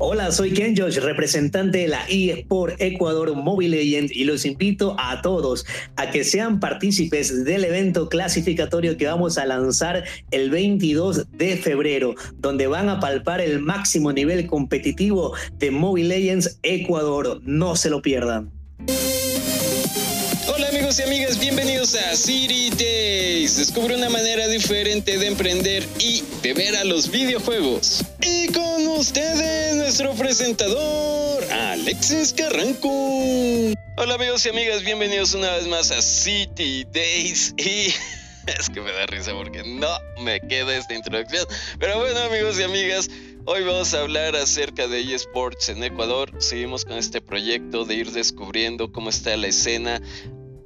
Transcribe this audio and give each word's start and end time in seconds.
Hola, 0.00 0.30
soy 0.30 0.52
Ken 0.52 0.76
Josh, 0.76 0.98
representante 0.98 1.78
de 1.78 1.88
la 1.88 2.04
eSport 2.08 2.80
Ecuador 2.80 3.34
Mobile 3.34 3.78
Legends 3.78 4.14
y 4.14 4.22
los 4.22 4.46
invito 4.46 4.94
a 4.96 5.22
todos 5.22 5.66
a 5.96 6.12
que 6.12 6.22
sean 6.22 6.60
partícipes 6.60 7.44
del 7.44 7.64
evento 7.64 8.08
clasificatorio 8.08 8.96
que 8.96 9.08
vamos 9.08 9.38
a 9.38 9.44
lanzar 9.44 10.04
el 10.30 10.50
22 10.50 11.26
de 11.32 11.56
febrero, 11.56 12.14
donde 12.36 12.68
van 12.68 12.88
a 12.88 13.00
palpar 13.00 13.40
el 13.40 13.58
máximo 13.58 14.12
nivel 14.12 14.46
competitivo 14.46 15.34
de 15.58 15.72
Mobile 15.72 16.10
Legends 16.10 16.60
Ecuador. 16.62 17.40
No 17.42 17.74
se 17.74 17.90
lo 17.90 18.00
pierdan. 18.00 18.57
Amigos 20.88 21.00
y 21.00 21.02
amigas, 21.02 21.38
bienvenidos 21.38 21.94
a 21.96 22.16
City 22.16 22.70
Days. 22.70 23.58
Descubre 23.58 23.94
una 23.94 24.08
manera 24.08 24.48
diferente 24.48 25.18
de 25.18 25.26
emprender 25.26 25.86
y 25.98 26.24
de 26.40 26.54
ver 26.54 26.76
a 26.76 26.84
los 26.84 27.10
videojuegos. 27.10 28.02
Y 28.22 28.50
con 28.54 28.86
ustedes, 28.86 29.76
nuestro 29.76 30.14
presentador, 30.14 31.44
Alexis 31.52 32.32
Carranco. 32.32 32.88
Hola 33.98 34.14
amigos 34.14 34.46
y 34.46 34.48
amigas, 34.48 34.82
bienvenidos 34.82 35.34
una 35.34 35.56
vez 35.56 35.66
más 35.66 35.90
a 35.90 36.00
City 36.00 36.86
Days. 36.90 37.52
Y 37.58 37.92
es 38.58 38.70
que 38.72 38.80
me 38.80 38.90
da 38.90 39.04
risa 39.08 39.32
porque 39.34 39.62
no 39.64 39.90
me 40.22 40.40
queda 40.40 40.74
esta 40.74 40.94
introducción. 40.94 41.46
Pero 41.78 41.98
bueno 41.98 42.18
amigos 42.20 42.58
y 42.58 42.62
amigas, 42.62 43.10
Hoy 43.50 43.64
vamos 43.64 43.94
a 43.94 44.02
hablar 44.02 44.36
acerca 44.36 44.88
de 44.88 45.14
eSports 45.14 45.70
en 45.70 45.82
Ecuador. 45.82 46.30
Seguimos 46.36 46.84
con 46.84 46.98
este 46.98 47.22
proyecto 47.22 47.86
de 47.86 47.94
ir 47.94 48.10
descubriendo 48.10 48.92
cómo 48.92 49.08
está 49.08 49.34
la 49.38 49.46
escena 49.46 50.02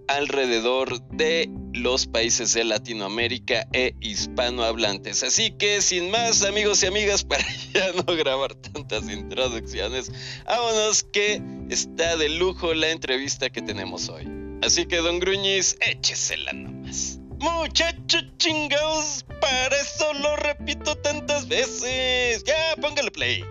alrededor 0.09 1.03
de 1.09 1.49
los 1.73 2.07
países 2.07 2.53
de 2.55 2.65
Latinoamérica 2.65 3.67
e 3.73 3.95
hispanohablantes. 4.01 5.23
Así 5.23 5.51
que 5.53 5.81
sin 5.81 6.11
más 6.11 6.43
amigos 6.45 6.83
y 6.83 6.87
amigas, 6.87 7.25
para 7.29 7.45
ya 7.73 7.93
no 7.93 8.15
grabar 8.15 8.55
tantas 8.55 9.09
introducciones, 9.09 10.13
vámonos 10.45 11.03
que 11.05 11.43
está 11.71 12.17
de 12.17 12.29
lujo 12.29 12.75
la 12.75 12.91
entrevista 12.91 13.51
que 13.51 13.63
tenemos 13.63 14.09
hoy. 14.09 14.29
Así 14.63 14.87
que 14.87 14.99
don 14.99 15.19
Gruñiz, 15.19 15.77
échesela 15.81 16.53
nomás. 16.53 17.19
Muchachos 17.39 18.25
chingados, 18.39 19.25
para 19.41 19.77
eso 19.77 20.13
lo 20.15 20.37
repito 20.37 20.95
tantas 20.99 21.49
veces. 21.49 22.45
Ya, 22.45 22.81
póngale 22.81 23.11
play. 23.11 23.45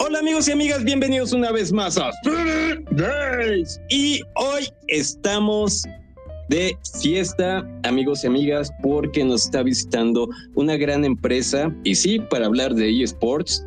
Hola 0.00 0.20
amigos 0.20 0.48
y 0.48 0.52
amigas, 0.52 0.84
bienvenidos 0.84 1.32
una 1.32 1.50
vez 1.50 1.72
más 1.72 1.98
a 1.98 2.10
Days. 2.90 3.80
Y 3.90 4.20
hoy 4.36 4.68
estamos 4.86 5.82
de 6.48 6.76
fiesta, 7.00 7.68
amigos 7.82 8.24
y 8.24 8.28
amigas, 8.28 8.70
porque 8.82 9.24
nos 9.24 9.46
está 9.46 9.62
visitando 9.62 10.28
una 10.54 10.76
gran 10.76 11.04
empresa. 11.04 11.74
Y 11.84 11.94
sí, 11.94 12.20
para 12.30 12.46
hablar 12.46 12.74
de 12.74 13.02
eSports, 13.02 13.64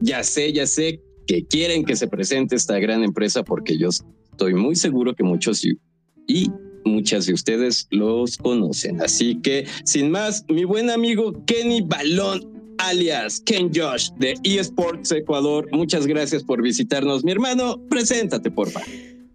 ya 0.00 0.22
sé, 0.22 0.52
ya 0.52 0.66
sé 0.66 1.00
que 1.26 1.46
quieren 1.46 1.84
que 1.84 1.96
se 1.96 2.08
presente 2.08 2.56
esta 2.56 2.78
gran 2.78 3.04
empresa 3.04 3.42
porque 3.44 3.78
yo 3.78 3.88
estoy 3.88 4.54
muy 4.54 4.74
seguro 4.74 5.14
que 5.14 5.22
muchos 5.22 5.64
y 5.64 6.50
muchas 6.84 7.26
de 7.26 7.34
ustedes 7.34 7.86
los 7.90 8.36
conocen. 8.36 9.00
Así 9.00 9.40
que, 9.42 9.66
sin 9.84 10.10
más, 10.10 10.44
mi 10.48 10.64
buen 10.64 10.90
amigo 10.90 11.32
Kenny 11.46 11.82
Balón, 11.82 12.49
alias 12.80 13.40
Ken 13.40 13.70
Josh 13.74 14.10
de 14.18 14.34
eSports 14.42 15.12
Ecuador, 15.12 15.68
muchas 15.72 16.06
gracias 16.06 16.42
por 16.42 16.62
visitarnos. 16.62 17.24
Mi 17.24 17.32
hermano, 17.32 17.80
preséntate, 17.88 18.50
porfa. 18.50 18.80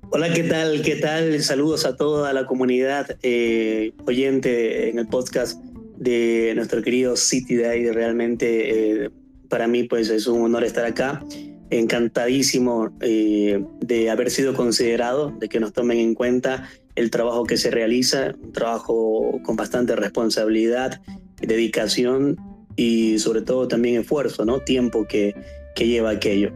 Hola, 0.09 0.33
¿qué 0.33 0.43
tal? 0.43 0.81
¿Qué 0.81 0.95
tal? 0.95 1.41
Saludos 1.41 1.85
a 1.85 1.95
toda 1.95 2.33
la 2.33 2.45
comunidad 2.45 3.17
eh, 3.21 3.93
oyente 4.05 4.89
en 4.89 4.99
el 4.99 5.07
podcast 5.07 5.61
de 5.97 6.53
nuestro 6.55 6.81
querido 6.81 7.15
City 7.15 7.55
Day. 7.55 7.89
Realmente 7.89 9.05
eh, 9.05 9.09
para 9.49 9.67
mí 9.67 9.83
pues 9.83 10.09
es 10.09 10.27
un 10.27 10.41
honor 10.41 10.63
estar 10.63 10.85
acá. 10.85 11.23
Encantadísimo 11.69 12.95
eh, 13.01 13.63
de 13.81 14.09
haber 14.09 14.31
sido 14.31 14.53
considerado, 14.53 15.31
de 15.39 15.49
que 15.49 15.59
nos 15.59 15.73
tomen 15.73 15.99
en 15.99 16.15
cuenta 16.15 16.69
el 16.95 17.11
trabajo 17.11 17.43
que 17.43 17.57
se 17.57 17.71
realiza, 17.71 18.33
un 18.41 18.53
trabajo 18.53 19.39
con 19.43 19.55
bastante 19.55 19.95
responsabilidad, 19.95 21.01
dedicación 21.41 22.37
y 22.75 23.19
sobre 23.19 23.41
todo 23.41 23.67
también 23.67 24.01
esfuerzo, 24.01 24.45
¿no? 24.45 24.59
Tiempo 24.59 25.05
que, 25.07 25.35
que 25.75 25.87
lleva 25.87 26.09
aquello. 26.09 26.51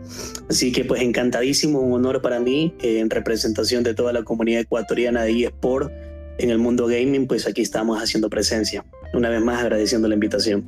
Así 0.49 0.71
que 0.71 0.85
pues 0.85 1.01
encantadísimo, 1.01 1.79
un 1.79 1.93
honor 1.93 2.21
para 2.21 2.39
mí 2.39 2.73
en 2.81 3.09
representación 3.09 3.83
de 3.83 3.93
toda 3.93 4.13
la 4.13 4.23
comunidad 4.23 4.61
ecuatoriana 4.61 5.23
de 5.23 5.45
eSport 5.45 5.91
en 6.39 6.49
el 6.49 6.57
mundo 6.57 6.87
gaming, 6.87 7.27
pues 7.27 7.45
aquí 7.45 7.61
estamos 7.61 8.01
haciendo 8.01 8.29
presencia. 8.29 8.85
Una 9.13 9.29
vez 9.29 9.41
más 9.41 9.61
agradeciendo 9.61 10.07
la 10.07 10.13
invitación. 10.13 10.65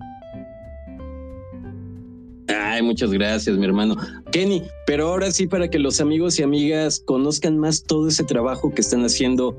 Ay, 2.47 2.81
muchas 2.81 3.11
gracias, 3.11 3.57
mi 3.57 3.65
hermano. 3.65 3.95
Kenny, 4.31 4.63
pero 4.85 5.07
ahora 5.07 5.31
sí, 5.31 5.47
para 5.47 5.69
que 5.69 5.79
los 5.79 6.01
amigos 6.01 6.39
y 6.39 6.43
amigas 6.43 7.01
conozcan 7.05 7.57
más 7.57 7.83
todo 7.83 8.09
ese 8.09 8.23
trabajo 8.23 8.73
que 8.73 8.81
están 8.81 9.05
haciendo, 9.05 9.57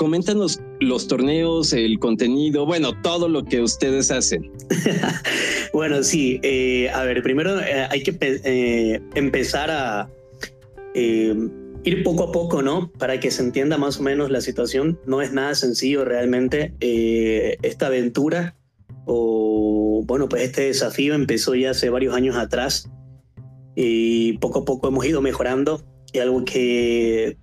coméntanos 0.00 0.62
los 0.80 1.08
torneos, 1.08 1.74
el 1.74 1.98
contenido, 1.98 2.64
bueno, 2.64 2.98
todo 3.02 3.28
lo 3.28 3.44
que 3.44 3.60
ustedes 3.60 4.10
hacen. 4.10 4.50
bueno, 5.74 6.02
sí, 6.02 6.40
eh, 6.42 6.88
a 6.88 7.04
ver, 7.04 7.22
primero 7.22 7.60
eh, 7.60 7.86
hay 7.90 8.02
que 8.02 8.16
eh, 8.18 9.02
empezar 9.14 9.70
a 9.70 10.08
ir 10.94 12.02
poco 12.02 12.24
a 12.24 12.32
poco, 12.32 12.62
¿no? 12.62 12.90
Para 12.92 13.20
que 13.20 13.30
se 13.30 13.42
entienda 13.42 13.76
más 13.76 14.00
o 14.00 14.02
menos 14.02 14.30
la 14.30 14.40
situación. 14.40 14.98
No 15.04 15.20
es 15.20 15.34
nada 15.34 15.54
sencillo 15.54 16.06
realmente 16.06 16.72
esta 17.60 17.88
aventura 17.88 18.56
o 19.04 20.02
bueno, 20.06 20.30
pues 20.30 20.44
este 20.44 20.62
desafío 20.62 21.12
empezó 21.12 21.54
ya 21.54 21.72
hace 21.72 21.90
varios 21.90 22.14
años 22.14 22.36
atrás 22.36 22.88
y 23.76 24.38
poco 24.38 24.60
a 24.60 24.64
poco 24.64 24.88
hemos 24.88 25.04
ido 25.04 25.20
mejorando 25.20 25.84
y 26.10 26.20
algo 26.20 26.42
que 26.46 27.36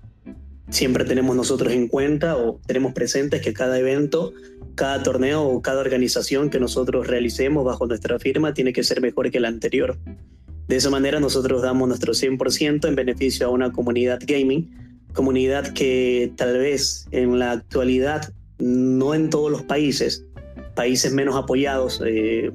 siempre 0.70 1.06
tenemos 1.06 1.36
nosotros 1.36 1.74
en 1.74 1.88
cuenta 1.88 2.38
o 2.38 2.60
tenemos 2.66 2.94
presente 2.94 3.38
es 3.38 3.42
que 3.42 3.54
cada 3.54 3.80
evento, 3.80 4.34
cada 4.76 5.02
torneo 5.04 5.44
o 5.44 5.62
cada 5.62 5.82
organización 5.82 6.50
que 6.50 6.60
nosotros 6.60 7.08
realicemos 7.08 7.64
bajo 7.66 7.88
nuestra 7.88 8.20
firma 8.20 8.54
tiene 8.54 8.74
que 8.74 8.84
ser 8.84 9.02
mejor 9.02 9.32
que 9.32 9.38
el 9.38 9.46
anterior. 9.46 9.98
De 10.68 10.76
esa 10.76 10.90
manera 10.90 11.20
nosotros 11.20 11.62
damos 11.62 11.88
nuestro 11.88 12.14
100% 12.14 12.88
en 12.88 12.96
beneficio 12.96 13.48
a 13.48 13.50
una 13.50 13.72
comunidad 13.72 14.20
gaming, 14.26 14.70
comunidad 15.14 15.74
que 15.74 16.32
tal 16.36 16.58
vez 16.58 17.08
en 17.12 17.40
la 17.40 17.52
actualidad 17.52 18.34
no 18.60 19.14
en 19.14 19.30
todos 19.30 19.52
los 19.52 19.64
países 19.64 20.26
países 20.78 21.12
menos 21.12 21.36
apoyados 21.36 22.02
eh, 22.06 22.52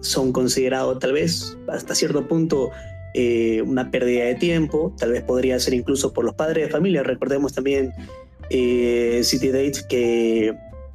son 0.00 0.32
considerados 0.32 0.98
tal 0.98 1.12
vez 1.12 1.56
hasta 1.68 1.94
cierto 1.94 2.26
punto 2.26 2.70
eh, 3.14 3.62
una 3.62 3.90
pérdida 3.90 4.24
de 4.24 4.34
tiempo, 4.34 4.94
tal 4.98 5.12
vez 5.12 5.22
podría 5.22 5.58
ser 5.58 5.74
incluso 5.74 6.12
por 6.12 6.24
los 6.24 6.34
padres 6.34 6.66
de 6.66 6.70
familia. 6.70 7.02
Recordemos 7.02 7.52
también 7.52 7.92
eh, 8.50 9.20
City 9.24 9.48
Dates 9.48 9.82
que 9.82 10.54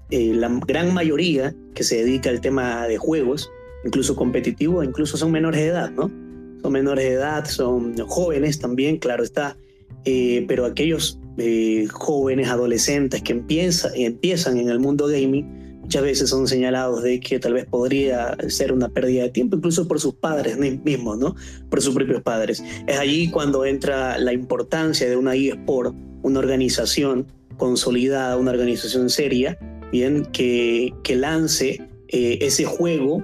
la 0.10 0.50
gran 0.66 0.94
mayoría 0.94 1.54
que 1.74 1.84
se 1.84 1.98
dedica 1.98 2.30
al 2.30 2.40
tema 2.40 2.88
de 2.88 2.98
juegos, 2.98 3.52
incluso 3.84 4.16
competitivo, 4.16 4.84
incluso 4.84 5.18
son 5.18 5.32
menores 5.32 5.62
de 5.62 5.68
edad, 5.68 5.90
¿no? 5.92 6.12
Son 6.62 6.72
menores 6.72 7.06
de 7.06 7.14
edad, 7.14 7.46
son 7.46 7.98
jóvenes 8.08 8.60
también, 8.60 8.98
claro 8.98 9.24
está, 9.24 9.58
pero 10.04 10.66
aquellos 10.66 11.20
jóvenes, 11.92 12.48
adolescentes 12.48 13.24
que 13.24 13.34
empieza, 13.34 13.90
empiezan 13.96 14.58
en 14.58 14.70
el 14.70 14.80
mundo 14.80 15.08
gaming, 15.08 15.65
muchas 15.86 16.02
veces 16.02 16.30
son 16.32 16.48
señalados 16.48 17.04
de 17.04 17.20
que 17.20 17.38
tal 17.38 17.54
vez 17.54 17.66
podría 17.66 18.36
ser 18.50 18.72
una 18.72 18.90
pérdida 18.90 19.22
de 19.22 19.30
tiempo, 19.30 19.58
incluso 19.58 19.88
por 19.88 20.00
sus 20.00 20.16
padres 20.16 20.58
mismos, 20.58 21.20
¿no? 21.20 21.36
Por 21.70 21.80
sus 21.80 21.94
propios 21.94 22.24
padres. 22.24 22.64
Es 22.88 22.98
allí 22.98 23.30
cuando 23.30 23.66
entra 23.66 24.18
la 24.18 24.34
importancia 24.34 25.08
de 25.08 25.16
una 25.16 25.36
eSport, 25.36 25.96
una 26.24 26.40
organización 26.40 27.28
consolidada, 27.58 28.36
una 28.36 28.50
organización 28.50 29.12
seria, 29.12 29.60
bien, 29.92 30.26
que, 30.34 30.92
lance 31.08 31.88
eh, 32.08 32.40
ese 32.42 32.66
juego 32.66 33.24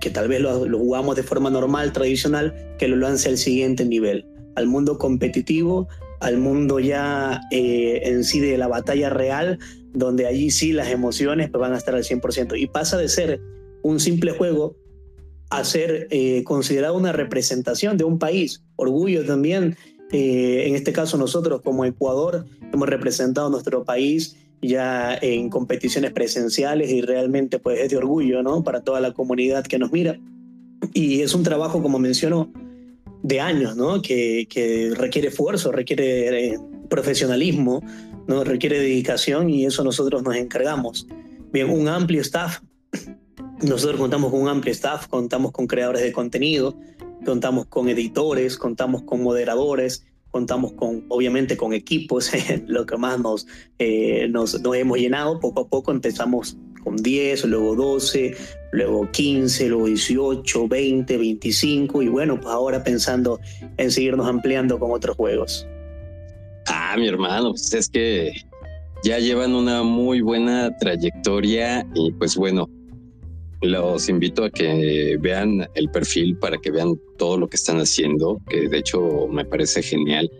que 0.00 0.10
tal 0.10 0.26
vez 0.26 0.40
lo, 0.40 0.58
jugamos 0.58 1.14
de 1.14 1.22
forma 1.22 1.48
normal, 1.48 1.92
tradicional, 1.92 2.74
que 2.76 2.88
lo 2.88 2.96
lance 2.96 3.28
al 3.28 3.38
siguiente 3.38 3.84
nivel, 3.84 4.26
al 4.56 4.66
mundo 4.66 4.98
competitivo, 4.98 5.86
al 6.20 6.38
mundo 6.38 6.78
ya 6.78 7.40
eh, 7.50 8.00
en 8.04 8.24
sí 8.24 8.40
de 8.40 8.58
la 8.58 8.68
batalla 8.68 9.10
real, 9.10 9.58
donde 9.92 10.26
allí 10.26 10.50
sí 10.50 10.72
las 10.72 10.88
emociones 10.88 11.50
pues, 11.50 11.60
van 11.60 11.72
a 11.72 11.78
estar 11.78 11.94
al 11.94 12.04
100%. 12.04 12.58
Y 12.58 12.66
pasa 12.66 12.96
de 12.96 13.08
ser 13.08 13.40
un 13.82 13.98
simple 13.98 14.32
juego 14.32 14.76
a 15.50 15.64
ser 15.64 16.06
eh, 16.10 16.44
considerado 16.44 16.96
una 16.96 17.12
representación 17.12 17.96
de 17.96 18.04
un 18.04 18.18
país. 18.18 18.62
Orgullo 18.76 19.24
también, 19.24 19.76
eh, 20.12 20.64
en 20.66 20.76
este 20.76 20.92
caso 20.92 21.16
nosotros 21.16 21.62
como 21.62 21.84
Ecuador 21.84 22.44
hemos 22.72 22.88
representado 22.88 23.50
nuestro 23.50 23.84
país 23.84 24.36
ya 24.62 25.16
en 25.20 25.48
competiciones 25.48 26.12
presenciales 26.12 26.90
y 26.90 27.00
realmente 27.00 27.58
pues 27.58 27.80
es 27.80 27.90
de 27.90 27.96
orgullo, 27.96 28.42
¿no? 28.42 28.62
Para 28.62 28.82
toda 28.82 29.00
la 29.00 29.12
comunidad 29.12 29.64
que 29.64 29.78
nos 29.78 29.90
mira. 29.90 30.20
Y 30.92 31.22
es 31.22 31.34
un 31.34 31.42
trabajo, 31.42 31.82
como 31.82 31.98
menciono, 31.98 32.52
de 33.22 33.40
años, 33.40 33.76
¿no? 33.76 34.00
Que, 34.02 34.46
que 34.48 34.92
requiere 34.96 35.28
esfuerzo, 35.28 35.72
requiere 35.72 36.52
eh, 36.52 36.58
profesionalismo, 36.88 37.82
¿no? 38.26 38.44
requiere 38.44 38.78
dedicación 38.78 39.50
y 39.50 39.66
eso 39.66 39.84
nosotros 39.84 40.22
nos 40.22 40.36
encargamos. 40.36 41.06
Bien, 41.52 41.70
un 41.70 41.88
amplio 41.88 42.20
staff. 42.20 42.60
Nosotros 43.62 44.00
contamos 44.00 44.30
con 44.30 44.42
un 44.42 44.48
amplio 44.48 44.72
staff, 44.72 45.06
contamos 45.08 45.52
con 45.52 45.66
creadores 45.66 46.02
de 46.02 46.12
contenido, 46.12 46.78
contamos 47.24 47.66
con 47.66 47.88
editores, 47.88 48.56
contamos 48.56 49.02
con 49.02 49.22
moderadores, 49.22 50.06
contamos 50.30 50.72
con, 50.72 51.04
obviamente, 51.08 51.56
con 51.56 51.72
equipos, 51.72 52.30
lo 52.66 52.86
que 52.86 52.96
más 52.96 53.18
nos, 53.20 53.46
eh, 53.78 54.28
nos, 54.30 54.60
nos, 54.60 54.76
hemos 54.76 54.98
llenado. 54.98 55.40
Poco 55.40 55.60
a 55.60 55.68
poco 55.68 55.92
empezamos 55.92 56.56
con 56.82 56.96
10, 56.96 57.44
luego 57.46 57.76
12, 57.76 58.34
luego 58.72 59.10
15, 59.10 59.68
luego 59.68 59.86
18, 59.86 60.68
20, 60.68 61.16
25 61.16 62.02
y 62.02 62.08
bueno, 62.08 62.40
pues 62.40 62.52
ahora 62.52 62.82
pensando 62.82 63.40
en 63.76 63.90
seguirnos 63.90 64.26
ampliando 64.26 64.78
con 64.78 64.92
otros 64.92 65.16
juegos. 65.16 65.66
Ah, 66.66 66.94
mi 66.96 67.08
hermano, 67.08 67.50
pues 67.50 67.72
es 67.74 67.88
que 67.88 68.32
ya 69.02 69.18
llevan 69.18 69.54
una 69.54 69.82
muy 69.82 70.20
buena 70.20 70.76
trayectoria 70.76 71.86
y 71.94 72.12
pues 72.12 72.36
bueno, 72.36 72.68
los 73.62 74.08
invito 74.08 74.44
a 74.44 74.50
que 74.50 75.16
vean 75.20 75.66
el 75.74 75.90
perfil 75.90 76.36
para 76.36 76.58
que 76.58 76.70
vean 76.70 76.94
todo 77.18 77.38
lo 77.38 77.48
que 77.48 77.56
están 77.56 77.78
haciendo, 77.78 78.40
que 78.48 78.68
de 78.68 78.78
hecho 78.78 79.26
me 79.28 79.44
parece 79.44 79.82
genial. 79.82 80.30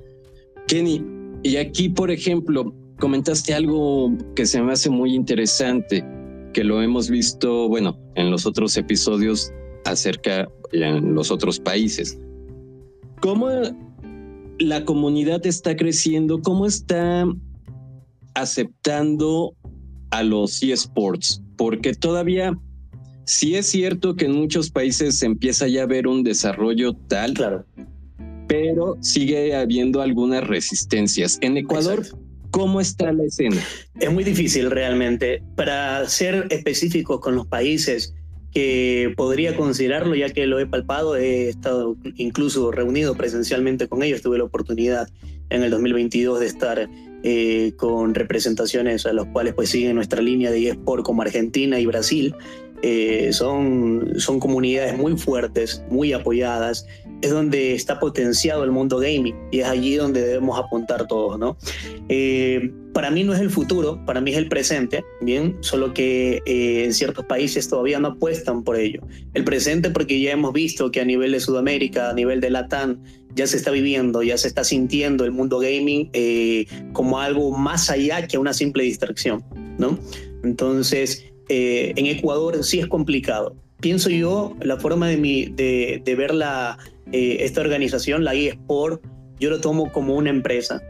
Kenny, 0.66 1.04
y 1.42 1.56
aquí, 1.56 1.88
por 1.88 2.10
ejemplo, 2.10 2.72
comentaste 2.98 3.54
algo 3.54 4.12
que 4.36 4.46
se 4.46 4.62
me 4.62 4.72
hace 4.72 4.90
muy 4.90 5.14
interesante, 5.14 6.04
que 6.52 6.64
lo 6.64 6.82
hemos 6.82 7.08
visto, 7.08 7.68
bueno, 7.68 7.98
en 8.14 8.30
los 8.30 8.46
otros 8.46 8.76
episodios 8.76 9.52
acerca 9.84 10.48
en 10.72 11.14
los 11.14 11.30
otros 11.30 11.58
países. 11.58 12.18
¿Cómo 13.20 13.48
la 14.58 14.84
comunidad 14.84 15.44
está 15.46 15.76
creciendo? 15.76 16.40
¿Cómo 16.42 16.66
está 16.66 17.26
aceptando 18.34 19.54
a 20.10 20.22
los 20.22 20.62
eSports? 20.62 21.42
Porque 21.56 21.94
todavía 21.94 22.56
Sí 23.30 23.54
es 23.54 23.66
cierto 23.66 24.16
que 24.16 24.24
en 24.24 24.32
muchos 24.32 24.72
países 24.72 25.20
se 25.20 25.26
empieza 25.26 25.68
ya 25.68 25.84
a 25.84 25.86
ver 25.86 26.08
un 26.08 26.24
desarrollo 26.24 26.94
tal, 26.94 27.34
claro. 27.34 27.64
pero 28.48 28.96
sigue 29.00 29.54
habiendo 29.54 30.02
algunas 30.02 30.44
resistencias. 30.44 31.38
En 31.40 31.56
Ecuador, 31.56 32.04
¿cómo 32.50 32.80
está 32.80 33.12
la 33.12 33.24
escena? 33.24 33.56
Es 33.98 34.12
muy 34.12 34.24
difícil 34.24 34.70
realmente. 34.70 35.42
Para 35.56 36.08
ser 36.08 36.46
específico 36.50 37.20
con 37.20 37.34
los 37.34 37.46
países 37.46 38.14
que 38.52 39.12
podría 39.16 39.56
considerarlo, 39.56 40.14
ya 40.14 40.30
que 40.30 40.46
lo 40.46 40.58
he 40.58 40.66
palpado, 40.66 41.16
he 41.16 41.48
estado 41.48 41.96
incluso 42.16 42.72
reunido 42.72 43.14
presencialmente 43.14 43.88
con 43.88 44.02
ellos, 44.02 44.22
tuve 44.22 44.38
la 44.38 44.44
oportunidad 44.44 45.08
en 45.50 45.62
el 45.62 45.70
2022 45.70 46.40
de 46.40 46.46
estar 46.46 46.90
eh, 47.22 47.72
con 47.76 48.14
representaciones 48.14 49.06
a 49.06 49.12
los 49.12 49.26
cuales 49.26 49.54
pues 49.54 49.68
siguen 49.70 49.96
nuestra 49.96 50.22
línea 50.22 50.50
de 50.50 50.68
eSport 50.68 51.04
como 51.04 51.22
Argentina 51.22 51.78
y 51.78 51.86
Brasil. 51.86 52.34
Eh, 52.82 53.30
son, 53.32 54.14
son 54.16 54.40
comunidades 54.40 54.96
muy 54.96 55.16
fuertes, 55.18 55.84
muy 55.90 56.12
apoyadas, 56.12 56.86
es 57.22 57.30
donde 57.30 57.74
está 57.74 57.98
potenciado 58.00 58.64
el 58.64 58.70
mundo 58.70 58.98
gaming 58.98 59.34
y 59.50 59.60
es 59.60 59.66
allí 59.66 59.96
donde 59.96 60.22
debemos 60.22 60.58
apuntar 60.58 61.06
todos, 61.06 61.38
¿no? 61.38 61.56
Eh, 62.08 62.72
para 62.92 63.10
mí 63.10 63.22
no 63.22 63.34
es 63.34 63.40
el 63.40 63.50
futuro, 63.50 64.04
para 64.04 64.20
mí 64.20 64.32
es 64.32 64.36
el 64.36 64.48
presente, 64.48 65.04
bien, 65.20 65.56
solo 65.60 65.94
que 65.94 66.42
eh, 66.46 66.84
en 66.84 66.92
ciertos 66.92 67.24
países 67.24 67.68
todavía 67.68 68.00
no 68.00 68.08
apuestan 68.08 68.64
por 68.64 68.76
ello. 68.76 69.00
El 69.34 69.44
presente 69.44 69.90
porque 69.90 70.20
ya 70.20 70.32
hemos 70.32 70.52
visto 70.52 70.90
que 70.90 71.00
a 71.00 71.04
nivel 71.04 71.32
de 71.32 71.40
Sudamérica, 71.40 72.10
a 72.10 72.14
nivel 72.14 72.40
de 72.40 72.50
Latam, 72.50 73.02
ya 73.34 73.46
se 73.46 73.56
está 73.56 73.70
viviendo, 73.70 74.22
ya 74.22 74.36
se 74.36 74.48
está 74.48 74.64
sintiendo 74.64 75.24
el 75.24 75.30
mundo 75.30 75.60
gaming 75.60 76.10
como 76.92 77.20
algo 77.20 77.52
más 77.52 77.88
allá 77.88 78.26
que 78.26 78.38
una 78.38 78.52
simple 78.52 78.82
distracción, 78.82 79.44
¿no? 79.78 79.96
Entonces, 80.42 81.30
eh, 81.48 81.92
en 81.96 82.06
Ecuador 82.06 82.62
sí 82.62 82.78
es 82.78 82.86
complicado. 82.86 83.56
Pienso 83.80 84.08
yo, 84.08 84.56
la 84.60 84.78
forma 84.78 85.08
de, 85.08 85.16
mi, 85.16 85.46
de, 85.46 86.14
ver 86.16 86.32
la, 86.32 86.78
eh, 87.12 87.38
esta 87.40 87.60
organización, 87.60 88.24
la 88.24 88.34
eSport, 88.34 89.02
yo 89.38 89.50
lo 89.50 89.60
tomo 89.60 89.90
como 89.92 90.14
una 90.14 90.30
empresa. 90.30 90.82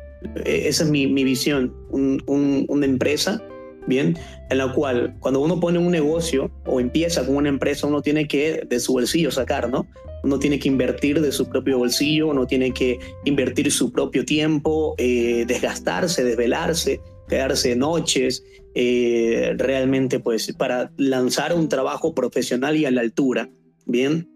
E, 0.44 0.68
esa 0.68 0.84
es 0.84 0.90
mi, 0.90 1.06
mi 1.06 1.24
visión, 1.24 1.74
una 1.90 2.86
empresa, 2.86 3.42
¿bien? 3.86 4.18
En 4.50 4.58
la 4.58 4.72
cual 4.72 5.16
cuando 5.20 5.40
uno 5.40 5.58
pone 5.60 5.78
un 5.78 5.90
negocio 5.90 6.50
o 6.66 6.80
empieza 6.80 7.24
con 7.24 7.36
una 7.36 7.48
empresa, 7.48 7.86
uno 7.86 8.02
tiene 8.02 8.28
que 8.28 8.62
de 8.68 8.80
su 8.80 8.92
bolsillo 8.92 9.30
sacar, 9.30 9.70
¿no? 9.70 9.86
Uno 10.22 10.38
tiene 10.38 10.58
que 10.58 10.68
invertir 10.68 11.20
de 11.20 11.32
su 11.32 11.48
propio 11.48 11.78
bolsillo, 11.78 12.28
uno 12.28 12.46
tiene 12.46 12.72
que 12.72 12.98
invertir 13.24 13.72
su 13.72 13.90
propio 13.90 14.24
tiempo, 14.24 14.94
eh, 14.98 15.44
desgastarse, 15.46 16.24
desvelarse, 16.24 17.00
quedarse 17.26 17.74
noches, 17.74 18.44
eh, 18.74 19.54
realmente 19.56 20.20
pues 20.20 20.52
para 20.52 20.92
lanzar 20.96 21.54
un 21.54 21.68
trabajo 21.68 22.14
profesional 22.14 22.76
y 22.76 22.84
a 22.84 22.90
la 22.90 23.00
altura, 23.00 23.48
¿bien? 23.86 24.28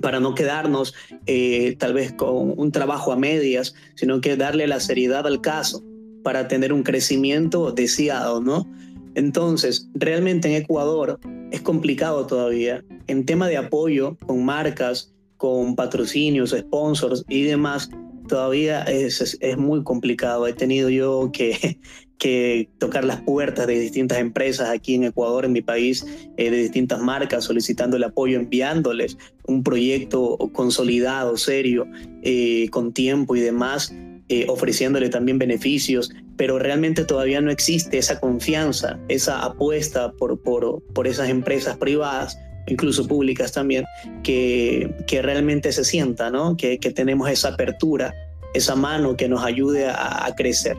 Para 0.00 0.20
no 0.20 0.34
quedarnos 0.34 0.94
eh, 1.26 1.76
tal 1.78 1.94
vez 1.94 2.12
con 2.12 2.54
un 2.56 2.72
trabajo 2.72 3.12
a 3.12 3.16
medias, 3.16 3.74
sino 3.94 4.20
que 4.20 4.36
darle 4.36 4.66
la 4.66 4.80
seriedad 4.80 5.26
al 5.26 5.40
caso 5.40 5.82
para 6.22 6.48
tener 6.48 6.72
un 6.72 6.82
crecimiento 6.82 7.72
deseado, 7.72 8.40
¿no? 8.40 8.66
Entonces, 9.14 9.88
realmente 9.94 10.48
en 10.48 10.62
Ecuador 10.62 11.18
es 11.50 11.62
complicado 11.62 12.26
todavía. 12.26 12.84
En 13.06 13.24
tema 13.24 13.48
de 13.48 13.56
apoyo 13.56 14.16
con 14.26 14.44
marcas, 14.44 15.12
con 15.38 15.74
patrocinios, 15.74 16.50
sponsors 16.50 17.24
y 17.28 17.42
demás, 17.44 17.90
todavía 18.28 18.82
es, 18.82 19.38
es, 19.40 19.56
muy 19.56 19.82
complicado. 19.82 20.46
He 20.46 20.52
tenido 20.52 20.90
yo 20.90 21.30
que, 21.32 21.80
que 22.18 22.68
tocar 22.78 23.04
las 23.04 23.20
puertas 23.20 23.66
de 23.66 23.78
distintas 23.78 24.18
empresas 24.18 24.68
aquí 24.70 24.94
en 24.94 25.04
Ecuador, 25.04 25.44
en 25.44 25.52
mi 25.52 25.62
país, 25.62 26.04
eh, 26.36 26.50
de 26.50 26.58
distintas 26.58 27.00
marcas, 27.00 27.44
solicitando 27.44 27.96
el 27.96 28.04
apoyo, 28.04 28.38
enviándoles 28.38 29.16
un 29.46 29.62
proyecto 29.62 30.36
consolidado, 30.52 31.36
serio, 31.36 31.86
eh, 32.22 32.68
con 32.70 32.92
tiempo 32.92 33.36
y 33.36 33.40
demás, 33.40 33.94
eh, 34.28 34.46
ofreciéndole 34.48 35.08
también 35.08 35.38
beneficios, 35.38 36.10
pero 36.36 36.58
realmente 36.58 37.04
todavía 37.04 37.40
no 37.40 37.50
existe 37.50 37.98
esa 37.98 38.20
confianza, 38.20 38.98
esa 39.08 39.44
apuesta 39.44 40.12
por, 40.12 40.42
por, 40.42 40.82
por 40.92 41.06
esas 41.06 41.30
empresas 41.30 41.76
privadas 41.78 42.38
incluso 42.70 43.08
públicas 43.08 43.52
también, 43.52 43.86
que, 44.22 44.94
que 45.06 45.22
realmente 45.22 45.72
se 45.72 45.84
sienta, 45.84 46.28
¿no? 46.28 46.54
Que, 46.54 46.78
que 46.78 46.90
tenemos 46.90 47.30
esa 47.30 47.48
apertura, 47.48 48.12
esa 48.52 48.76
mano 48.76 49.16
que 49.16 49.26
nos 49.26 49.42
ayude 49.42 49.86
a, 49.86 50.26
a 50.26 50.34
crecer 50.34 50.76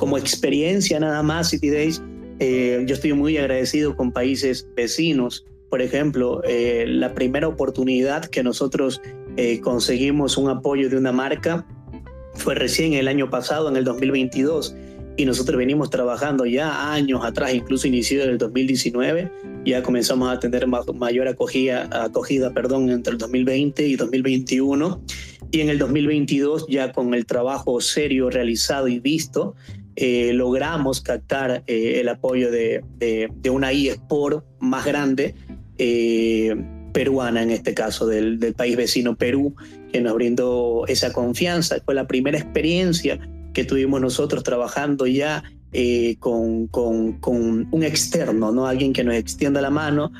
como 0.00 0.16
experiencia 0.16 0.98
nada 0.98 1.22
más, 1.22 1.50
City 1.50 1.68
Days, 1.68 2.02
eh, 2.38 2.82
yo 2.86 2.94
estoy 2.94 3.12
muy 3.12 3.36
agradecido 3.36 3.94
con 3.94 4.12
países 4.12 4.66
vecinos. 4.74 5.44
Por 5.68 5.82
ejemplo, 5.82 6.40
eh, 6.44 6.86
la 6.88 7.12
primera 7.12 7.46
oportunidad 7.46 8.24
que 8.24 8.42
nosotros 8.42 9.02
eh, 9.36 9.60
conseguimos 9.60 10.38
un 10.38 10.48
apoyo 10.48 10.88
de 10.88 10.96
una 10.96 11.12
marca 11.12 11.66
fue 12.32 12.54
recién 12.54 12.94
el 12.94 13.08
año 13.08 13.28
pasado, 13.28 13.68
en 13.68 13.76
el 13.76 13.84
2022, 13.84 14.74
y 15.18 15.26
nosotros 15.26 15.58
venimos 15.58 15.90
trabajando 15.90 16.46
ya 16.46 16.94
años 16.94 17.22
atrás, 17.22 17.52
incluso 17.52 17.86
inició 17.86 18.22
en 18.22 18.30
el 18.30 18.38
2019, 18.38 19.30
ya 19.66 19.82
comenzamos 19.82 20.30
a 20.30 20.40
tener 20.40 20.66
mayor 20.66 21.28
acogida, 21.28 21.90
acogida 21.92 22.54
perdón, 22.54 22.88
entre 22.88 23.12
el 23.12 23.18
2020 23.18 23.86
y 23.86 23.96
2021, 23.96 25.04
y 25.52 25.60
en 25.60 25.68
el 25.68 25.78
2022 25.78 26.66
ya 26.68 26.92
con 26.92 27.12
el 27.12 27.26
trabajo 27.26 27.80
serio 27.82 28.30
realizado 28.30 28.88
y 28.88 28.98
visto, 28.98 29.56
eh, 30.02 30.32
logramos 30.32 31.02
captar 31.02 31.62
eh, 31.66 32.00
el 32.00 32.08
apoyo 32.08 32.50
de, 32.50 32.82
de, 32.98 33.50
una 33.50 33.70
eSport 33.70 34.46
más 34.58 34.86
grande, 34.86 35.34
eh, 35.76 36.56
peruana 36.94 37.42
en 37.42 37.50
este 37.50 37.74
caso, 37.74 38.06
del, 38.06 38.38
del, 38.38 38.54
país 38.54 38.78
vecino 38.78 39.14
Perú, 39.14 39.54
que 39.92 40.00
nos 40.00 40.14
brindó 40.14 40.86
esa 40.86 41.12
confianza. 41.12 41.76
Fue 41.84 41.94
la 41.94 42.06
primera 42.06 42.38
experiencia 42.38 43.20
que 43.52 43.64
tuvimos 43.64 44.00
nosotros 44.00 44.42
trabajando 44.42 45.06
ya 45.06 45.44
con, 46.18 46.66
con, 46.68 47.20
con, 47.20 47.68
un 47.70 47.82
externo, 47.82 48.52
¿no? 48.52 48.66
alguien 48.66 48.94
que 48.94 49.04
nos 49.04 49.16
extienda 49.16 49.60
la 49.60 49.70
mano, 49.70 50.12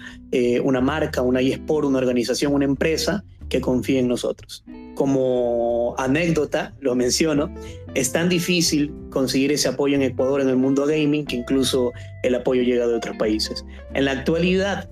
una 0.63 0.83
marca, 0.83 1.23
una 1.23 1.41
eSport, 1.41 1.87
una 1.87 1.99
organización, 1.99 2.53
una 2.53 2.67
empresa 2.67 3.25
que 3.51 3.61
confíe 3.61 3.99
en 3.99 4.09
nosotros 4.09 4.65
como 5.01 5.95
anécdota, 5.97 6.75
lo 6.79 6.95
menciono, 6.95 7.51
es 7.95 8.13
tan 8.13 8.29
difícil 8.29 8.93
conseguir 9.09 9.51
ese 9.51 9.69
apoyo 9.69 9.95
en 9.95 10.03
Ecuador 10.03 10.43
en 10.43 10.49
el 10.51 10.57
mundo 10.57 10.85
gaming 10.85 11.25
que 11.25 11.37
incluso 11.37 11.93
el 12.23 12.35
apoyo 12.35 12.61
llega 12.63 12.87
de 12.87 12.97
otros 12.97 13.17
países. 13.17 13.65
En 13.95 14.05
la 14.05 14.13
actualidad 14.13 14.91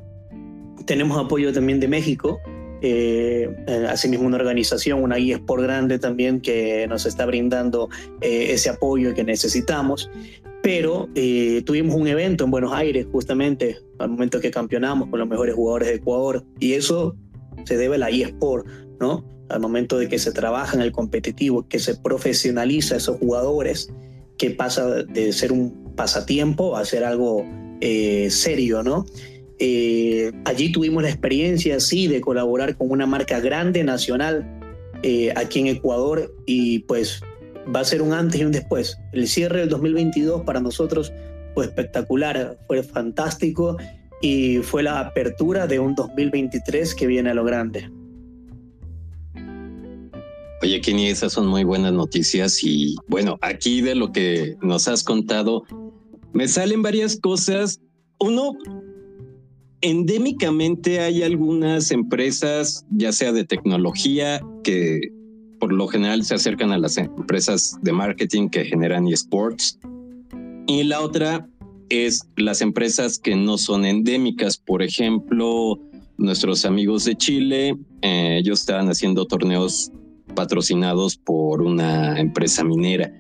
tenemos 0.87 1.19
apoyo 1.19 1.53
también 1.53 1.79
de 1.79 1.89
México, 1.89 2.41
eh, 2.81 3.51
asimismo 3.91 4.27
una 4.27 4.39
organización, 4.39 5.03
una 5.03 5.19
eSport 5.19 5.63
grande 5.63 5.99
también 5.99 6.41
que 6.41 6.87
nos 6.89 7.05
está 7.05 7.27
brindando 7.27 7.91
eh, 8.23 8.53
ese 8.53 8.71
apoyo 8.71 9.13
que 9.13 9.25
necesitamos. 9.25 10.11
Pero 10.63 11.11
eh, 11.15 11.63
tuvimos 11.67 11.95
un 11.95 12.09
evento 12.09 12.45
en 12.45 12.51
Buenos 12.51 12.73
Aires 12.73 13.07
justamente 13.13 13.77
al 13.99 14.09
momento 14.09 14.41
que 14.41 14.51
campeonamos 14.51 15.11
con 15.11 15.21
los 15.21 15.29
mejores 15.29 15.55
jugadores 15.55 15.89
de 15.89 15.95
Ecuador 15.97 16.45
y 16.59 16.73
eso 16.73 17.15
se 17.69 17.77
debe 17.77 17.99
la 17.99 18.09
eSport, 18.09 18.67
¿no? 18.99 19.25
al 19.49 19.61
momento 19.61 19.99
de 19.99 20.09
que 20.09 20.19
se 20.19 20.33
trabaja 20.33 20.77
en 20.77 20.83
el 20.83 20.93
competitivo, 20.93 21.67
que 21.69 21.79
se 21.79 21.95
profesionaliza 21.97 22.95
a 22.95 22.99
esos 22.99 23.19
jugadores, 23.19 23.91
que 24.37 24.51
pasa 24.51 24.87
de 25.05 25.33
ser 25.33 25.53
un 25.53 25.95
pasatiempo 25.97 26.77
a 26.77 26.85
ser 26.85 27.05
algo 27.05 27.45
eh, 27.81 28.29
serio, 28.31 28.83
¿no? 28.83 29.05
Eh, 29.59 30.31
allí 30.45 30.71
tuvimos 30.71 31.03
la 31.03 31.09
experiencia, 31.09 31.81
sí, 31.81 32.07
de 32.07 32.21
colaborar 32.21 32.77
con 32.77 32.91
una 32.91 33.07
marca 33.07 33.41
grande 33.41 33.83
nacional 33.83 34.47
eh, 35.03 35.33
aquí 35.35 35.61
en 35.61 35.67
Ecuador 35.69 36.33
y 36.47 36.81
pues 36.81 37.21
va 37.75 37.81
a 37.81 37.85
ser 37.85 38.03
un 38.03 38.13
antes 38.13 38.41
y 38.41 38.45
un 38.45 38.53
después. 38.53 38.99
El 39.13 39.27
cierre 39.27 39.61
del 39.61 39.69
2022 39.69 40.43
para 40.43 40.61
nosotros 40.61 41.13
fue 41.55 41.65
espectacular, 41.65 42.59
fue 42.69 42.83
fantástico 42.83 43.77
y 44.21 44.59
fue 44.59 44.83
la 44.83 45.01
apertura 45.01 45.67
de 45.67 45.79
un 45.79 45.95
2023 45.95 46.95
que 46.95 47.07
viene 47.07 47.31
a 47.31 47.35
lo 47.35 47.45
grande. 47.45 47.91
Oye, 50.61 50.81
Kenny, 50.81 51.07
esas 51.07 51.33
son 51.33 51.47
muy 51.47 51.63
buenas 51.63 51.93
noticias 51.93 52.65
y 52.65 52.97
bueno, 53.07 53.39
aquí 53.43 53.81
de 53.81 53.95
lo 53.95 54.11
que 54.11 54.57
nos 54.61 54.89
has 54.89 55.05
contado, 55.05 55.63
me 56.33 56.49
salen 56.49 56.83
varias 56.83 57.17
cosas. 57.21 57.81
Uno, 58.19 58.57
endémicamente 59.81 60.99
hay 60.99 61.23
algunas 61.23 61.93
empresas, 61.93 62.85
ya 62.91 63.13
sea 63.13 63.33
de 63.33 63.45
tecnología, 63.45 64.41
que 64.65 65.01
por 65.61 65.73
lo 65.73 65.87
general 65.87 66.25
se 66.25 66.35
acercan 66.35 66.73
a 66.73 66.79
las 66.79 66.97
empresas 66.97 67.79
de 67.83 67.93
marketing 67.93 68.49
que 68.49 68.65
generan 68.65 69.07
esports. 69.07 69.79
Y 70.67 70.83
la 70.83 71.01
otra 71.01 71.49
es 71.89 72.29
las 72.37 72.61
empresas 72.61 73.19
que 73.19 73.37
no 73.37 73.59
son 73.59 73.85
endémicas. 73.85 74.57
Por 74.57 74.83
ejemplo, 74.83 75.79
nuestros 76.17 76.65
amigos 76.65 77.05
de 77.05 77.17
Chile, 77.17 77.77
eh, 78.03 78.39
ellos 78.39 78.61
estaban 78.61 78.89
haciendo 78.89 79.27
torneos 79.27 79.91
patrocinados 80.35 81.17
por 81.17 81.63
una 81.63 82.19
empresa 82.19 82.65
minera. 82.65 83.13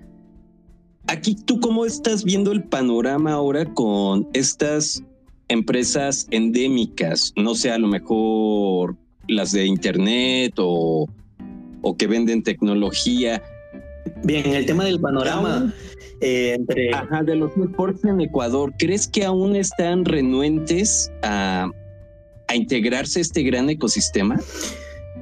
Aquí, 1.06 1.34
¿tú 1.34 1.58
cómo 1.60 1.86
estás 1.86 2.22
viendo 2.22 2.52
el 2.52 2.64
panorama 2.64 3.32
ahora 3.32 3.64
con 3.64 4.28
estas 4.34 5.02
empresas 5.48 6.26
endémicas? 6.30 7.32
No 7.36 7.54
sé, 7.54 7.70
a 7.70 7.78
lo 7.78 7.88
mejor 7.88 8.96
las 9.26 9.52
de 9.52 9.64
Internet 9.66 10.54
o, 10.58 11.06
o 11.80 11.96
que 11.96 12.06
venden 12.06 12.42
tecnología. 12.42 13.42
Bien, 14.24 14.46
el 14.46 14.66
tema 14.66 14.84
del 14.84 15.00
panorama 15.00 15.72
eh, 16.20 16.54
entre... 16.54 16.92
Ajá, 16.94 17.22
de 17.22 17.36
los 17.36 17.52
esports 17.56 18.04
en 18.04 18.20
Ecuador, 18.20 18.72
¿crees 18.78 19.08
que 19.08 19.24
aún 19.24 19.56
están 19.56 20.04
renuentes 20.04 21.10
a, 21.22 21.70
a 22.48 22.56
integrarse 22.56 23.20
a 23.20 23.22
este 23.22 23.42
gran 23.42 23.70
ecosistema? 23.70 24.40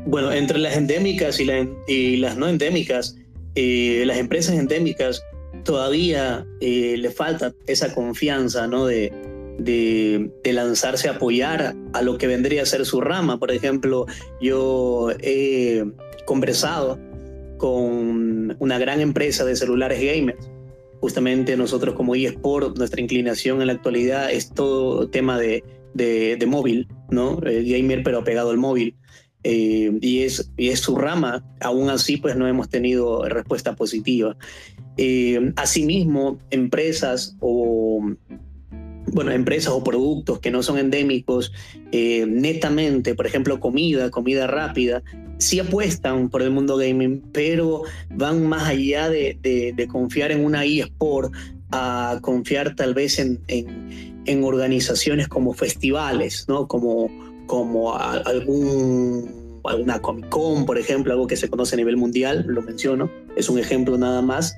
Bueno, 0.07 0.33
entre 0.33 0.59
las 0.59 0.77
endémicas 0.77 1.41
y, 1.41 1.47
y 1.89 2.17
las 2.17 2.37
no 2.37 2.49
endémicas, 2.49 3.17
eh, 3.55 4.05
las 4.07 4.19
empresas 4.19 4.55
endémicas 4.57 5.23
todavía 5.65 6.47
eh, 6.61 6.97
le 6.97 7.11
falta 7.11 7.53
esa 7.67 7.93
confianza, 7.95 8.67
¿no? 8.67 8.87
De, 8.87 9.13
de, 9.59 10.53
lanzarse 10.53 11.09
a 11.09 11.13
apoyar 11.13 11.75
a 11.93 12.03
lo 12.03 12.19
que 12.19 12.27
vendría 12.27 12.63
a 12.63 12.67
ser 12.67 12.87
su 12.87 13.01
rama. 13.01 13.39
Por 13.39 13.51
ejemplo, 13.51 14.07
yo 14.41 15.11
he 15.21 15.85
conversado 16.25 16.99
con 17.57 18.57
una 18.59 18.79
gran 18.79 19.01
empresa 19.01 19.45
de 19.45 19.57
celulares 19.57 20.01
gamers. 20.01 20.51
Justamente 21.01 21.57
nosotros 21.57 21.95
como 21.95 22.15
eSport, 22.15 22.77
nuestra 22.79 23.01
inclinación 23.01 23.61
en 23.61 23.69
la 23.69 23.75
actualidad 23.75 24.33
es 24.33 24.51
todo 24.51 25.09
tema 25.09 25.39
de, 25.39 25.63
de, 25.95 26.37
de 26.37 26.47
móvil, 26.47 26.89
¿no? 27.11 27.39
El 27.43 27.69
gamer 27.69 28.03
pero 28.03 28.25
pegado 28.25 28.51
al 28.51 28.59
móvil. 28.59 28.95
Eh, 29.49 29.97
y, 30.01 30.23
es, 30.23 30.51
y 30.57 30.71
es 30.71 30.81
su 30.81 30.97
rama, 30.97 31.45
aún 31.61 31.89
así 31.89 32.17
pues 32.17 32.35
no 32.35 32.49
hemos 32.49 32.69
tenido 32.69 33.29
respuesta 33.29 33.77
positiva. 33.77 34.37
Eh, 34.97 35.53
asimismo, 35.55 36.41
empresas 36.51 37.37
o 37.41 38.01
bueno, 39.13 39.31
empresas 39.31 39.73
o 39.73 39.85
productos 39.85 40.41
que 40.41 40.51
no 40.51 40.65
son 40.65 40.79
endémicos, 40.79 41.53
eh, 41.93 42.27
netamente, 42.27 43.15
por 43.15 43.27
ejemplo, 43.27 43.61
comida, 43.61 44.11
comida 44.11 44.49
rápida, 44.49 45.05
sí 45.39 45.61
apuestan 45.61 46.29
por 46.29 46.43
el 46.43 46.51
mundo 46.51 46.77
gaming, 46.77 47.23
pero 47.33 47.83
van 48.11 48.47
más 48.47 48.69
allá 48.69 49.09
de, 49.09 49.89
confiar 49.91 50.33
en 50.33 50.45
una 50.45 50.65
eSport 50.65 51.33
a 51.71 52.19
confiar 52.23 52.75
tal 52.75 52.95
vez 52.95 53.19
en, 53.19 53.41
organizaciones 54.45 55.29
como 55.29 55.53
festivales, 55.53 56.47
¿no? 56.49 56.67
Como, 56.67 57.11
como 57.47 57.97
algún 57.97 59.47
alguna 59.69 60.01
Comic 60.01 60.29
Con, 60.29 60.67
por 60.67 60.79
ejemplo, 60.79 61.13
algo 61.13 61.27
que 61.27 61.37
se 61.37 61.49
conoce 61.49 61.75
a 61.75 61.79
nivel 61.79 61.97
mundial, 61.97 62.45
lo 62.47 62.63
menciono, 62.63 63.11
es 63.37 63.49
un 63.49 63.59
ejemplo 63.59 63.99
nada 63.99 64.23
más. 64.23 64.57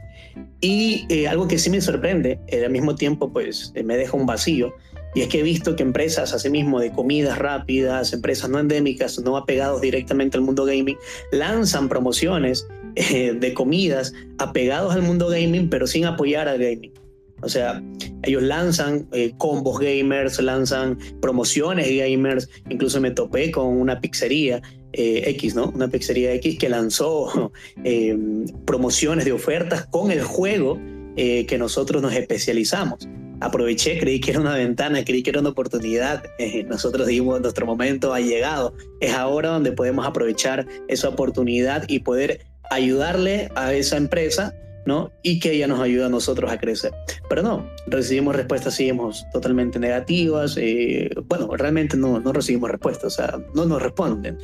Y 0.61 1.07
eh, 1.09 1.29
algo 1.29 1.49
que 1.49 1.59
sí 1.59 1.71
me 1.71 1.81
sorprende, 1.81 2.39
eh, 2.49 2.65
al 2.65 2.71
mismo 2.71 2.95
tiempo 2.95 3.33
pues 3.33 3.73
eh, 3.75 3.83
me 3.83 3.97
deja 3.97 4.17
un 4.17 4.27
vacío, 4.27 4.75
y 5.15 5.23
es 5.23 5.29
que 5.29 5.41
he 5.41 5.43
visto 5.43 5.77
que 5.77 5.83
empresas, 5.83 6.33
asimismo, 6.33 6.81
de 6.81 6.93
comidas 6.93 7.39
rápidas, 7.39 8.13
empresas 8.13 8.51
no 8.51 8.59
endémicas, 8.59 9.19
no 9.21 9.37
apegados 9.37 9.81
directamente 9.81 10.37
al 10.37 10.45
mundo 10.45 10.65
gaming, 10.65 10.99
lanzan 11.33 11.89
promociones 11.89 12.67
de 12.95 13.55
comidas 13.55 14.13
apegados 14.39 14.95
al 14.95 15.03
mundo 15.03 15.29
gaming, 15.29 15.71
pero 15.71 15.87
sin 15.87 16.05
apoyar 16.05 16.49
al 16.49 16.59
gaming. 16.59 16.93
O 17.41 17.49
sea, 17.49 17.83
ellos 18.25 18.43
lanzan 18.43 19.09
eh, 19.13 19.33
combos 19.39 19.79
gamers, 19.79 20.41
lanzan 20.41 20.99
promociones 21.21 21.89
gamers. 21.89 22.49
Incluso 22.69 23.01
me 23.01 23.13
topé 23.13 23.51
con 23.51 23.67
una 23.67 24.01
pizzería 24.01 24.61
eh, 24.93 25.23
X, 25.27 25.55
¿no? 25.55 25.71
Una 25.71 25.89
pizzería 25.89 26.33
X 26.35 26.59
que 26.59 26.69
lanzó 26.69 27.53
eh, 27.85 28.17
promociones 28.65 29.25
de 29.25 29.33
ofertas 29.33 29.87
con 29.87 30.11
el 30.11 30.23
juego 30.23 30.79
que 31.17 31.57
nosotros 31.59 32.01
nos 32.01 32.13
especializamos. 32.13 33.09
Aproveché, 33.41 33.99
creí 33.99 34.21
que 34.21 34.33
era 34.33 34.41
una 34.41 34.55
ventana, 34.55 35.05
creí 35.05 35.23
que 35.23 35.31
era 35.31 35.41
una 35.41 35.51
oportunidad. 35.51 36.25
nosotros 36.67 37.07
dijimos, 37.07 37.41
nuestro 37.41 37.67
momento 37.67 38.13
ha 38.13 38.21
llegado. 38.21 38.75
Es 39.01 39.15
ahora 39.15 39.51
donde 39.51 39.73
podemos 39.73 40.07
aprovechar 40.07 40.67
esa 40.89 41.09
oportunidad 41.09 41.85
y 41.89 42.01
poder 42.01 42.47
ayudarle 42.71 43.51
a 43.55 43.73
esa 43.73 43.97
empresa 43.97 44.55
¿no? 44.89 45.13
Y 45.23 45.39
que 45.39 45.53
ella 45.53 45.67
nos 45.67 45.81
ayuda 45.81 46.07
a 46.07 46.09
nosotros 46.09 46.51
a 46.51 46.59
crecer. 46.59 46.93
Pero 47.29 47.43
no, 47.43 47.71
recibimos 47.89 48.35
respuestas, 48.35 48.75
seguimos 48.75 49.27
totalmente 49.35 49.79
negativas. 49.79 50.57
Eh, 50.59 51.11
bueno, 51.27 51.55
realmente 51.55 51.99
no, 51.99 52.19
no 52.21 52.33
recibimos 52.33 52.71
respuestas, 52.71 53.05
o 53.13 53.17
sea, 53.17 53.39
no 53.55 53.67
nos 53.67 53.83
responden. 53.83 54.39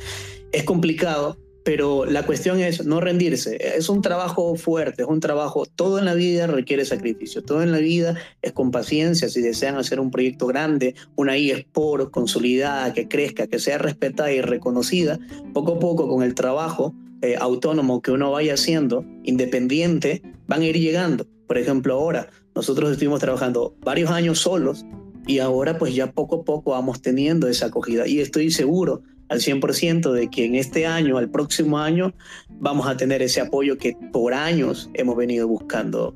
Es 0.51 0.63
complicado, 0.63 1.35
pero 1.65 2.05
la 2.05 2.23
cuestión 2.27 2.59
es 2.59 2.85
no 2.85 3.01
rendirse. 3.01 3.57
Es 3.75 3.89
un 3.89 4.03
trabajo 4.03 4.55
fuerte, 4.55 5.01
es 5.01 5.07
un 5.07 5.19
trabajo, 5.19 5.65
todo 5.65 5.97
en 5.97 6.05
la 6.05 6.13
vida 6.13 6.45
requiere 6.45 6.85
sacrificio, 6.85 7.41
todo 7.43 7.63
en 7.63 7.71
la 7.71 7.79
vida 7.79 8.15
es 8.43 8.51
con 8.51 8.69
paciencia. 8.69 9.29
Si 9.29 9.41
desean 9.41 9.75
hacer 9.75 9.99
un 9.99 10.11
proyecto 10.11 10.45
grande, 10.45 10.93
una 11.15 11.35
eSport 11.35 12.11
consolidada, 12.11 12.93
que 12.93 13.07
crezca, 13.07 13.47
que 13.47 13.57
sea 13.57 13.79
respetada 13.79 14.31
y 14.31 14.41
reconocida, 14.41 15.17
poco 15.55 15.73
a 15.73 15.79
poco 15.79 16.07
con 16.07 16.21
el 16.21 16.35
trabajo 16.35 16.93
eh, 17.23 17.35
autónomo 17.39 17.99
que 17.99 18.11
uno 18.11 18.31
vaya 18.31 18.53
haciendo, 18.53 19.03
independiente, 19.23 20.21
van 20.45 20.61
a 20.61 20.65
ir 20.65 20.79
llegando. 20.79 21.25
Por 21.47 21.57
ejemplo, 21.57 21.95
ahora 21.95 22.29
nosotros 22.53 22.91
estuvimos 22.91 23.21
trabajando 23.21 23.75
varios 23.81 24.11
años 24.11 24.37
solos 24.37 24.85
y 25.25 25.39
ahora 25.39 25.79
pues 25.79 25.95
ya 25.95 26.11
poco 26.11 26.41
a 26.41 26.43
poco 26.43 26.71
vamos 26.71 27.01
teniendo 27.01 27.47
esa 27.47 27.65
acogida 27.67 28.07
y 28.07 28.19
estoy 28.19 28.51
seguro 28.51 29.01
al 29.29 29.39
100% 29.39 30.11
de 30.11 30.29
que 30.29 30.45
en 30.45 30.55
este 30.55 30.85
año, 30.85 31.17
al 31.17 31.29
próximo 31.29 31.79
año, 31.79 32.13
vamos 32.49 32.87
a 32.87 32.97
tener 32.97 33.21
ese 33.21 33.41
apoyo 33.41 33.77
que 33.77 33.97
por 34.11 34.33
años 34.33 34.89
hemos 34.93 35.15
venido 35.15 35.47
buscando. 35.47 36.15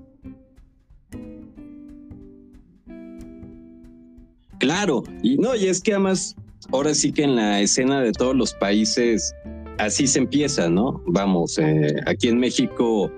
Claro, 4.59 5.03
y 5.23 5.37
no, 5.37 5.55
y 5.55 5.67
es 5.67 5.81
que 5.81 5.93
además, 5.93 6.35
ahora 6.71 6.93
sí 6.93 7.13
que 7.13 7.23
en 7.23 7.35
la 7.35 7.61
escena 7.61 8.01
de 8.01 8.11
todos 8.11 8.35
los 8.35 8.53
países 8.53 9.33
así 9.77 10.05
se 10.05 10.19
empieza, 10.19 10.69
¿no? 10.69 11.01
Vamos, 11.07 11.57
eh, 11.57 11.95
aquí 12.05 12.27
en 12.27 12.37
México 12.39 13.09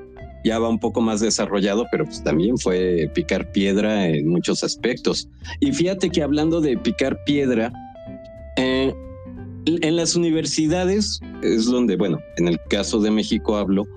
ya 0.44 0.60
va 0.60 0.70
un 0.70 0.80
poco 0.80 1.02
más 1.02 1.20
desarrollado, 1.20 1.86
pero 1.92 2.06
pues 2.06 2.24
también 2.24 2.58
fue 2.58 3.10
picar 3.14 3.52
piedra 3.52 4.08
en 4.08 4.28
muchos 4.28 4.64
aspectos. 4.64 5.28
Y 5.60 5.72
fíjate 5.72 6.10
que 6.10 6.22
hablando 6.22 6.62
de 6.62 6.78
picar 6.78 7.24
piedra, 7.26 7.72
eh, 8.58 8.94
en 9.65 9.96
las 9.96 10.15
universidades 10.15 11.20
es 11.41 11.65
donde, 11.65 11.96
bueno, 11.96 12.20
en 12.38 12.48
el 12.48 12.60
caso 12.70 13.00
de 13.00 13.12
México 13.12 13.56
hablo, 13.56 13.88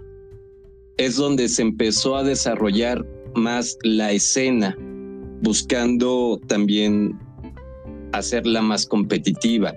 es 0.97 1.17
donde 1.17 1.49
se 1.49 1.63
empezó 1.63 2.17
a 2.17 2.23
desarrollar 2.23 3.05
más 3.35 3.77
la 3.83 4.13
escena, 4.13 4.77
buscando 5.43 6.41
también 6.47 7.19
hacerla 8.13 8.63
más 8.63 8.87
competitiva. 8.87 9.75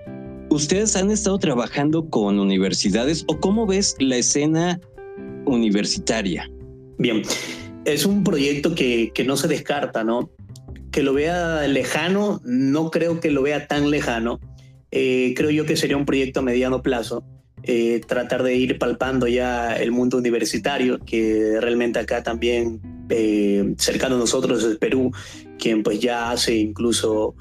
¿Ustedes 0.49 0.95
han 0.95 1.11
estado 1.11 1.39
trabajando 1.39 2.09
con 2.09 2.39
universidades 2.39 3.25
o 3.27 3.39
cómo 3.39 3.65
ves 3.65 3.95
la 3.99 4.17
escena 4.17 4.79
universitaria? 5.45 6.49
Bien, 6.97 7.21
es 7.85 8.05
un 8.05 8.23
proyecto 8.23 8.75
que, 8.75 9.11
que 9.13 9.23
no 9.23 9.35
se 9.35 9.47
descarta, 9.47 10.03
¿no? 10.03 10.29
Que 10.91 11.03
lo 11.03 11.13
vea 11.13 11.67
lejano, 11.67 12.41
no 12.45 12.91
creo 12.91 13.19
que 13.19 13.31
lo 13.31 13.41
vea 13.41 13.67
tan 13.67 13.89
lejano. 13.89 14.39
Eh, 14.91 15.33
creo 15.35 15.49
yo 15.49 15.65
que 15.65 15.75
sería 15.75 15.97
un 15.97 16.05
proyecto 16.05 16.39
a 16.39 16.43
mediano 16.43 16.81
plazo. 16.81 17.23
Eh, 17.63 18.01
tratar 18.07 18.43
de 18.43 18.55
ir 18.55 18.77
palpando 18.77 19.27
ya 19.27 19.75
el 19.75 19.91
mundo 19.91 20.17
universitario, 20.17 20.99
que 20.99 21.57
realmente 21.59 21.99
acá 21.99 22.23
también 22.23 22.79
eh, 23.09 23.73
cercano 23.77 24.15
a 24.15 24.19
nosotros 24.19 24.63
es 24.63 24.77
Perú, 24.77 25.11
quien 25.57 25.83
pues 25.83 25.99
ya 25.99 26.31
hace 26.31 26.55
incluso 26.55 27.35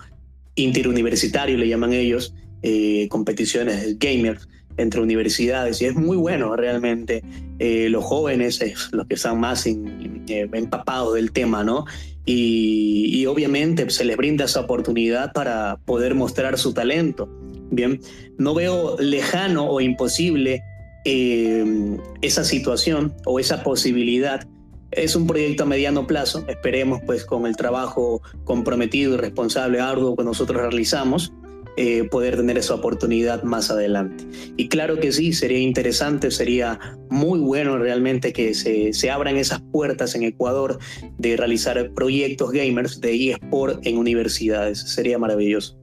interuniversitario, 0.54 1.58
le 1.58 1.68
llaman 1.68 1.92
ellos, 1.92 2.34
eh, 2.62 3.08
competiciones 3.08 3.98
gamers 3.98 4.48
entre 4.78 5.00
universidades 5.00 5.80
y 5.80 5.86
es 5.86 5.94
muy 5.94 6.16
bueno 6.16 6.56
realmente. 6.56 7.22
Eh, 7.58 7.88
los 7.88 8.04
jóvenes, 8.04 8.60
los 8.92 9.06
que 9.06 9.14
están 9.14 9.40
más 9.40 9.66
empapados 9.66 11.14
del 11.14 11.32
tema, 11.32 11.64
¿no? 11.64 11.84
Y, 12.26 13.24
obviamente 13.26 13.88
se 13.90 14.04
les 14.04 14.16
brinda 14.16 14.44
esa 14.44 14.60
oportunidad 14.60 15.32
para 15.32 15.78
poder 15.84 16.14
mostrar 16.14 16.58
su 16.58 16.72
talento. 16.72 17.28
Bien, 17.70 18.00
no 18.38 18.54
veo 18.54 18.96
lejano 18.98 19.68
o 19.68 19.80
imposible 19.80 20.62
esa 21.04 22.44
situación 22.44 23.14
o 23.24 23.38
esa 23.38 23.62
posibilidad 23.62 24.46
es 24.90 25.14
un 25.14 25.26
proyecto 25.26 25.64
a 25.64 25.66
mediano 25.66 26.06
plazo, 26.06 26.44
esperemos 26.48 27.00
pues 27.04 27.24
con 27.24 27.46
el 27.46 27.56
trabajo 27.56 28.22
comprometido 28.44 29.14
y 29.14 29.16
responsable, 29.18 29.80
arduo 29.80 30.16
que 30.16 30.24
nosotros 30.24 30.62
realizamos, 30.62 31.32
eh, 31.76 32.04
poder 32.10 32.36
tener 32.36 32.58
esa 32.58 32.74
oportunidad 32.74 33.42
más 33.42 33.70
adelante. 33.70 34.24
Y 34.56 34.68
claro 34.68 34.98
que 34.98 35.12
sí, 35.12 35.32
sería 35.32 35.58
interesante, 35.58 36.30
sería 36.30 36.78
muy 37.10 37.38
bueno 37.38 37.78
realmente 37.78 38.32
que 38.32 38.54
se, 38.54 38.92
se 38.92 39.10
abran 39.10 39.36
esas 39.36 39.60
puertas 39.72 40.14
en 40.14 40.22
Ecuador 40.22 40.78
de 41.18 41.36
realizar 41.36 41.92
proyectos 41.94 42.52
gamers 42.52 43.00
de 43.00 43.30
eSport 43.32 43.86
en 43.86 43.98
universidades, 43.98 44.80
sería 44.80 45.18
maravilloso. 45.18 45.78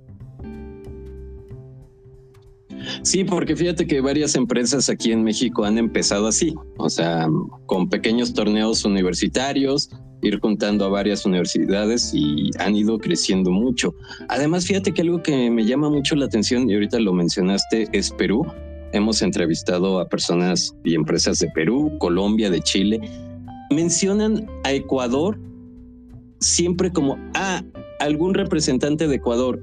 Sí, 3.02 3.24
porque 3.24 3.56
fíjate 3.56 3.88
que 3.88 4.02
varias 4.02 4.36
empresas 4.36 4.90
aquí 4.90 5.12
en 5.12 5.24
México 5.24 5.66
han 5.66 5.78
empezado 5.78 6.28
así, 6.28 6.54
o 6.78 6.90
sea, 6.90 7.28
con 7.66 7.90
pequeños 7.90 8.34
torneos 8.34 8.86
universitarios, 8.86 9.90
ir 10.22 10.40
juntando 10.40 10.86
a 10.86 10.90
varias 10.90 11.26
universidades 11.26 12.14
y 12.14 12.52
han 12.60 12.76
ido 12.76 12.98
creciendo 12.98 13.52
mucho. 13.52 13.94
Además, 14.30 14.66
fíjate 14.66 14.94
que 14.94 15.02
algo 15.02 15.22
que 15.22 15.50
me 15.50 15.66
llama 15.66 15.90
mucho 15.90 16.16
la 16.16 16.26
atención, 16.26 16.70
y 16.70 16.74
ahorita 16.74 17.00
lo 17.00 17.14
mencionaste, 17.14 17.90
es 17.92 18.12
Perú. 18.12 18.46
Hemos 18.94 19.22
entrevistado 19.22 20.00
a 20.00 20.08
personas 20.08 20.74
y 20.84 20.96
empresas 20.96 21.40
de 21.40 21.50
Perú, 21.50 21.92
Colombia, 22.00 22.50
de 22.50 22.62
Chile. 22.62 23.02
Mencionan 23.72 24.48
a 24.64 24.72
Ecuador 24.72 25.40
siempre 26.40 26.92
como, 26.92 27.18
ah, 27.34 27.64
algún 28.00 28.34
representante 28.34 29.08
de 29.08 29.16
Ecuador 29.16 29.62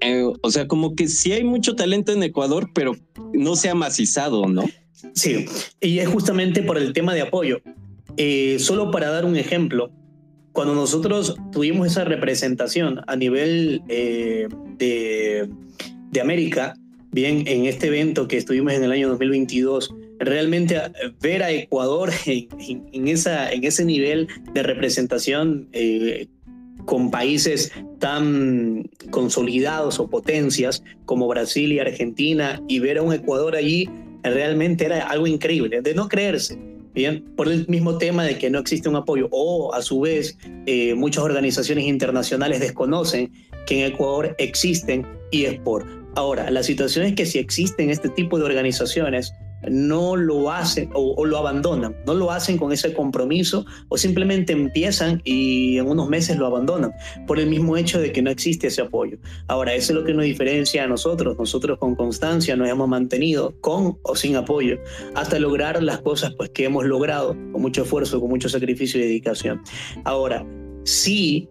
eh, 0.00 0.24
o 0.42 0.50
sea, 0.50 0.68
como 0.68 0.94
que 0.94 1.08
sí 1.08 1.32
hay 1.32 1.44
mucho 1.44 1.74
talento 1.74 2.12
en 2.12 2.22
Ecuador, 2.22 2.70
pero 2.74 2.96
no 3.32 3.56
se 3.56 3.68
ha 3.68 3.74
macizado, 3.74 4.46
¿no? 4.46 4.64
Sí, 5.14 5.46
y 5.80 5.98
es 5.98 6.08
justamente 6.08 6.62
por 6.62 6.78
el 6.78 6.92
tema 6.92 7.14
de 7.14 7.22
apoyo. 7.22 7.60
Eh, 8.16 8.58
solo 8.58 8.90
para 8.90 9.10
dar 9.10 9.24
un 9.24 9.36
ejemplo, 9.36 9.92
cuando 10.52 10.74
nosotros 10.74 11.36
tuvimos 11.52 11.86
esa 11.86 12.04
representación 12.04 13.00
a 13.06 13.16
nivel 13.16 13.82
eh, 13.88 14.48
de, 14.76 15.48
de, 16.10 16.20
América, 16.20 16.74
bien, 17.12 17.44
en 17.46 17.66
este 17.66 17.86
evento 17.86 18.26
que 18.26 18.36
estuvimos 18.36 18.72
en 18.72 18.82
el 18.82 18.90
año 18.90 19.08
2022, 19.08 19.94
realmente 20.18 20.80
ver 21.20 21.44
a 21.44 21.52
Ecuador 21.52 22.10
en, 22.26 23.08
esa, 23.08 23.52
en 23.52 23.64
ese 23.64 23.84
nivel 23.84 24.26
de 24.52 24.62
representación 24.64 25.68
con 26.88 27.10
países 27.10 27.70
tan 27.98 28.88
consolidados 29.10 30.00
o 30.00 30.08
potencias 30.08 30.82
como 31.04 31.28
Brasil 31.28 31.70
y 31.70 31.80
Argentina 31.80 32.62
y 32.66 32.78
ver 32.78 32.96
a 32.96 33.02
un 33.02 33.12
Ecuador 33.12 33.56
allí 33.56 33.90
realmente 34.22 34.86
era 34.86 35.06
algo 35.06 35.26
increíble, 35.26 35.82
de 35.82 35.94
no 35.94 36.08
creerse. 36.08 36.58
Bien, 36.94 37.22
por 37.36 37.48
el 37.48 37.68
mismo 37.68 37.98
tema 37.98 38.24
de 38.24 38.38
que 38.38 38.48
no 38.48 38.58
existe 38.58 38.88
un 38.88 38.96
apoyo 38.96 39.28
o 39.30 39.74
a 39.74 39.82
su 39.82 40.00
vez 40.00 40.38
eh, 40.64 40.94
muchas 40.94 41.24
organizaciones 41.24 41.84
internacionales 41.84 42.60
desconocen 42.60 43.30
que 43.66 43.84
en 43.84 43.92
Ecuador 43.92 44.34
existen 44.38 45.06
eSports. 45.30 45.90
Ahora, 46.14 46.50
la 46.50 46.62
situación 46.62 47.04
es 47.04 47.14
que 47.14 47.26
si 47.26 47.38
existen 47.38 47.90
este 47.90 48.08
tipo 48.08 48.38
de 48.38 48.44
organizaciones, 48.44 49.34
no 49.68 50.16
lo 50.16 50.50
hacen 50.50 50.90
o, 50.94 51.24
lo 51.24 51.38
abandonan, 51.38 51.96
no 52.06 52.14
lo 52.14 52.30
hacen 52.30 52.58
con 52.58 52.72
ese 52.72 52.92
compromiso 52.92 53.66
o 53.88 53.98
simplemente 53.98 54.52
empiezan 54.52 55.20
y 55.24 55.78
en 55.78 55.88
unos 55.88 56.08
meses 56.08 56.36
lo 56.36 56.46
abandonan 56.46 56.92
por 57.26 57.38
el 57.38 57.48
mismo 57.48 57.76
hecho 57.76 58.00
de 58.00 58.12
que 58.12 58.22
no 58.22 58.30
existe 58.30 58.68
ese 58.68 58.82
apoyo. 58.82 59.18
Ahora, 59.48 59.74
eso 59.74 59.92
es 59.92 59.98
lo 59.98 60.04
que 60.04 60.14
nos 60.14 60.24
diferencia 60.24 60.84
a 60.84 60.86
nosotros. 60.86 61.36
Nosotros 61.38 61.78
con 61.78 61.94
constancia 61.94 62.56
nos 62.56 62.68
hemos 62.68 62.88
mantenido 62.88 63.54
con 63.60 63.98
o 64.02 64.16
sin 64.16 64.36
apoyo 64.36 64.78
hasta 65.14 65.38
lograr 65.38 65.82
las 65.82 66.00
cosas 66.00 66.34
pues, 66.36 66.50
que 66.50 66.64
hemos 66.64 66.84
logrado 66.84 67.36
con 67.52 67.62
mucho 67.62 67.82
esfuerzo, 67.82 68.20
con 68.20 68.30
mucho 68.30 68.48
sacrificio 68.48 69.00
y 69.00 69.04
dedicación. 69.04 69.62
Ahora, 70.04 70.46
sí, 70.84 71.48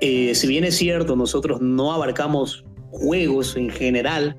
eh, 0.00 0.34
si 0.34 0.46
bien 0.46 0.64
es 0.64 0.76
cierto, 0.76 1.16
nosotros 1.16 1.60
no 1.60 1.92
abarcamos 1.92 2.64
juegos 2.90 3.56
en 3.56 3.70
general, 3.70 4.36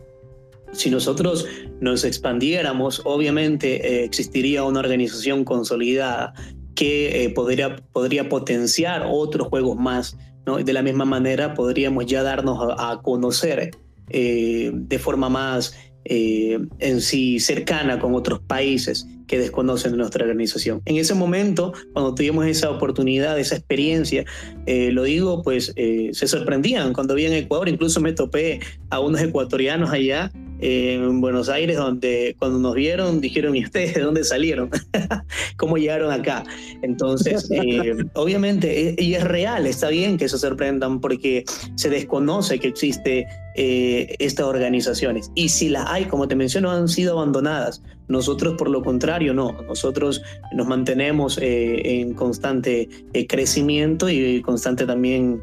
si 0.71 0.89
nosotros 0.89 1.45
nos 1.82 2.03
expandiéramos, 2.03 3.01
obviamente 3.05 3.86
eh, 3.86 4.03
existiría 4.03 4.63
una 4.63 4.79
organización 4.79 5.43
consolidada 5.43 6.34
que 6.75 7.23
eh, 7.23 7.29
podría, 7.29 7.77
podría 7.91 8.29
potenciar 8.29 9.05
otros 9.08 9.47
juegos 9.47 9.77
más. 9.77 10.17
¿no? 10.45 10.58
De 10.58 10.73
la 10.73 10.82
misma 10.82 11.05
manera, 11.05 11.53
podríamos 11.53 12.05
ya 12.05 12.23
darnos 12.23 12.75
a, 12.77 13.01
conocer 13.01 13.71
eh, 14.10 14.71
de 14.73 14.99
forma 14.99 15.29
más 15.29 15.75
en 16.05 17.01
sí 17.01 17.39
cercana 17.39 17.99
con 17.99 18.15
otros 18.15 18.39
países 18.39 19.05
que 19.27 19.38
desconocen 19.38 19.95
nuestra 19.95 20.23
organización. 20.23 20.82
En 20.86 20.95
ese 20.95 21.13
momento, 21.13 21.71
cuando 21.93 22.15
tuvimos 22.15 22.47
esa 22.47 22.71
oportunidad, 22.71 23.38
esa 23.38 23.58
experiencia, 23.58 24.25
lo 24.65 25.03
digo, 25.03 25.43
pues 25.43 25.71
se 25.75 26.27
sorprendían 26.27 26.93
cuando 26.93 27.13
vi 27.13 27.25
en 27.25 27.34
Ecuador, 27.34 27.69
incluso 27.69 28.01
me 28.01 28.13
topé 28.13 28.60
a 28.89 28.99
unos 28.99 29.21
ecuatorianos 29.21 29.91
allá 29.91 30.32
en 30.59 31.21
Buenos 31.21 31.49
Aires, 31.49 31.77
donde 31.77 32.35
cuando 32.37 32.59
nos 32.59 32.75
vieron 32.75 33.21
dijeron, 33.21 33.55
¿y 33.55 33.63
ustedes 33.63 33.95
de 33.95 34.01
dónde 34.01 34.23
salieron? 34.23 34.69
¿Cómo 35.57 35.77
llegaron 35.77 36.11
acá? 36.11 36.43
Entonces, 36.81 37.49
eh, 37.51 37.95
obviamente, 38.13 38.95
y 38.97 39.13
es 39.13 39.23
real, 39.23 39.65
está 39.65 39.89
bien 39.89 40.17
que 40.17 40.27
se 40.27 40.37
sorprendan 40.37 40.99
porque 40.99 41.45
se 41.75 41.89
desconoce 41.89 42.59
que 42.59 42.67
existe 42.67 43.27
eh, 43.61 44.15
estas 44.19 44.45
organizaciones. 44.45 45.31
Y 45.35 45.49
si 45.49 45.67
las 45.67 45.85
hay, 45.89 46.05
como 46.05 46.29
te 46.29 46.35
menciono, 46.37 46.71
han 46.71 46.87
sido 46.87 47.17
abandonadas. 47.17 47.83
Nosotros, 48.07 48.55
por 48.57 48.69
lo 48.69 48.81
contrario, 48.81 49.33
no. 49.33 49.61
Nosotros 49.63 50.21
nos 50.53 50.65
mantenemos 50.65 51.37
eh, 51.37 51.99
en 51.99 52.13
constante 52.13 52.87
crecimiento 53.27 54.09
y 54.09 54.41
constante 54.41 54.85
también 54.85 55.41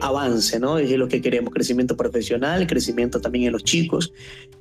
avance, 0.00 0.58
¿no? 0.58 0.78
Es 0.78 0.90
lo 0.90 1.06
que 1.06 1.20
queremos, 1.20 1.52
crecimiento 1.52 1.96
profesional, 1.96 2.66
crecimiento 2.66 3.20
también 3.20 3.44
en 3.44 3.52
los 3.52 3.62
chicos. 3.62 4.12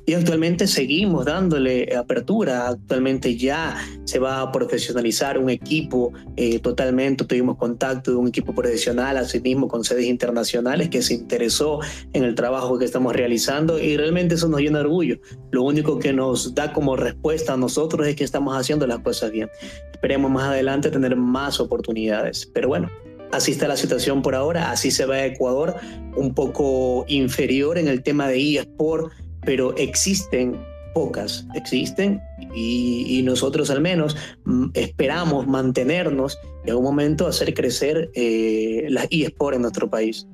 Y 0.07 0.13
actualmente 0.13 0.67
seguimos 0.67 1.25
dándole 1.25 1.93
apertura. 1.93 2.69
Actualmente 2.69 3.35
ya 3.35 3.75
se 4.05 4.19
va 4.19 4.39
a 4.39 4.53
profesionalizar 4.53 5.37
un 5.37 5.49
equipo 5.49 6.13
eh, 6.37 6.59
totalmente. 6.59 7.25
Tuvimos 7.25 7.57
contacto 7.57 8.11
de 8.11 8.17
un 8.17 8.29
equipo 8.29 8.55
profesional, 8.55 9.17
asimismo 9.17 9.67
con 9.67 9.83
sedes 9.83 10.05
internacionales, 10.05 10.87
que 10.87 11.01
se 11.01 11.13
interesó 11.13 11.81
en 12.13 12.23
el 12.23 12.35
trabajo 12.35 12.56
que 12.79 12.85
estamos 12.85 13.15
realizando 13.15 13.79
y 13.79 13.97
realmente 13.97 14.35
eso 14.35 14.49
nos 14.49 14.61
llena 14.61 14.79
de 14.79 14.85
orgullo. 14.85 15.17
Lo 15.51 15.63
único 15.63 15.99
que 15.99 16.13
nos 16.13 16.53
da 16.55 16.73
como 16.73 16.95
respuesta 16.95 17.53
a 17.53 17.57
nosotros 17.57 18.07
es 18.07 18.15
que 18.15 18.23
estamos 18.23 18.55
haciendo 18.57 18.87
las 18.87 18.99
cosas 18.99 19.31
bien. 19.31 19.49
Esperemos 19.91 20.29
más 20.31 20.45
adelante 20.45 20.89
tener 20.89 21.15
más 21.15 21.59
oportunidades. 21.59 22.49
Pero 22.53 22.67
bueno, 22.69 22.89
Así 23.31 23.51
está 23.51 23.67
la 23.67 23.75
situación 23.75 24.21
por 24.21 24.35
ahora, 24.35 24.71
así 24.71 24.89
se 24.89 25.03
a 25.03 25.25
Ecuador, 25.25 25.75
un 26.15 26.33
poco 26.33 27.03
inferior 27.09 27.77
en 27.77 27.89
el 27.89 28.01
tema 28.01 28.29
de 28.29 28.57
eSport, 28.57 29.11
pero 29.41 29.75
existen 29.75 30.57
pocas, 30.93 31.45
existen 31.53 32.21
y, 32.55 33.21
nosotros 33.23 33.69
al 33.69 33.81
menos 33.81 34.15
mm, 34.45 34.67
esperamos 34.73 35.45
mantenernos 35.45 36.39
y 36.63 36.67
en 36.67 36.69
algún 36.69 36.85
momento 36.85 37.27
hacer 37.27 37.53
crecer 37.53 38.09
eh, 38.15 38.87
las 38.89 39.07
eSports 39.11 39.57
en 39.57 39.61
nuestro 39.63 39.89
país. 39.89 40.25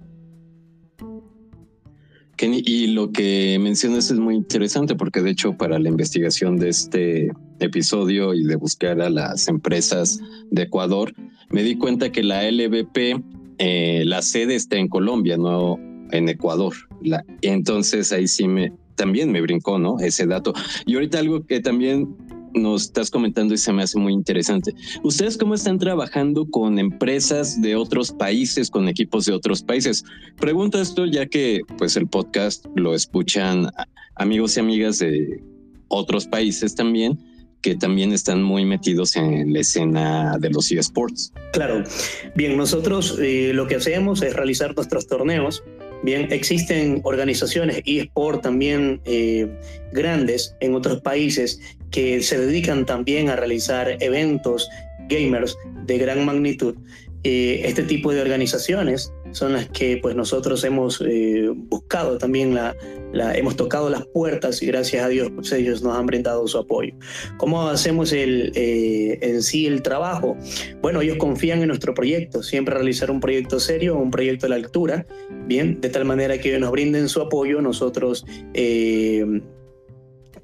Y 2.51 2.87
lo 2.87 3.11
que 3.11 3.57
mencionas 3.59 4.11
es 4.11 4.19
muy 4.19 4.35
interesante 4.35 4.95
porque 4.95 5.21
de 5.21 5.31
hecho 5.31 5.55
para 5.55 5.79
la 5.79 5.87
investigación 5.87 6.57
de 6.57 6.69
este 6.69 7.31
episodio 7.59 8.33
y 8.33 8.43
de 8.43 8.57
buscar 8.57 8.99
a 9.01 9.09
las 9.09 9.47
empresas 9.47 10.19
de 10.51 10.63
Ecuador, 10.63 11.13
me 11.49 11.63
di 11.63 11.77
cuenta 11.77 12.11
que 12.11 12.21
la 12.21 12.49
LVP, 12.49 13.23
eh, 13.59 14.03
la 14.05 14.21
sede 14.21 14.55
está 14.55 14.75
en 14.75 14.89
Colombia, 14.89 15.37
no 15.37 15.79
en 16.11 16.27
Ecuador. 16.27 16.73
La, 17.01 17.23
entonces 17.41 18.11
ahí 18.11 18.27
sí 18.27 18.47
me, 18.47 18.73
también 18.95 19.31
me 19.31 19.41
brincó, 19.41 19.79
¿no? 19.79 19.99
Ese 19.99 20.25
dato. 20.25 20.53
Y 20.85 20.95
ahorita 20.95 21.19
algo 21.19 21.45
que 21.45 21.61
también 21.61 22.15
nos 22.53 22.83
estás 22.83 23.09
comentando 23.09 23.53
y 23.53 23.57
se 23.57 23.73
me 23.73 23.83
hace 23.83 23.97
muy 23.97 24.13
interesante. 24.13 24.73
¿Ustedes 25.03 25.37
cómo 25.37 25.55
están 25.55 25.79
trabajando 25.79 26.45
con 26.49 26.79
empresas 26.79 27.61
de 27.61 27.75
otros 27.75 28.11
países, 28.11 28.69
con 28.69 28.87
equipos 28.87 29.25
de 29.25 29.33
otros 29.33 29.63
países? 29.63 30.03
Pregunto 30.37 30.81
esto 30.81 31.05
ya 31.05 31.25
que 31.25 31.61
pues 31.77 31.95
el 31.95 32.07
podcast 32.07 32.65
lo 32.75 32.95
escuchan 32.95 33.69
amigos 34.15 34.57
y 34.57 34.59
amigas 34.59 34.99
de 34.99 35.41
otros 35.87 36.27
países 36.27 36.75
también 36.75 37.19
que 37.63 37.75
también 37.75 38.11
están 38.11 38.43
muy 38.43 38.65
metidos 38.65 39.15
en 39.15 39.53
la 39.53 39.61
escena 39.61 40.37
de 40.37 40.49
los 40.49 40.69
eSports. 40.69 41.31
Claro. 41.53 41.83
Bien, 42.35 42.57
nosotros 42.57 43.17
eh, 43.21 43.51
lo 43.53 43.67
que 43.67 43.75
hacemos 43.75 44.21
es 44.21 44.35
realizar 44.35 44.75
nuestros 44.75 45.07
torneos 45.07 45.63
Bien, 46.03 46.27
existen 46.31 46.99
organizaciones 47.03 47.81
eSport 47.85 48.41
también 48.43 48.99
eh, 49.05 49.47
grandes 49.93 50.53
en 50.59 50.75
otros 50.75 51.01
países 51.01 51.61
que 51.91 52.21
se 52.21 52.37
dedican 52.37 52.85
también 52.85 53.29
a 53.29 53.37
realizar 53.37 53.97
eventos 54.01 54.69
gamers 55.07 55.57
de 55.85 55.97
gran 55.97 56.25
magnitud. 56.25 56.75
Eh, 57.23 57.61
este 57.63 57.83
tipo 57.83 58.11
de 58.11 58.21
organizaciones 58.21 59.13
son 59.33 59.53
las 59.53 59.67
que 59.69 59.97
pues 60.01 60.15
nosotros 60.15 60.63
hemos 60.63 61.01
eh, 61.05 61.49
buscado 61.53 62.17
también, 62.17 62.55
la, 62.55 62.75
hemos 63.35 63.55
tocado 63.55 63.89
las 63.89 64.05
puertas 64.05 64.61
y 64.61 64.67
gracias 64.67 65.03
a 65.03 65.09
Dios 65.09 65.29
pues 65.35 65.51
ellos 65.51 65.81
nos 65.83 65.97
han 65.97 66.05
brindado 66.05 66.47
su 66.47 66.57
apoyo. 66.57 66.93
¿Cómo 67.37 67.67
hacemos 67.67 68.13
el, 68.13 68.51
eh, 68.55 69.19
en 69.21 69.41
sí 69.41 69.67
el 69.67 69.81
trabajo? 69.81 70.37
Bueno, 70.81 71.01
ellos 71.01 71.17
confían 71.17 71.61
en 71.61 71.67
nuestro 71.67 71.93
proyecto, 71.93 72.41
siempre 72.43 72.75
realizar 72.75 73.11
un 73.11 73.19
proyecto 73.19 73.59
serio, 73.59 73.97
un 73.97 74.11
proyecto 74.11 74.45
de 74.45 74.49
la 74.51 74.55
altura, 74.55 75.05
bien, 75.47 75.81
de 75.81 75.89
tal 75.89 76.05
manera 76.05 76.37
que 76.37 76.49
ellos 76.49 76.61
nos 76.61 76.71
brinden 76.71 77.09
su 77.09 77.21
apoyo, 77.21 77.61
nosotros 77.61 78.25
eh, 78.53 79.25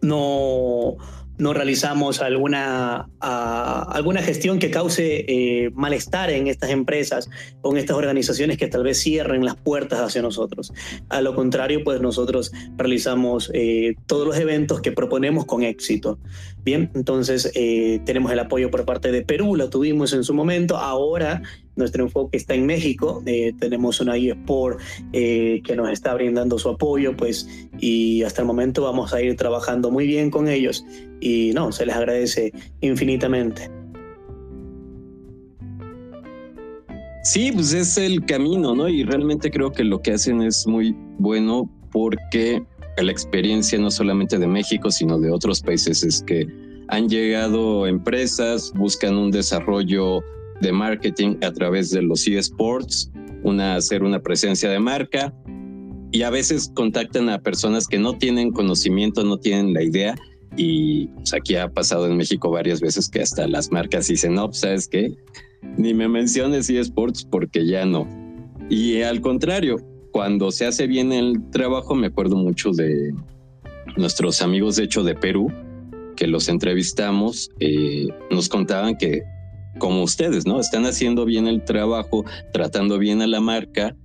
no 0.01 0.97
no 1.39 1.53
realizamos 1.53 2.21
alguna, 2.21 3.09
alguna 3.19 4.21
gestión 4.21 4.59
que 4.59 4.69
cause 4.69 5.25
eh, 5.27 5.71
malestar 5.73 6.29
en 6.29 6.47
estas 6.47 6.69
empresas 6.69 7.29
o 7.61 7.71
en 7.71 7.77
estas 7.77 7.95
organizaciones 7.95 8.57
que 8.57 8.67
tal 8.67 8.83
vez 8.83 8.99
cierren 8.99 9.45
las 9.45 9.55
puertas 9.55 10.01
hacia 10.01 10.21
nosotros. 10.21 10.73
A 11.07 11.21
lo 11.21 11.33
contrario, 11.33 11.81
pues 11.83 12.01
nosotros 12.01 12.51
realizamos 12.77 13.49
eh, 13.53 13.95
todos 14.05 14.27
los 14.27 14.37
eventos 14.37 14.81
que 14.81 14.91
proponemos 14.91 15.45
con 15.45 15.63
éxito. 15.63 16.19
Bien, 16.63 16.91
entonces 16.93 17.51
eh, 17.55 18.01
tenemos 18.05 18.31
el 18.33 18.39
apoyo 18.39 18.69
por 18.69 18.85
parte 18.85 19.11
de 19.11 19.21
Perú, 19.21 19.55
lo 19.55 19.69
tuvimos 19.69 20.11
en 20.11 20.25
su 20.25 20.33
momento, 20.33 20.77
ahora 20.77 21.41
nuestro 21.79 22.03
enfoque 22.03 22.37
está 22.37 22.53
en 22.53 22.65
México, 22.65 23.23
eh, 23.25 23.53
tenemos 23.59 23.99
una 23.99 24.15
eSport 24.15 24.79
eh, 25.13 25.61
que 25.63 25.75
nos 25.75 25.89
está 25.89 26.13
brindando 26.13 26.59
su 26.59 26.69
apoyo, 26.69 27.17
pues, 27.17 27.47
y 27.79 28.21
hasta 28.23 28.41
el 28.41 28.47
momento 28.47 28.83
vamos 28.83 29.13
a 29.13 29.21
ir 29.21 29.35
trabajando 29.35 29.89
muy 29.89 30.05
bien 30.05 30.29
con 30.29 30.47
ellos 30.47 30.85
y 31.19 31.51
no, 31.55 31.71
se 31.71 31.85
les 31.85 31.95
agradece 31.95 32.53
infinitamente. 32.81 33.71
Sí, 37.23 37.51
pues 37.51 37.73
es 37.73 37.97
el 37.97 38.25
camino, 38.25 38.75
¿no? 38.75 38.87
Y 38.87 39.03
realmente 39.03 39.51
creo 39.51 39.71
que 39.71 39.83
lo 39.83 40.01
que 40.01 40.13
hacen 40.13 40.41
es 40.41 40.65
muy 40.65 40.95
bueno 41.17 41.69
porque 41.91 42.63
la 42.97 43.11
experiencia 43.11 43.77
no 43.77 43.91
solamente 43.91 44.37
de 44.37 44.47
México, 44.47 44.89
sino 44.91 45.19
de 45.19 45.31
otros 45.31 45.61
países 45.61 46.03
es 46.03 46.23
que 46.23 46.47
han 46.89 47.07
llegado 47.07 47.85
empresas, 47.85 48.73
buscan 48.73 49.15
un 49.15 49.31
desarrollo 49.31 50.21
de 50.61 50.71
marketing 50.71 51.37
a 51.41 51.51
través 51.51 51.89
de 51.91 52.01
los 52.01 52.27
eSports, 52.27 53.11
una, 53.43 53.75
hacer 53.75 54.03
una 54.03 54.19
presencia 54.19 54.69
de 54.69 54.79
marca 54.79 55.33
y 56.11 56.23
a 56.23 56.29
veces 56.29 56.71
contactan 56.73 57.29
a 57.29 57.39
personas 57.39 57.87
que 57.87 57.99
no 57.99 58.17
tienen 58.17 58.51
conocimiento, 58.51 59.23
no 59.23 59.37
tienen 59.37 59.73
la 59.73 59.83
idea 59.83 60.15
y 60.55 61.07
pues, 61.07 61.33
aquí 61.33 61.55
ha 61.55 61.69
pasado 61.69 62.07
en 62.07 62.17
México 62.17 62.49
varias 62.49 62.81
veces 62.81 63.09
que 63.09 63.21
hasta 63.21 63.47
las 63.47 63.71
marcas 63.71 64.07
dicen, 64.07 64.33
no, 64.33 64.47
pues, 64.47 64.59
¿sabes 64.59 64.87
qué? 64.87 65.13
Ni 65.77 65.93
me 65.93 66.07
menciones 66.07 66.69
eSports 66.69 67.25
porque 67.25 67.65
ya 67.65 67.85
no. 67.85 68.07
Y 68.69 69.01
al 69.01 69.21
contrario, 69.21 69.77
cuando 70.11 70.51
se 70.51 70.65
hace 70.65 70.87
bien 70.87 71.11
el 71.11 71.49
trabajo, 71.51 71.95
me 71.95 72.07
acuerdo 72.07 72.35
mucho 72.35 72.71
de 72.71 73.13
nuestros 73.97 74.41
amigos, 74.41 74.75
de 74.75 74.83
hecho, 74.83 75.03
de 75.03 75.15
Perú, 75.15 75.51
que 76.15 76.27
los 76.27 76.49
entrevistamos, 76.49 77.49
eh, 77.59 78.07
nos 78.31 78.49
contaban 78.49 78.97
que 78.97 79.23
como 79.77 80.03
ustedes, 80.03 80.45
¿no? 80.45 80.59
Están 80.59 80.85
haciendo 80.85 81.25
bien 81.25 81.47
el 81.47 81.63
trabajo, 81.63 82.25
tratando 82.51 82.97
bien 82.97 83.21
a 83.21 83.27
la 83.27 83.39
marca 83.39 83.95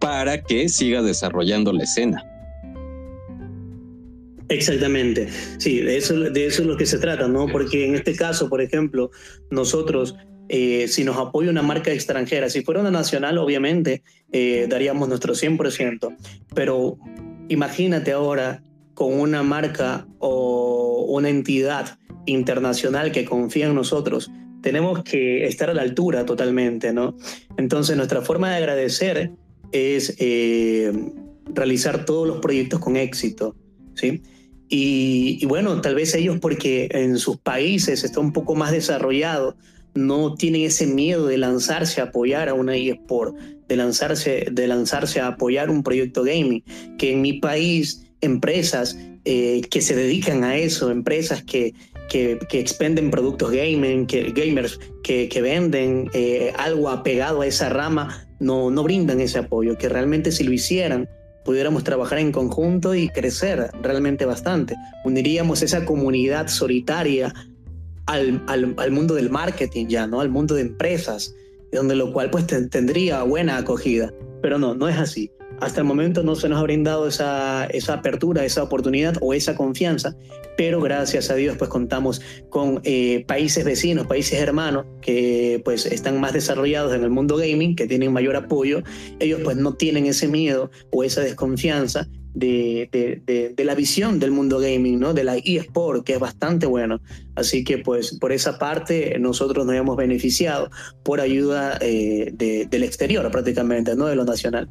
para 0.00 0.42
que 0.42 0.68
siga 0.68 1.02
desarrollando 1.02 1.72
la 1.72 1.84
escena. 1.84 2.24
Exactamente, 4.48 5.28
sí, 5.58 5.80
de 5.80 5.96
eso, 5.96 6.18
de 6.18 6.46
eso 6.46 6.62
es 6.62 6.68
lo 6.68 6.76
que 6.76 6.84
se 6.84 6.98
trata, 6.98 7.28
¿no? 7.28 7.46
Porque 7.46 7.86
en 7.86 7.94
este 7.94 8.14
caso, 8.14 8.50
por 8.50 8.60
ejemplo, 8.60 9.10
nosotros, 9.50 10.16
eh, 10.50 10.86
si 10.88 11.02
nos 11.02 11.16
apoya 11.16 11.50
una 11.50 11.62
marca 11.62 11.90
extranjera, 11.92 12.50
si 12.50 12.62
fuera 12.62 12.80
una 12.80 12.90
nacional, 12.90 13.38
obviamente 13.38 14.02
eh, 14.32 14.66
daríamos 14.68 15.08
nuestro 15.08 15.32
100%, 15.34 16.14
pero 16.54 16.98
imagínate 17.48 18.12
ahora 18.12 18.62
con 18.92 19.18
una 19.18 19.42
marca 19.42 20.06
o 20.18 21.06
una 21.08 21.30
entidad 21.30 21.98
internacional 22.26 23.12
que 23.12 23.24
confía 23.24 23.66
en 23.66 23.74
nosotros, 23.74 24.30
tenemos 24.64 25.04
que 25.04 25.46
estar 25.46 25.68
a 25.68 25.74
la 25.74 25.82
altura 25.82 26.24
totalmente, 26.24 26.90
¿no? 26.94 27.14
Entonces 27.58 27.98
nuestra 27.98 28.22
forma 28.22 28.48
de 28.48 28.56
agradecer 28.56 29.30
es 29.72 30.16
eh, 30.18 30.90
realizar 31.44 32.06
todos 32.06 32.26
los 32.26 32.38
proyectos 32.38 32.80
con 32.80 32.96
éxito, 32.96 33.54
¿sí? 33.94 34.22
Y, 34.70 35.44
bueno, 35.44 35.82
tal 35.82 35.94
vez 35.94 36.14
ellos 36.14 36.38
porque 36.40 36.88
en 36.92 37.18
sus 37.18 37.36
países 37.36 38.04
está 38.04 38.20
un 38.20 38.32
poco 38.32 38.54
más 38.54 38.72
desarrollado, 38.72 39.54
no 39.94 40.34
tienen 40.34 40.62
ese 40.62 40.86
miedo 40.86 41.26
de 41.26 41.36
lanzarse 41.36 42.00
a 42.00 42.04
apoyar 42.04 42.48
a 42.48 42.54
una 42.54 42.74
eSport, 42.74 43.36
de 43.68 43.76
lanzarse, 43.76 44.46
de 44.50 44.66
lanzarse 44.66 45.20
a 45.20 45.26
apoyar 45.26 45.68
un 45.68 45.82
proyecto 45.82 46.24
gaming, 46.24 46.64
que 46.96 47.12
en 47.12 47.20
mi 47.20 47.34
país 47.34 48.06
empresas 48.22 48.96
eh, 49.26 49.60
que 49.70 49.82
se 49.82 49.94
dedican 49.94 50.42
a 50.42 50.56
eso, 50.56 50.90
empresas 50.90 51.44
que, 51.44 51.74
que, 52.08 52.38
expenden 52.52 53.10
productos 53.10 53.50
gaming, 53.50 54.06
que, 54.06 54.32
gamers 54.32 54.78
que, 55.02 55.28
venden 55.42 56.10
eh, 56.14 56.52
algo 56.56 56.88
apegado 56.88 57.42
a 57.42 57.46
esa 57.46 57.68
rama, 57.68 58.26
no, 58.40 58.70
no 58.70 58.82
brindan 58.82 59.20
ese 59.20 59.38
apoyo, 59.38 59.76
que 59.76 59.88
realmente 59.88 60.32
si 60.32 60.44
lo 60.44 60.52
hicieran, 60.52 61.08
pudiéramos 61.44 61.84
trabajar 61.84 62.18
en 62.18 62.32
conjunto 62.32 62.94
y 62.94 63.08
crecer 63.08 63.70
realmente 63.82 64.24
bastante. 64.24 64.74
Uniríamos 65.04 65.62
esa 65.62 65.84
comunidad 65.84 66.48
solitaria 66.48 67.32
al, 68.06 68.42
al, 68.46 68.74
al 68.76 68.90
mundo 68.90 69.14
del 69.14 69.30
marketing 69.30 69.86
ya, 69.88 70.06
¿no? 70.06 70.20
Al 70.20 70.30
mundo 70.30 70.54
de 70.54 70.62
empresas, 70.62 71.34
donde 71.72 71.94
lo 71.94 72.12
cual 72.12 72.30
pues 72.30 72.46
tendría 72.46 73.22
buena 73.22 73.58
acogida. 73.58 74.12
Pero 74.42 74.58
no, 74.58 74.74
no 74.74 74.88
es 74.88 74.96
así. 74.96 75.30
Hasta 75.64 75.80
el 75.80 75.86
momento 75.86 76.22
no 76.22 76.34
se 76.34 76.46
nos 76.50 76.60
ha 76.60 76.62
brindado 76.62 77.08
esa, 77.08 77.64
esa 77.64 77.94
apertura, 77.94 78.44
esa 78.44 78.62
oportunidad 78.62 79.16
o 79.22 79.32
esa 79.32 79.54
confianza, 79.54 80.14
pero 80.58 80.78
gracias 80.78 81.30
a 81.30 81.36
Dios 81.36 81.56
pues 81.56 81.70
contamos 81.70 82.20
con 82.50 82.82
eh, 82.84 83.24
países 83.26 83.64
vecinos, 83.64 84.06
países 84.06 84.38
hermanos 84.38 84.84
que 85.00 85.62
pues 85.64 85.86
están 85.86 86.20
más 86.20 86.34
desarrollados 86.34 86.94
en 86.94 87.02
el 87.02 87.08
mundo 87.08 87.38
gaming, 87.38 87.76
que 87.76 87.86
tienen 87.86 88.12
mayor 88.12 88.36
apoyo. 88.36 88.82
Ellos 89.20 89.40
pues 89.42 89.56
no 89.56 89.72
tienen 89.72 90.04
ese 90.04 90.28
miedo 90.28 90.70
o 90.92 91.02
esa 91.02 91.22
desconfianza 91.22 92.08
de, 92.34 92.90
de, 93.56 93.64
la 93.64 93.74
visión 93.74 94.18
del 94.18 94.32
mundo 94.32 94.58
gaming, 94.58 95.00
¿no? 95.00 95.14
De 95.14 95.24
la 95.24 95.36
eSport, 95.36 96.04
que 96.04 96.12
es 96.12 96.20
bastante 96.20 96.66
bueno. 96.66 97.00
Así 97.36 97.64
que, 97.64 97.78
pues, 97.78 98.18
por 98.18 98.32
esa 98.32 98.58
parte, 98.58 99.16
nosotros 99.18 99.64
nos 99.64 99.76
hemos 99.76 99.96
beneficiado 99.96 100.68
por 101.04 101.20
ayuda 101.20 101.78
eh, 101.80 102.32
del 102.34 102.82
exterior, 102.82 103.30
prácticamente, 103.30 103.94
no 103.94 104.06
de 104.06 104.16
lo 104.16 104.24
nacional. 104.24 104.68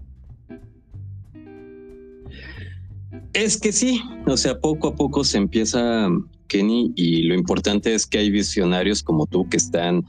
Es 3.34 3.58
que 3.58 3.72
sí, 3.72 4.02
o 4.28 4.38
sea, 4.38 4.60
poco 4.60 4.90
a 4.90 4.96
poco 4.96 5.24
se 5.24 5.40
empieza, 5.40 6.08
Kenny, 6.48 6.94
y 6.96 7.24
lo 7.24 7.34
importante 7.34 7.96
es 7.96 8.06
que 8.06 8.20
hay 8.20 8.30
visionarios 8.30 9.02
como 9.02 9.26
tú 9.26 9.50
que 9.50 9.58
están 9.58 10.04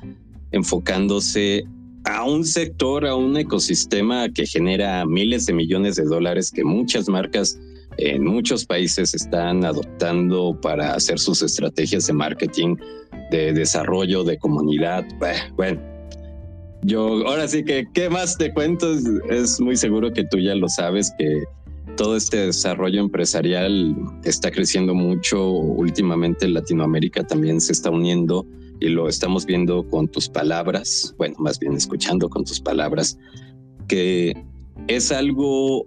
enfocándose 0.52 1.64
a 2.04 2.24
un 2.24 2.44
sector, 2.44 3.06
a 3.06 3.16
un 3.16 3.36
ecosistema 3.36 4.28
que 4.28 4.46
genera 4.46 5.06
miles 5.06 5.46
de 5.46 5.54
millones 5.54 5.96
de 5.96 6.04
dólares 6.04 6.50
que 6.50 6.64
muchas 6.64 7.08
marcas 7.08 7.58
en 7.96 8.24
muchos 8.24 8.66
países 8.66 9.14
están 9.14 9.64
adoptando 9.64 10.58
para 10.60 10.94
hacer 10.94 11.18
sus 11.18 11.42
estrategias 11.42 12.06
de 12.06 12.12
marketing, 12.12 12.76
de 13.30 13.52
desarrollo, 13.52 14.22
de 14.22 14.36
comunidad. 14.36 15.06
Bueno, 15.56 15.80
yo 16.82 17.26
ahora 17.26 17.48
sí 17.48 17.64
que, 17.64 17.86
¿qué 17.94 18.10
más 18.10 18.36
te 18.36 18.52
cuento? 18.52 18.92
Es 19.30 19.60
muy 19.60 19.76
seguro 19.76 20.12
que 20.12 20.24
tú 20.24 20.38
ya 20.38 20.54
lo 20.54 20.68
sabes 20.68 21.10
que 21.18 21.44
todo 21.96 22.16
este 22.16 22.46
desarrollo 22.46 23.00
empresarial 23.00 23.94
está 24.24 24.50
creciendo 24.50 24.94
mucho. 24.94 25.48
Últimamente 25.48 26.48
Latinoamérica 26.48 27.24
también 27.24 27.60
se 27.60 27.72
está 27.72 27.90
uniendo 27.90 28.46
y 28.80 28.88
lo 28.88 29.08
estamos 29.08 29.46
viendo 29.46 29.86
con 29.88 30.08
tus 30.08 30.28
palabras, 30.28 31.14
bueno, 31.16 31.36
más 31.38 31.58
bien 31.58 31.74
escuchando 31.74 32.28
con 32.28 32.44
tus 32.44 32.60
palabras, 32.60 33.18
que 33.88 34.34
es 34.88 35.12
algo 35.12 35.86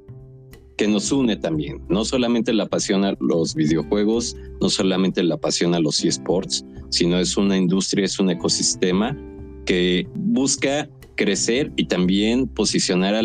que 0.77 0.87
nos 0.87 1.11
une 1.11 1.35
también. 1.35 1.81
No 1.89 2.05
solamente 2.05 2.53
la 2.53 2.67
pasión 2.67 3.03
a 3.03 3.15
los 3.19 3.55
videojuegos, 3.55 4.35
no 4.61 4.69
solamente 4.69 5.23
la 5.23 5.37
pasión 5.37 5.73
a 5.75 5.79
los 5.79 6.03
eSports, 6.03 6.65
sino 6.89 7.19
es 7.19 7.35
una 7.35 7.57
industria, 7.57 8.05
es 8.05 8.19
un 8.19 8.29
ecosistema 8.29 9.17
que 9.65 10.07
busca 10.15 10.87
crecer 11.15 11.71
y 11.75 11.85
también 11.85 12.47
posicionar 12.47 13.15
a, 13.15 13.21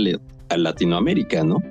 a 0.49 0.57
Latinoamérica, 0.57 1.45
¿no? 1.45 1.63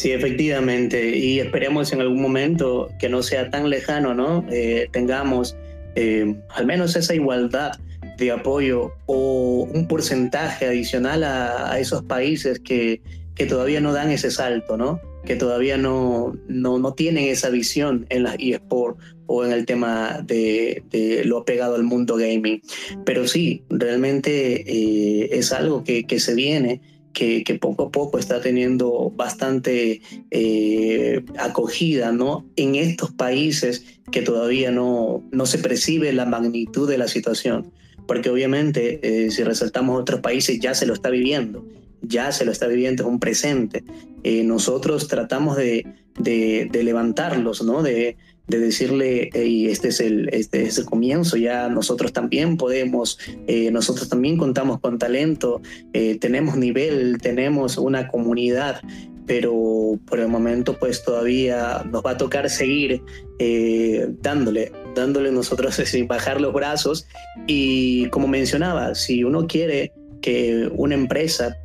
Sí, 0.00 0.12
efectivamente, 0.12 1.14
y 1.14 1.40
esperemos 1.40 1.92
en 1.92 2.00
algún 2.00 2.22
momento 2.22 2.88
que 2.98 3.10
no 3.10 3.22
sea 3.22 3.50
tan 3.50 3.68
lejano, 3.68 4.14
¿no? 4.14 4.46
Eh, 4.50 4.88
tengamos 4.92 5.58
eh, 5.94 6.36
al 6.54 6.64
menos 6.64 6.96
esa 6.96 7.14
igualdad 7.14 7.72
de 8.16 8.30
apoyo 8.30 8.94
o 9.04 9.68
un 9.70 9.86
porcentaje 9.86 10.64
adicional 10.66 11.22
a, 11.22 11.78
esos 11.78 12.02
países 12.04 12.60
que, 12.60 13.02
que 13.34 13.44
todavía 13.44 13.82
no 13.82 13.92
dan 13.92 14.10
ese 14.10 14.30
salto, 14.30 14.78
¿no? 14.78 15.02
Que 15.26 15.36
todavía 15.36 15.76
no, 15.76 16.34
no, 16.48 16.78
no 16.78 16.94
tienen 16.94 17.26
esa 17.26 17.50
visión 17.50 18.06
en 18.08 18.22
las 18.22 18.36
eSports 18.38 19.04
o 19.26 19.44
en 19.44 19.52
el 19.52 19.66
tema 19.66 20.24
de, 20.24 20.82
lo 21.26 21.36
apegado 21.36 21.74
al 21.74 21.82
mundo 21.82 22.16
gaming. 22.16 22.62
Pero 23.04 23.28
sí, 23.28 23.64
realmente 23.68 24.62
eh, 24.66 25.28
es 25.32 25.52
algo 25.52 25.84
que, 25.84 26.06
que 26.06 26.20
se 26.20 26.34
viene 26.34 26.80
que, 27.12 27.58
poco 27.60 27.84
a 27.84 27.90
poco 27.90 28.18
está 28.18 28.40
teniendo 28.40 29.12
bastante 29.14 30.00
eh, 30.30 31.24
acogida 31.38 32.12
¿no? 32.12 32.46
en 32.56 32.74
estos 32.76 33.12
países 33.12 33.84
que 34.10 34.22
todavía 34.22 34.70
no, 34.70 35.22
no 35.30 35.46
se 35.46 35.58
percibe 35.58 36.12
la 36.12 36.26
magnitud 36.26 36.88
de 36.88 36.98
la 36.98 37.08
situación. 37.08 37.72
Porque 38.06 38.30
obviamente 38.30 39.00
eh, 39.02 39.30
si 39.30 39.44
resaltamos 39.44 40.00
otros 40.00 40.20
países 40.20 40.58
ya 40.60 40.74
se 40.74 40.86
lo 40.86 40.94
está 40.94 41.10
viviendo, 41.10 41.64
ya 42.02 42.32
se 42.32 42.44
lo 42.44 42.52
está 42.52 42.66
viviendo, 42.66 43.04
es 43.04 43.08
un 43.08 43.20
presente. 43.20 43.84
Eh, 44.24 44.42
nosotros 44.42 45.06
tratamos 45.08 45.56
de, 45.56 45.86
de, 46.18 46.68
de 46.70 46.82
levantarlos, 46.82 47.62
¿no? 47.62 47.82
de, 47.82 48.16
de 48.48 48.58
decirle, 48.58 49.30
y 49.34 49.68
este, 49.68 49.88
es 49.88 50.00
el, 50.00 50.28
este 50.32 50.62
es 50.62 50.78
el 50.78 50.84
comienzo, 50.84 51.36
ya 51.36 51.68
nosotros 51.68 52.12
también 52.12 52.56
podemos, 52.56 53.18
eh, 53.46 53.70
nosotros 53.70 54.08
también 54.08 54.36
contamos 54.36 54.80
con 54.80 54.98
talento, 54.98 55.62
eh, 55.92 56.18
tenemos 56.18 56.56
nivel, 56.56 57.18
tenemos 57.20 57.78
una 57.78 58.08
comunidad, 58.08 58.80
pero 59.26 59.98
por 60.06 60.18
el 60.18 60.26
momento 60.26 60.76
pues 60.78 61.04
todavía 61.04 61.84
nos 61.90 62.04
va 62.04 62.12
a 62.12 62.16
tocar 62.16 62.50
seguir 62.50 63.02
eh, 63.38 64.08
dándole, 64.20 64.72
dándole 64.96 65.30
nosotros 65.30 65.74
sin 65.84 66.08
bajar 66.08 66.40
los 66.40 66.52
brazos 66.52 67.06
y 67.46 68.08
como 68.08 68.26
mencionaba, 68.26 68.96
si 68.96 69.22
uno 69.22 69.46
quiere 69.46 69.92
que 70.20 70.68
una 70.74 70.94
empresa 70.94 71.56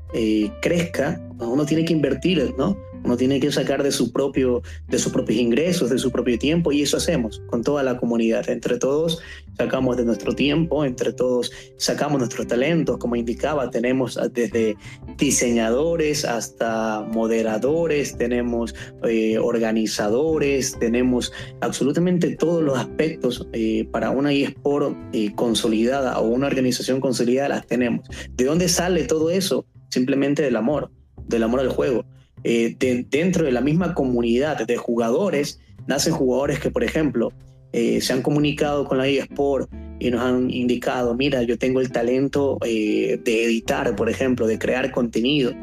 crezca, 0.61 1.19
uno 1.39 1.65
tiene 1.65 1.83
que 1.83 1.91
invertir, 1.91 2.53
¿no? 2.57 2.77
Uno 3.05 3.17
tiene 3.17 3.39
que 3.39 3.51
sacar 3.51 3.83
de, 3.83 3.91
su 3.91 4.11
propio, 4.11 4.63
de 4.87 4.97
sus 4.97 5.11
propios 5.11 5.39
ingresos, 5.39 5.91
de 5.91 5.99
su 5.99 6.11
propio 6.11 6.39
tiempo, 6.39 6.71
y 6.71 6.81
eso 6.81 6.97
hacemos 6.97 7.39
con 7.47 7.63
toda 7.63 7.83
la 7.83 7.97
comunidad. 7.97 8.49
Entre 8.49 8.79
todos 8.79 9.19
sacamos 9.55 9.95
de 9.97 10.05
nuestro 10.05 10.33
tiempo, 10.33 10.83
entre 10.83 11.13
todos 11.13 11.51
sacamos 11.77 12.17
nuestros 12.17 12.47
talentos, 12.47 12.97
como 12.97 13.15
indicaba, 13.15 13.69
tenemos 13.69 14.19
desde 14.33 14.75
diseñadores 15.17 16.25
hasta 16.25 17.07
moderadores, 17.13 18.17
tenemos 18.17 18.73
eh, 19.03 19.37
organizadores, 19.37 20.75
tenemos 20.79 21.31
absolutamente 21.61 22.35
todos 22.35 22.63
los 22.63 22.75
aspectos 22.75 23.47
eh, 23.53 23.87
para 23.91 24.09
una 24.09 24.33
eSport 24.33 24.97
eh, 25.13 25.31
consolidada 25.35 26.19
o 26.19 26.27
una 26.27 26.47
organización 26.47 26.99
consolidada, 26.99 27.49
las 27.49 27.67
tenemos. 27.67 28.07
¿De 28.31 28.45
dónde 28.45 28.67
sale 28.67 29.03
todo 29.03 29.29
eso? 29.29 29.67
Simplemente 29.89 30.41
del 30.41 30.55
amor, 30.55 30.91
del 31.27 31.43
amor 31.43 31.59
al 31.59 31.69
juego. 31.69 32.03
Eh, 32.47 32.75
dentro 33.09 33.43
de 33.43 33.51
la 33.51 33.59
misma 33.59 33.95
comunidad 33.95 34.67
de 34.67 34.77
jugadores, 34.77 35.59
nacen 35.87 36.13
jugadores 36.13 36.59
que, 36.59 36.69
por 36.69 36.83
ejemplo, 36.83 37.33
eh, 37.73 37.99
se 38.01 38.13
han 38.13 38.21
comunicado 38.21 38.85
con 38.85 38.99
la 38.99 39.07
eSport 39.07 39.67
y 39.99 40.11
nos 40.11 40.21
han 40.21 40.51
indicado, 40.51 41.15
mira, 41.15 41.41
yo 41.41 41.57
tengo 41.57 41.81
el 41.81 41.91
talento 41.91 42.59
eh, 42.63 43.19
de 43.25 43.45
editar, 43.45 43.95
por 43.95 44.11
ejemplo, 44.11 44.45
de 44.45 44.59
crear 44.59 44.91
contenido. 44.91 45.53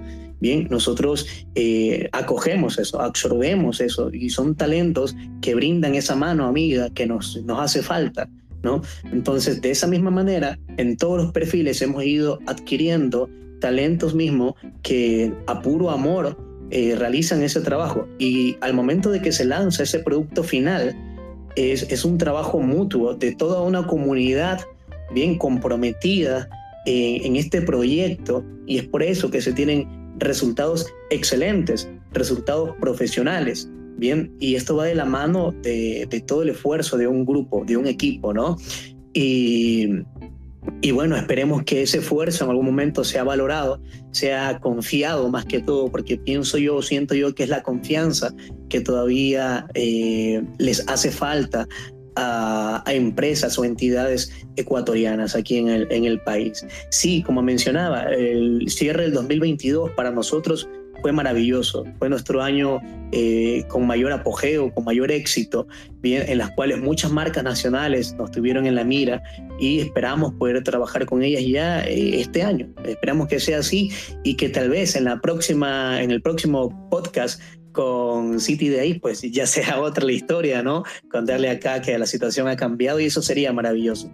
Bien, 0.40 0.66
nosotros 0.72 1.28
acogemos 2.10 2.76
eso, 2.80 3.00
absorbemos 3.00 3.80
eso 3.80 4.10
y 4.12 4.28
son 4.30 4.56
talentos 4.56 5.14
que 5.40 5.54
brindan 5.54 5.94
esa 5.94 6.16
mano 6.16 6.46
amiga 6.46 6.90
que 6.90 7.06
nos, 7.06 7.40
nos 7.44 7.60
hace 7.60 7.80
falta. 7.80 8.28
¿no? 8.64 8.82
Entonces, 9.12 9.62
de 9.62 9.70
esa 9.70 9.86
misma 9.86 10.10
manera, 10.10 10.58
en 10.78 10.96
todos 10.96 11.22
los 11.22 11.32
perfiles 11.32 11.80
hemos 11.80 12.02
ido 12.02 12.40
adquiriendo 12.48 13.30
talentos 13.60 14.16
mismos 14.16 14.54
que 14.82 15.32
a 15.46 15.62
puro 15.62 15.88
amor 15.90 16.36
eh, 16.74 16.96
realizan 16.96 17.42
ese 17.42 17.60
trabajo 17.60 18.08
y 18.18 18.56
al 18.62 18.72
momento 18.72 19.10
de 19.10 19.20
que 19.20 19.30
se 19.30 19.44
lanza 19.44 19.82
ese 19.82 19.98
producto 19.98 20.42
final, 20.42 20.96
es, 21.54 21.82
es 21.82 22.04
un 22.06 22.16
trabajo 22.16 22.60
mutuo 22.60 23.14
de 23.14 23.34
toda 23.34 23.60
una 23.60 23.86
comunidad 23.86 24.60
bien 25.14 25.36
comprometida 25.36 26.48
eh, 26.86 27.20
en 27.24 27.36
este 27.36 27.60
proyecto 27.60 28.42
y 28.66 28.78
es 28.78 28.84
por 28.84 29.02
eso 29.02 29.30
que 29.30 29.42
se 29.42 29.52
tienen 29.52 29.86
resultados 30.18 30.86
excelentes, 31.10 31.90
resultados 32.12 32.70
profesionales. 32.80 33.68
Bien, 33.98 34.34
y 34.40 34.54
esto 34.54 34.74
va 34.74 34.86
de 34.86 34.94
la 34.94 35.04
mano 35.04 35.52
de, 35.62 36.06
de 36.08 36.20
todo 36.22 36.42
el 36.42 36.48
esfuerzo 36.48 36.96
de 36.96 37.06
un 37.06 37.26
grupo, 37.26 37.64
de 37.66 37.76
un 37.76 37.86
equipo, 37.86 38.32
¿no? 38.32 38.56
Y, 39.12 39.90
y 40.80 40.90
bueno, 40.90 41.16
esperemos 41.16 41.62
que 41.64 41.82
ese 41.82 41.98
esfuerzo 41.98 42.44
en 42.44 42.50
algún 42.50 42.66
momento 42.66 43.04
sea 43.04 43.24
valorado, 43.24 43.80
sea 44.10 44.58
confiado 44.60 45.28
más 45.28 45.44
que 45.44 45.60
todo, 45.60 45.90
porque 45.90 46.16
pienso 46.16 46.58
yo, 46.58 46.82
siento 46.82 47.14
yo 47.14 47.34
que 47.34 47.44
es 47.44 47.48
la 47.48 47.62
confianza 47.62 48.34
que 48.68 48.80
todavía 48.80 49.66
eh, 49.74 50.42
les 50.58 50.88
hace 50.88 51.10
falta 51.10 51.66
a, 52.16 52.82
empresas 52.86 53.58
o 53.58 53.64
entidades 53.64 54.32
ecuatorianas 54.56 55.34
aquí 55.34 55.58
en 55.58 55.68
el, 55.68 55.86
en 55.90 56.04
el 56.04 56.20
país. 56.20 56.64
Sí, 56.90 57.22
como 57.22 57.42
mencionaba, 57.42 58.04
el 58.12 58.68
cierre 58.68 59.04
del 59.04 59.14
2022 59.14 59.92
para 59.92 60.10
nosotros 60.10 60.68
fue 61.02 61.12
maravilloso. 61.12 61.84
Fue 61.98 62.08
nuestro 62.08 62.40
año 62.40 62.80
eh, 63.10 63.64
con 63.68 63.86
mayor 63.86 64.12
apogeo, 64.12 64.72
con 64.72 64.84
mayor 64.84 65.10
éxito, 65.10 65.66
bien, 66.00 66.24
en 66.26 66.38
las 66.38 66.50
cuales 66.52 66.80
muchas 66.80 67.10
marcas 67.12 67.44
nacionales 67.44 68.14
nos 68.14 68.30
tuvieron 68.30 68.66
en 68.66 68.76
la 68.76 68.84
mira 68.84 69.22
y 69.60 69.80
esperamos 69.80 70.32
poder 70.34 70.62
trabajar 70.62 71.04
con 71.04 71.22
ellas 71.22 71.42
ya 71.46 71.84
eh, 71.84 72.20
este 72.20 72.42
año. 72.42 72.72
Esperamos 72.84 73.28
que 73.28 73.40
sea 73.40 73.58
así 73.58 73.90
y 74.22 74.36
que 74.36 74.48
tal 74.48 74.70
vez 74.70 74.96
en 74.96 75.04
la 75.04 75.20
próxima, 75.20 76.02
en 76.02 76.10
el 76.10 76.22
próximo 76.22 76.88
podcast 76.88 77.42
con 77.72 78.40
City 78.40 78.68
Day, 78.68 78.98
pues 78.98 79.22
ya 79.22 79.46
sea 79.46 79.80
otra 79.80 80.04
la 80.04 80.12
historia, 80.12 80.62
¿no? 80.62 80.84
Contarle 81.10 81.50
acá 81.50 81.82
que 81.82 81.98
la 81.98 82.06
situación 82.06 82.48
ha 82.48 82.56
cambiado 82.56 83.00
y 83.00 83.06
eso 83.06 83.20
sería 83.22 83.52
maravilloso. 83.52 84.10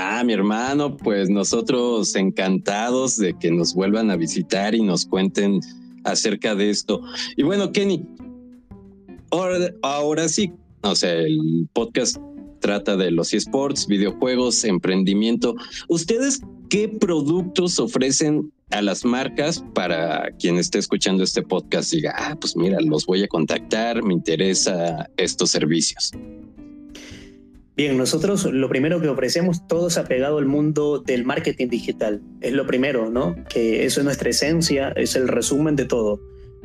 Ah, 0.00 0.22
mi 0.22 0.32
hermano, 0.32 0.96
pues 0.96 1.28
nosotros 1.28 2.14
encantados 2.14 3.16
de 3.16 3.36
que 3.36 3.50
nos 3.50 3.74
vuelvan 3.74 4.12
a 4.12 4.16
visitar 4.16 4.76
y 4.76 4.80
nos 4.80 5.04
cuenten 5.04 5.58
acerca 6.04 6.54
de 6.54 6.70
esto. 6.70 7.02
Y 7.36 7.42
bueno, 7.42 7.72
Kenny, 7.72 8.06
ahora, 9.32 10.28
sí, 10.28 10.52
o 10.82 10.94
sea, 10.94 11.14
el 11.14 11.68
podcast 11.72 12.16
trata 12.60 12.96
de 12.96 13.10
los 13.10 13.34
esports, 13.34 13.88
videojuegos, 13.88 14.62
emprendimiento. 14.62 15.56
¿Ustedes 15.88 16.42
qué 16.70 16.88
productos 16.88 17.80
ofrecen 17.80 18.52
a 18.70 18.82
las 18.82 19.04
marcas 19.04 19.64
para 19.74 20.30
quien 20.38 20.58
esté 20.58 20.78
escuchando 20.78 21.24
este 21.24 21.42
podcast 21.42 21.90
diga, 21.90 22.14
ah, 22.16 22.36
pues 22.40 22.56
mira, 22.56 22.78
los 22.80 23.04
voy 23.04 23.24
a 23.24 23.28
contactar, 23.28 24.04
me 24.04 24.14
interesa 24.14 25.10
estos 25.16 25.50
servicios? 25.50 26.12
Bien, 27.78 27.96
nosotros 27.96 28.44
lo 28.44 28.68
primero 28.68 29.00
que 29.00 29.08
ofrecemos, 29.08 29.64
todo 29.68 29.88
se 29.88 30.00
ha 30.00 30.04
pegado 30.04 30.38
al 30.38 30.46
mundo 30.46 30.98
del 30.98 31.24
marketing 31.24 31.68
digital. 31.68 32.20
Es 32.40 32.52
lo 32.52 32.66
primero, 32.66 33.08
¿no? 33.08 33.36
Que 33.48 33.86
eso 33.86 34.00
es 34.00 34.04
nuestra 34.04 34.30
esencia, 34.30 34.88
es 34.96 35.14
el 35.14 35.28
resumen 35.28 35.76
de 35.76 35.84
todo. 35.84 36.20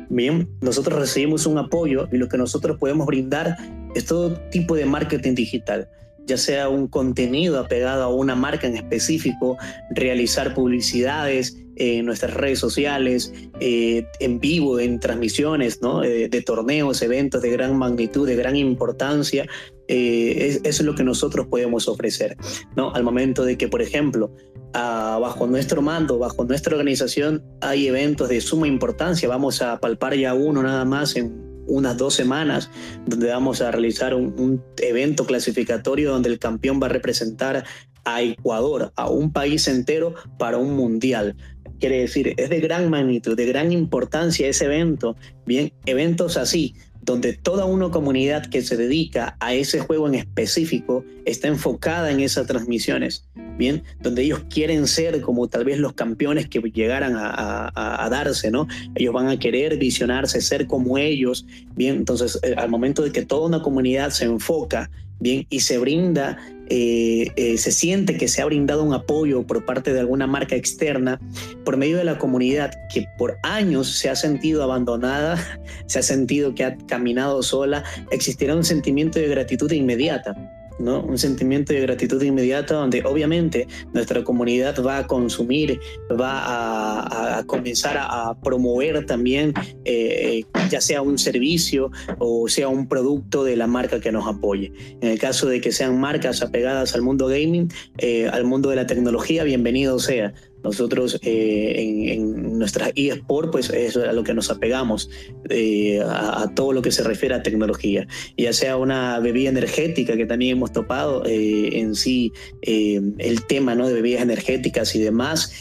Bien, 0.08 0.48
nosotros 0.60 0.98
recibimos 0.98 1.46
un 1.46 1.56
apoyo 1.58 2.08
y 2.10 2.16
lo 2.16 2.28
que 2.28 2.36
nosotros 2.36 2.78
podemos 2.78 3.06
brindar 3.06 3.56
es 3.94 4.06
todo 4.06 4.34
tipo 4.50 4.74
de 4.74 4.86
marketing 4.86 5.36
digital 5.36 5.88
ya 6.26 6.38
sea 6.38 6.68
un 6.68 6.88
contenido 6.88 7.58
apegado 7.58 8.02
a 8.02 8.08
una 8.08 8.34
marca 8.34 8.66
en 8.66 8.76
específico, 8.76 9.58
realizar 9.90 10.54
publicidades 10.54 11.63
en 11.76 12.06
nuestras 12.06 12.34
redes 12.34 12.58
sociales, 12.58 13.32
eh, 13.60 14.06
en 14.20 14.40
vivo, 14.40 14.78
en 14.78 15.00
transmisiones 15.00 15.82
¿no? 15.82 16.02
Eh, 16.04 16.28
de 16.28 16.42
torneos, 16.42 17.02
eventos 17.02 17.42
de 17.42 17.50
gran 17.50 17.76
magnitud, 17.76 18.26
de 18.26 18.36
gran 18.36 18.56
importancia. 18.56 19.46
Eh, 19.88 20.60
eso 20.64 20.82
es 20.82 20.82
lo 20.82 20.94
que 20.94 21.04
nosotros 21.04 21.46
podemos 21.46 21.88
ofrecer. 21.88 22.36
¿no? 22.76 22.94
Al 22.94 23.02
momento 23.02 23.44
de 23.44 23.58
que, 23.58 23.68
por 23.68 23.82
ejemplo, 23.82 24.34
bajo 24.72 25.46
nuestro 25.46 25.82
mando, 25.82 26.18
bajo 26.18 26.44
nuestra 26.44 26.74
organización, 26.74 27.44
hay 27.60 27.86
eventos 27.86 28.28
de 28.28 28.40
suma 28.40 28.66
importancia. 28.66 29.28
Vamos 29.28 29.62
a 29.62 29.78
palpar 29.78 30.16
ya 30.16 30.34
uno 30.34 30.62
nada 30.62 30.84
más 30.84 31.16
en 31.16 31.54
unas 31.66 31.96
dos 31.96 32.14
semanas, 32.14 32.70
donde 33.06 33.28
vamos 33.28 33.60
a 33.60 33.70
realizar 33.70 34.14
un, 34.14 34.62
evento 34.78 35.26
clasificatorio 35.26 36.12
donde 36.12 36.28
el 36.28 36.38
campeón 36.38 36.80
va 36.82 36.86
a 36.86 36.90
representar 36.90 37.64
a 38.04 38.22
Ecuador, 38.22 38.92
a 38.96 39.08
un 39.08 39.32
país 39.32 39.66
entero 39.66 40.14
para 40.38 40.58
un 40.58 40.76
mundial. 40.76 41.36
Quiere 41.80 42.00
decir, 42.00 42.34
es 42.36 42.50
de 42.50 42.60
gran 42.60 42.88
magnitud, 42.90 43.36
de 43.36 43.46
gran 43.46 43.72
importancia 43.72 44.48
ese 44.48 44.66
evento. 44.66 45.16
Bien, 45.46 45.72
eventos 45.86 46.36
así 46.36 46.74
donde 47.04 47.34
toda 47.34 47.66
una 47.66 47.90
comunidad 47.90 48.46
que 48.46 48.62
se 48.62 48.76
dedica 48.76 49.36
a 49.40 49.54
ese 49.54 49.80
juego 49.80 50.08
en 50.08 50.14
específico 50.14 51.04
está 51.24 51.48
enfocada 51.48 52.10
en 52.10 52.20
esas 52.20 52.46
transmisiones, 52.46 53.28
¿bien? 53.58 53.82
Donde 54.00 54.22
ellos 54.22 54.44
quieren 54.48 54.86
ser 54.86 55.20
como 55.20 55.48
tal 55.48 55.64
vez 55.64 55.78
los 55.78 55.92
campeones 55.92 56.48
que 56.48 56.60
llegaran 56.60 57.14
a, 57.16 58.08
darse, 58.10 58.50
¿no? 58.50 58.66
Ellos 58.94 59.12
van 59.12 59.28
a 59.28 59.38
querer 59.38 59.76
visionarse, 59.76 60.40
ser 60.40 60.66
como 60.66 60.96
ellos, 60.96 61.46
¿bien? 61.76 61.96
Entonces, 61.96 62.38
eh, 62.42 62.54
al 62.56 62.70
momento 62.70 63.02
de 63.02 63.12
que 63.12 63.24
toda 63.24 63.48
una 63.48 63.62
comunidad 63.62 64.10
se 64.10 64.24
enfoca, 64.24 64.90
¿bien? 65.20 65.46
Y 65.50 65.60
se 65.60 65.78
brinda 65.78 66.38
eh, 66.68 67.30
eh, 67.36 67.58
se 67.58 67.72
siente 67.72 68.16
que 68.16 68.28
se 68.28 68.40
ha 68.42 68.46
brindado 68.46 68.82
un 68.82 68.94
apoyo 68.94 69.46
por 69.46 69.64
parte 69.64 69.92
de 69.92 70.00
alguna 70.00 70.26
marca 70.26 70.56
externa 70.56 71.20
por 71.64 71.76
medio 71.76 71.98
de 71.98 72.04
la 72.04 72.18
comunidad 72.18 72.72
que 72.92 73.06
por 73.18 73.38
años 73.42 73.98
se 73.98 74.08
ha 74.08 74.16
sentido 74.16 74.62
abandonada, 74.62 75.38
se 75.86 75.98
ha 75.98 76.02
sentido 76.02 76.54
que 76.54 76.64
ha 76.64 76.76
caminado 76.86 77.42
sola, 77.42 77.84
existirá 78.10 78.54
un 78.54 78.64
sentimiento 78.64 79.18
de 79.18 79.28
gratitud 79.28 79.70
inmediata 79.72 80.34
¿no? 80.78 81.00
Un 81.00 81.18
sentimiento 81.18 81.72
de 81.72 81.80
gratitud 81.80 82.22
inmediata 82.22 82.74
donde 82.74 83.02
obviamente 83.04 83.66
nuestra 83.92 84.24
comunidad 84.24 84.82
va 84.84 84.98
a 84.98 85.06
consumir, 85.06 85.80
va 86.10 87.38
a, 87.38 87.44
comenzar 87.46 87.96
a, 87.98 88.34
promover 88.42 89.06
también, 89.06 89.52
eh, 89.84 90.44
ya 90.70 90.80
sea 90.80 91.02
un 91.02 91.18
servicio 91.18 91.90
o 92.18 92.48
sea 92.48 92.68
un 92.68 92.88
producto 92.88 93.44
de 93.44 93.56
la 93.56 93.66
marca 93.66 94.00
que 94.00 94.12
nos 94.12 94.26
apoye. 94.26 94.72
En 95.00 95.10
el 95.10 95.18
caso 95.18 95.46
de 95.46 95.60
que 95.60 95.72
sean 95.72 95.98
marcas 95.98 96.42
apegadas 96.42 96.94
al 96.94 97.02
mundo 97.02 97.26
gaming, 97.26 97.68
eh, 97.98 98.28
al 98.28 98.44
mundo 98.44 98.70
de 98.70 98.76
la 98.76 98.86
tecnología, 98.86 99.44
bienvenido 99.44 99.98
sea. 99.98 100.34
Nosotros 100.62 101.18
eh, 101.22 102.08
en, 102.14 102.23
nuestras 102.64 102.92
eSport, 102.96 103.52
pues 103.52 103.68
es 103.68 103.94
a 103.94 104.12
lo 104.14 104.24
que 104.24 104.32
nos 104.32 104.50
apegamos, 104.50 105.10
eh, 105.50 106.00
a, 106.02 106.50
todo 106.54 106.72
lo 106.72 106.80
que 106.80 106.90
se 106.90 107.02
refiere 107.02 107.34
a 107.34 107.42
tecnología, 107.42 108.06
ya 108.38 108.54
sea 108.54 108.78
una 108.78 109.20
bebida 109.20 109.50
energética 109.50 110.16
que 110.16 110.24
también 110.24 110.56
hemos 110.56 110.72
topado 110.72 111.24
eh, 111.26 111.78
en 111.78 111.94
sí, 111.94 112.32
el 112.62 113.44
tema 113.46 113.74
¿no? 113.74 113.86
de 113.86 113.92
bebidas 113.92 114.22
energéticas 114.22 114.94
y 114.94 115.00
demás. 115.00 115.52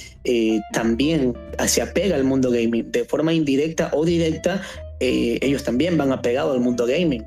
también 0.71 1.33
se 1.67 1.81
apega 1.81 2.15
al 2.15 2.23
mundo 2.23 2.49
gaming 2.49 2.89
de 2.89 3.03
forma 3.03 3.33
indirecta 3.33 3.91
o 3.93 4.05
directa 4.05 4.61
ellos 5.01 5.65
también 5.65 5.97
van 5.97 6.13
apegados 6.13 6.55
al 6.55 6.61
mundo 6.61 6.85
gaming 6.85 7.25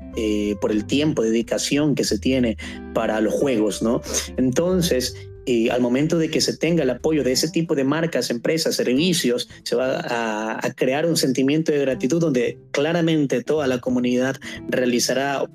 por 0.59 0.71
el 0.71 0.85
tiempo, 0.85 1.21
dedicación 1.21 1.93
que 1.93 2.03
se 2.03 2.17
tiene 2.17 2.57
para 2.95 3.21
los 3.21 3.35
juegos, 3.35 3.83
¿no? 3.83 4.01
Entonces, 4.37 5.13
y 5.47 5.69
al 5.69 5.81
momento 5.81 6.17
de 6.17 6.29
que 6.29 6.41
se 6.41 6.57
tenga 6.57 6.83
el 6.83 6.89
apoyo 6.89 7.23
de 7.23 7.31
ese 7.31 7.49
tipo 7.49 7.73
de 7.73 7.85
marcas, 7.85 8.29
empresas, 8.29 8.75
servicios, 8.75 9.47
se 9.63 9.77
va 9.77 10.01
a, 10.05 10.73
crear 10.75 11.05
un 11.05 11.15
sentimiento 11.15 11.71
de 11.71 11.79
gratitud 11.79 12.19
donde 12.19 12.59
claramente 12.71 13.41
toda 13.43 13.65
la 13.65 13.79
comunidad 13.79 14.35
realizará 14.67 15.41
o 15.41 15.49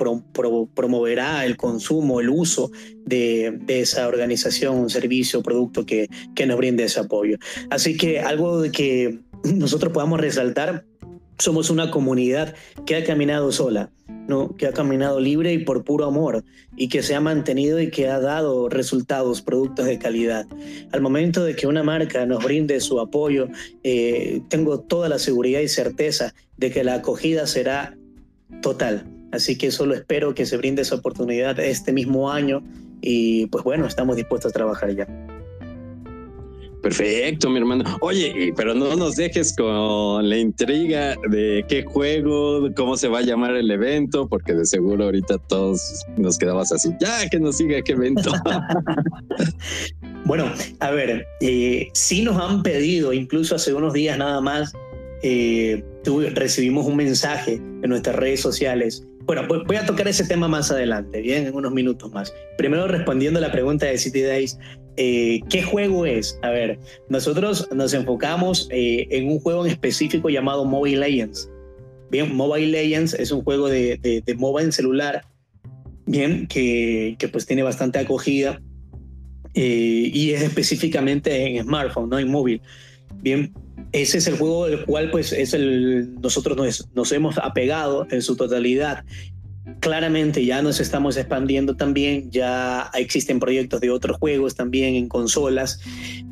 promoverá 0.75 1.45
el 1.45 1.59
consumo, 1.59 2.21
el 2.21 2.31
uso 2.31 2.71
de, 3.05 3.61
esa 3.69 4.09
organización, 4.09 4.89
servicio 4.89 5.43
producto 5.43 5.85
que, 5.85 6.09
que 6.35 6.47
nos 6.47 6.57
brinde 6.57 6.85
ese 6.85 7.01
apoyo. 7.01 7.37
Así 7.69 7.97
que 7.97 8.21
algo 8.21 8.63
que 8.73 9.21
nosotros 9.45 9.93
podamos 9.93 10.21
resaltar, 10.21 10.87
somos 11.39 11.71
una 11.71 11.91
comunidad 11.91 12.55
que 12.87 12.97
ha 12.97 13.05
caminado 13.05 13.53
sola 13.53 13.91
¿no? 14.29 14.55
que 14.57 14.67
ha 14.67 14.73
caminado 14.73 15.21
libre 15.21 15.53
y 15.53 15.59
por 15.59 15.85
puro 15.85 16.05
amor 16.05 16.45
y 16.77 16.89
que 16.89 17.03
se 17.03 17.15
ha 17.15 17.21
mantenido 17.21 17.81
y 17.81 17.91
que 17.91 18.09
ha 18.09 18.21
dado 18.21 18.69
resultados, 18.69 19.43
productos 19.43 19.87
de 19.87 19.99
calidad. 19.99 20.47
Al 20.93 21.01
momento 21.01 21.45
de 21.45 21.57
que 21.57 21.67
una 21.67 21.83
marca 21.83 22.25
nos 22.27 22.45
brinde 22.45 22.81
su 22.81 23.01
apoyo, 23.01 23.49
eh, 23.83 24.41
tengo 24.49 24.81
toda 24.81 25.09
la 25.09 25.19
seguridad 25.19 25.61
y 25.61 25.69
certeza 25.69 26.35
de 26.57 26.71
que 26.71 26.85
la 26.85 26.95
acogida 26.95 27.47
será 27.47 27.97
total. 28.61 29.05
Así 29.33 29.57
que 29.57 29.71
solo 29.71 29.95
espero 29.95 30.35
que 30.35 30.47
se 30.47 30.57
brinde 30.57 30.83
esa 30.83 30.97
oportunidad 30.97 31.59
este 31.59 31.93
mismo 31.93 32.31
año 32.31 32.63
y 33.01 33.47
pues 33.47 33.65
bueno, 33.65 33.87
estamos 33.87 34.17
dispuestos 34.17 34.51
a 34.51 34.53
trabajar 34.53 34.95
ya. 34.95 35.32
Perfecto, 36.83 37.49
mi 37.49 37.59
hermano. 37.59 37.85
Oye, 38.01 38.53
pero 38.57 38.75
no 38.75 38.97
nos 38.97 39.15
dejes 39.15 39.55
con 39.57 40.29
la 40.29 40.37
intriga 40.37 41.17
de 41.31 41.65
qué 41.69 41.85
juego, 41.85 42.69
cómo 42.75 42.97
se 42.97 43.07
va 43.07 43.21
a 43.21 43.23
llamar 43.23 43.55
el 43.55 43.71
evento, 43.71 44.29
porque 44.29 44.53
de 44.53 44.67
seguro 44.67 45.05
ahorita 45.05 45.39
todos 45.49 46.05
nos 46.17 46.37
quedamos 46.39 46.73
así, 46.73 46.91
ya 47.01 47.29
que 47.29 47.39
nos 47.39 47.59
siga 47.59 47.81
qué 47.83 47.93
evento. 47.93 48.33
bueno, 50.25 50.53
a 50.81 50.91
ver, 50.91 51.25
eh, 51.41 51.89
sí 51.95 52.23
nos 52.23 52.37
han 52.37 52.65
pedido, 52.65 53.13
incluso 53.13 53.55
hace 53.55 53.73
unos 53.73 53.93
días 53.93 54.19
nada 54.19 54.41
más, 54.41 54.73
eh, 55.23 55.85
recibimos 56.35 56.85
un 56.87 56.97
mensaje 56.97 57.55
en 57.55 57.89
nuestras 57.89 58.17
redes 58.17 58.41
sociales. 58.41 59.07
Bueno, 59.25 59.47
voy 59.67 59.77
a 59.77 59.87
tocar 59.87 60.09
ese 60.09 60.25
tema 60.25 60.49
más 60.49 60.71
adelante, 60.71 61.21
bien, 61.21 61.47
en 61.47 61.55
unos 61.55 61.73
minutos 61.73 62.11
más. 62.13 62.35
Primero 62.59 62.87
respondiendo 62.89 63.39
a 63.39 63.43
la 63.43 63.53
pregunta 63.53 63.87
de 63.87 63.97
City 63.99 64.23
Days, 64.23 64.59
eh, 64.97 65.41
¿Qué 65.49 65.63
juego 65.63 66.05
es? 66.05 66.39
A 66.43 66.51
ver, 66.51 66.79
nosotros 67.09 67.69
nos 67.73 67.95
enfocamos 67.95 68.69
eh, 68.71 69.07
en 69.11 69.29
un 69.29 69.41
juego 69.41 69.65
en 69.65 69.73
específico 69.73 70.29
llamado 70.29 70.65
Mobile 70.65 70.99
Legends. 70.99 71.51
Bien, 72.11 72.35
Mobile 72.35 72.67
Legends 72.67 73.15
es 73.15 73.31
un 73.33 73.43
juego 73.43 73.69
de, 73.69 73.97
de, 73.97 74.21
de 74.21 74.61
en 74.61 74.73
celular, 74.73 75.23
bien, 76.05 76.47
que, 76.47 77.17
que, 77.19 77.29
pues 77.29 77.47
tiene 77.47 77.63
bastante 77.63 77.99
acogida 77.99 78.61
eh, 79.55 80.11
y 80.13 80.33
es 80.33 80.43
específicamente 80.43 81.47
en 81.47 81.65
smartphone, 81.65 82.11
no 82.11 82.19
en 82.19 82.31
móvil. 82.31 82.61
Bien, 83.23 83.55
ese 83.93 84.19
es 84.19 84.27
el 84.27 84.39
juego 84.39 84.67
del 84.67 84.85
cual 84.85 85.11
pues 85.11 85.33
es 85.33 85.53
el, 85.55 86.21
nosotros 86.21 86.57
nos, 86.57 86.89
nos 86.95 87.13
hemos 87.13 87.39
apegado 87.39 88.07
en 88.11 88.23
su 88.23 88.37
totalidad 88.37 89.05
claramente 89.81 90.45
ya 90.45 90.63
nos 90.63 90.81
estamos 90.81 91.17
expandiendo 91.17 91.77
también, 91.77 92.31
ya 92.31 92.91
existen 92.95 93.39
proyectos 93.39 93.81
de 93.81 93.91
otros 93.91 94.17
juegos 94.19 94.55
también 94.55 94.95
en 94.95 95.09
consolas, 95.09 95.81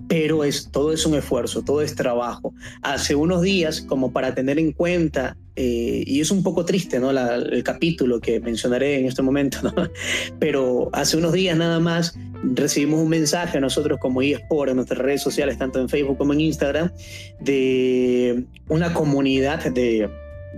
pero 0.08 0.42
es, 0.42 0.70
todo 0.72 0.92
es 0.92 1.06
un 1.06 1.14
esfuerzo, 1.14 1.62
todo 1.62 1.82
es 1.82 1.94
trabajo. 1.94 2.52
Hace 2.82 3.14
unos 3.14 3.42
días, 3.42 3.80
como 3.80 4.12
para 4.12 4.34
tener 4.34 4.58
en 4.58 4.72
cuenta, 4.72 5.36
eh, 5.54 6.02
y 6.04 6.20
es 6.20 6.32
un 6.32 6.42
poco 6.42 6.64
triste, 6.64 6.98
¿no? 6.98 7.10
el 7.10 7.62
capítulo 7.62 8.20
que 8.20 8.40
mencionaré 8.40 8.98
en 8.98 9.06
este 9.06 9.22
momento, 9.22 9.58
¿no? 9.62 9.72
pero 10.40 10.90
hace 10.92 11.16
unos 11.16 11.32
días 11.32 11.56
nada 11.56 11.78
más 11.78 12.16
recibimos 12.42 13.00
un 13.00 13.08
mensaje 13.08 13.60
nosotros 13.60 13.98
como 14.00 14.22
eSport 14.22 14.70
en 14.70 14.76
nuestras 14.76 14.98
redes 14.98 15.22
sociales, 15.22 15.58
tanto 15.58 15.80
en 15.80 15.88
Facebook 15.88 16.18
como 16.18 16.32
en 16.32 16.40
Instagram, 16.40 16.90
de 17.38 18.44
una 18.68 18.92
comunidad 18.92 19.62
de, 19.70 20.08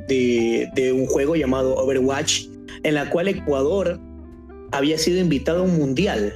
de, 0.08 0.70
de 0.74 0.92
un 0.92 1.06
juego 1.06 1.36
llamado 1.36 1.74
Overwatch 1.74 2.51
en 2.82 2.94
la 2.94 3.10
cual 3.10 3.28
Ecuador 3.28 4.00
había 4.72 4.98
sido 4.98 5.20
invitado 5.20 5.60
a 5.60 5.62
un 5.62 5.76
mundial. 5.76 6.34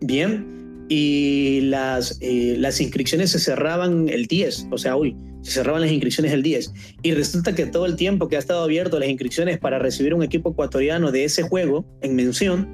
Bien, 0.00 0.56
y 0.88 1.62
las, 1.62 2.18
eh, 2.20 2.56
las 2.58 2.80
inscripciones 2.80 3.30
se 3.30 3.40
cerraban 3.40 4.08
el 4.08 4.26
10, 4.26 4.68
o 4.70 4.78
sea, 4.78 4.96
hoy 4.96 5.16
se 5.42 5.52
cerraban 5.52 5.82
las 5.82 5.90
inscripciones 5.90 6.32
el 6.32 6.42
10. 6.42 6.72
Y 7.02 7.12
resulta 7.12 7.54
que 7.54 7.66
todo 7.66 7.86
el 7.86 7.96
tiempo 7.96 8.28
que 8.28 8.36
ha 8.36 8.38
estado 8.38 8.62
abierto 8.62 8.98
las 8.98 9.08
inscripciones 9.08 9.58
para 9.58 9.78
recibir 9.78 10.12
un 10.14 10.22
equipo 10.22 10.50
ecuatoriano 10.50 11.12
de 11.12 11.24
ese 11.24 11.42
juego 11.42 11.86
en 12.02 12.16
mención, 12.16 12.68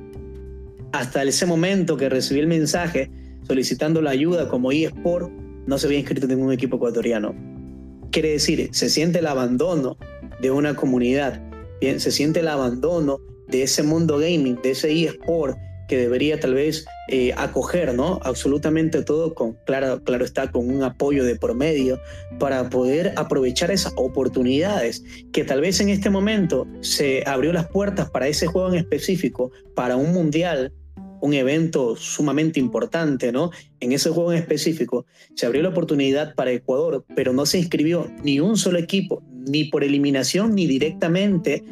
hasta 0.93 1.23
ese 1.23 1.47
momento 1.47 1.97
que 1.97 2.09
recibí 2.09 2.41
el 2.41 2.47
mensaje 2.47 3.11
solicitando 3.47 4.01
la 4.01 4.11
ayuda 4.11 4.49
como 4.49 4.73
eSport, 4.73 5.31
no 5.67 5.79
se 5.79 5.87
había 5.87 5.99
inscrito 5.99 6.27
ningún 6.27 6.53
equipo 6.53 6.77
ecuatoriano. 6.77 7.35
Quiere 8.11 8.31
decir, 8.31 8.69
se 8.73 8.89
siente 8.89 9.19
el 9.19 9.27
abandono 9.27 9.97
de 10.41 10.51
una 10.51 10.75
comunidad 10.75 11.43
se 11.99 12.11
siente 12.11 12.41
el 12.41 12.49
abandono 12.49 13.19
de 13.49 13.63
ese 13.65 13.83
mundo 13.83 14.19
gaming, 14.19 14.61
de 14.63 14.71
ese 14.71 14.93
eSport 14.93 15.59
que 15.89 15.99
debería 15.99 16.41
tal 16.41 16.55
vez 16.55 16.87
eh, 17.09 17.35
acoger, 17.37 17.95
¿no? 17.95 18.19
Absolutamente 18.23 19.03
todo 19.03 19.35
con, 19.35 19.59
claro, 19.67 20.03
claro 20.03 20.25
está, 20.25 20.51
con 20.51 20.71
un 20.71 20.83
apoyo 20.83 21.25
de 21.25 21.37
promedio 21.37 22.01
para 22.39 22.71
poder 22.71 23.13
aprovechar 23.17 23.71
esas 23.71 23.93
oportunidades 23.97 25.05
que 25.33 25.45
tal 25.45 25.61
vez 25.61 25.81
en 25.81 25.91
este 25.91 26.09
momento 26.09 26.67
se 26.81 27.25
abrió 27.27 27.53
las 27.53 27.69
puertas 27.69 28.09
para 28.09 28.29
ese 28.29 28.47
juego 28.47 28.71
en 28.71 28.77
específico, 28.77 29.51
para 29.75 29.97
un 29.97 30.15
mundial, 30.15 30.73
un 31.21 31.35
evento 31.35 31.95
sumamente 31.97 32.59
importante, 32.59 33.31
¿no? 33.31 33.51
En 33.81 33.93
ese 33.93 34.09
juego 34.09 34.33
en 34.33 34.39
específico 34.39 35.05
se 35.35 35.45
abrió 35.45 35.63
la 35.63 35.69
oportunidad 35.69 36.35
para 36.35 36.53
Ecuador, 36.53 37.05
pero 37.15 37.33
no 37.33 37.45
se 37.45 37.59
inscribió 37.59 38.11
ni 38.25 38.41
un 38.41 38.57
solo 38.57 38.79
equipo, 38.79 39.23
ni 39.47 39.65
por 39.65 39.85
eliminación 39.85 40.55
ni 40.55 40.67
directamente 40.67 41.65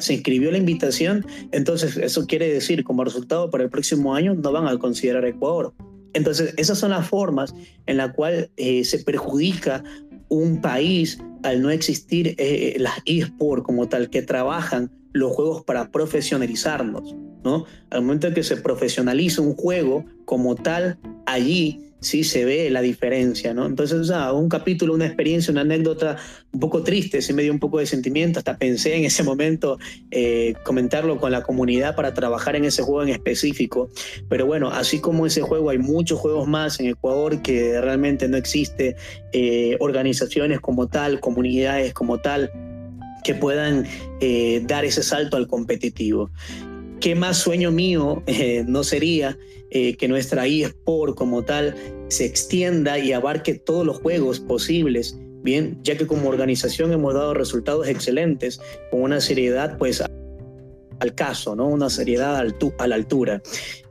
se 0.00 0.14
inscribió 0.14 0.50
la 0.50 0.58
invitación, 0.58 1.24
entonces 1.52 1.96
eso 1.96 2.26
quiere 2.26 2.52
decir 2.52 2.84
como 2.84 3.04
resultado 3.04 3.50
para 3.50 3.64
el 3.64 3.70
próximo 3.70 4.14
año 4.14 4.34
no 4.34 4.52
van 4.52 4.66
a 4.66 4.78
considerar 4.78 5.24
Ecuador. 5.24 5.72
Entonces 6.12 6.54
esas 6.56 6.78
son 6.78 6.90
las 6.90 7.08
formas 7.08 7.54
en 7.86 7.96
las 7.96 8.12
cuales 8.14 8.50
eh, 8.56 8.84
se 8.84 8.98
perjudica 8.98 9.82
un 10.28 10.60
país 10.60 11.18
al 11.42 11.62
no 11.62 11.70
existir 11.70 12.34
eh, 12.38 12.76
las 12.78 12.94
eSports 13.06 13.64
como 13.64 13.88
tal 13.88 14.10
que 14.10 14.22
trabajan 14.22 14.90
los 15.12 15.32
juegos 15.32 15.64
para 15.64 15.90
profesionalizarnos, 15.90 17.16
¿no? 17.44 17.64
Al 17.90 18.02
momento 18.02 18.28
de 18.28 18.34
que 18.34 18.42
se 18.42 18.56
profesionaliza 18.56 19.42
un 19.42 19.54
juego 19.54 20.04
como 20.24 20.54
tal, 20.54 20.98
allí 21.26 21.80
sí 22.00 22.24
se 22.24 22.44
ve 22.44 22.70
la 22.70 22.80
diferencia, 22.80 23.54
¿no? 23.54 23.66
Entonces, 23.66 24.10
un 24.32 24.48
capítulo, 24.48 24.94
una 24.94 25.06
experiencia, 25.06 25.52
una 25.52 25.60
anécdota 25.60 26.16
un 26.52 26.60
poco 26.60 26.82
triste, 26.82 27.22
sí 27.22 27.32
me 27.32 27.42
dio 27.42 27.52
un 27.52 27.58
poco 27.58 27.78
de 27.78 27.86
sentimiento, 27.86 28.38
hasta 28.38 28.56
pensé 28.56 28.96
en 28.96 29.04
ese 29.04 29.22
momento 29.22 29.78
eh, 30.10 30.54
comentarlo 30.64 31.18
con 31.18 31.30
la 31.30 31.42
comunidad 31.42 31.94
para 31.94 32.14
trabajar 32.14 32.56
en 32.56 32.64
ese 32.64 32.82
juego 32.82 33.02
en 33.02 33.10
específico, 33.10 33.90
pero 34.28 34.46
bueno, 34.46 34.70
así 34.70 35.00
como 35.00 35.26
ese 35.26 35.42
juego 35.42 35.70
hay 35.70 35.78
muchos 35.78 36.18
juegos 36.18 36.48
más 36.48 36.80
en 36.80 36.86
Ecuador 36.86 37.42
que 37.42 37.80
realmente 37.80 38.28
no 38.28 38.36
existe 38.36 38.96
eh, 39.32 39.76
organizaciones 39.80 40.60
como 40.60 40.88
tal, 40.88 41.20
comunidades 41.20 41.92
como 41.92 42.18
tal, 42.18 42.50
que 43.22 43.34
puedan 43.34 43.86
eh, 44.20 44.62
dar 44.66 44.84
ese 44.84 45.02
salto 45.02 45.36
al 45.36 45.46
competitivo. 45.46 46.30
¿qué 47.00 47.14
más 47.14 47.38
sueño 47.38 47.70
mío 47.70 48.22
no 48.66 48.84
sería 48.84 49.36
eh, 49.70 49.96
que 49.96 50.08
nuestra 50.08 50.46
eSport 50.46 51.16
como 51.16 51.44
tal 51.44 51.74
se 52.08 52.24
extienda 52.24 52.98
y 52.98 53.12
abarque 53.12 53.54
todos 53.54 53.86
los 53.86 53.98
juegos 53.98 54.40
posibles? 54.40 55.18
Bien, 55.42 55.78
ya 55.82 55.96
que 55.96 56.06
como 56.06 56.28
organización 56.28 56.92
hemos 56.92 57.14
dado 57.14 57.32
resultados 57.32 57.88
excelentes 57.88 58.60
con 58.90 59.02
una 59.02 59.20
seriedad 59.20 59.78
pues 59.78 60.02
al 61.00 61.14
caso, 61.14 61.56
¿no? 61.56 61.66
Una 61.66 61.88
seriedad 61.88 62.36
a 62.36 62.86
la 62.86 62.94
altura. 62.94 63.42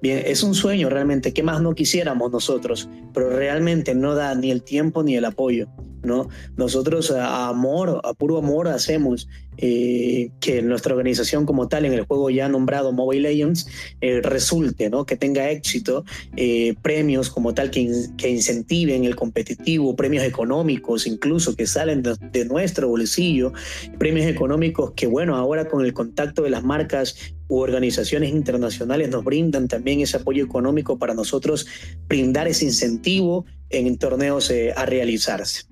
Bien, 0.02 0.24
es 0.26 0.44
un 0.44 0.56
sueño 0.56 0.90
realmente, 0.90 1.34
¿qué 1.34 1.44
más 1.44 1.62
no 1.62 1.76
quisiéramos 1.76 2.32
nosotros? 2.32 2.90
Pero 3.14 3.30
realmente 3.32 3.96
no 3.96 4.16
da 4.16 4.34
ni 4.36 4.52
el 4.52 4.64
tiempo 4.64 5.04
ni 5.04 5.16
el 5.16 5.26
apoyo. 5.26 5.68
¿no? 6.04 6.30
Nosotros 6.58 7.12
a 7.12 7.50
amor, 7.50 8.02
a 8.04 8.14
puro 8.14 8.38
amor 8.38 8.68
hacemos 8.68 9.28
eh, 9.58 10.32
que 10.40 10.62
nuestra 10.62 10.94
organización 10.94 11.46
como 11.46 11.68
tal 11.68 11.86
en 11.86 11.94
el 11.94 12.06
juego 12.06 12.30
ya 12.30 12.48
nombrado 12.48 12.94
Mobile 12.94 13.30
Legends 13.30 13.68
eh, 14.00 14.22
resulte, 14.22 14.90
¿no? 14.90 15.06
Que 15.06 15.18
tenga 15.18 15.50
éxito, 15.50 16.06
eh, 16.38 16.76
premios 16.82 17.30
como 17.30 17.54
tal 17.54 17.70
que, 17.70 17.92
que, 18.18 18.30
incentiven 18.30 19.04
el 19.04 19.18
competitivo, 19.18 19.98
premios 19.98 20.24
económicos 20.24 21.08
incluso 21.08 21.56
que 21.56 21.68
salen 21.68 22.04
de, 22.04 22.46
nuestro 22.46 22.88
bolsillo, 22.88 23.52
premios 23.98 24.28
económicos 24.28 24.94
que 24.96 25.08
bueno, 25.08 25.36
ahora 25.36 25.68
con 25.68 25.84
el 25.84 25.94
contacto 25.94 26.44
de 26.44 26.52
las 26.52 26.64
marcas 26.64 27.34
u 27.50 27.58
organizaciones 27.58 28.30
internacionales 28.32 29.10
nos 29.10 29.26
brindan 29.26 29.68
también 29.68 30.00
ese 30.00 30.16
apoyo 30.16 30.46
económico 30.46 30.98
para 30.98 31.14
nosotros 31.14 31.68
brindar 32.08 32.48
ese 32.48 32.64
incentivo 32.64 33.46
en 33.70 33.98
torneos 33.98 34.54
a 34.76 34.86
realizarse. 34.86 35.66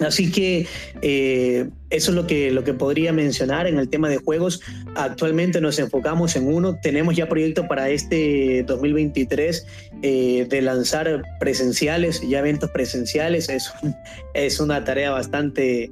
Así 0.00 0.30
que 0.32 0.66
eh, 1.02 1.68
eso 1.90 2.10
es 2.10 2.14
lo 2.14 2.26
que, 2.26 2.50
lo 2.50 2.64
que 2.64 2.74
podría 2.74 3.12
mencionar 3.12 3.66
en 3.66 3.78
el 3.78 3.88
tema 3.88 4.08
de 4.08 4.16
juegos. 4.16 4.60
Actualmente 4.96 5.60
nos 5.60 5.78
enfocamos 5.78 6.34
en 6.36 6.52
uno. 6.52 6.78
Tenemos 6.82 7.16
ya 7.16 7.28
proyecto 7.28 7.68
para 7.68 7.88
este 7.90 8.64
2023 8.64 9.66
eh, 10.02 10.46
de 10.48 10.62
lanzar 10.62 11.22
presenciales, 11.38 12.20
ya 12.28 12.40
eventos 12.40 12.70
presenciales. 12.70 13.48
Es, 13.48 13.72
es 14.34 14.58
una 14.58 14.84
tarea 14.84 15.12
bastante 15.12 15.90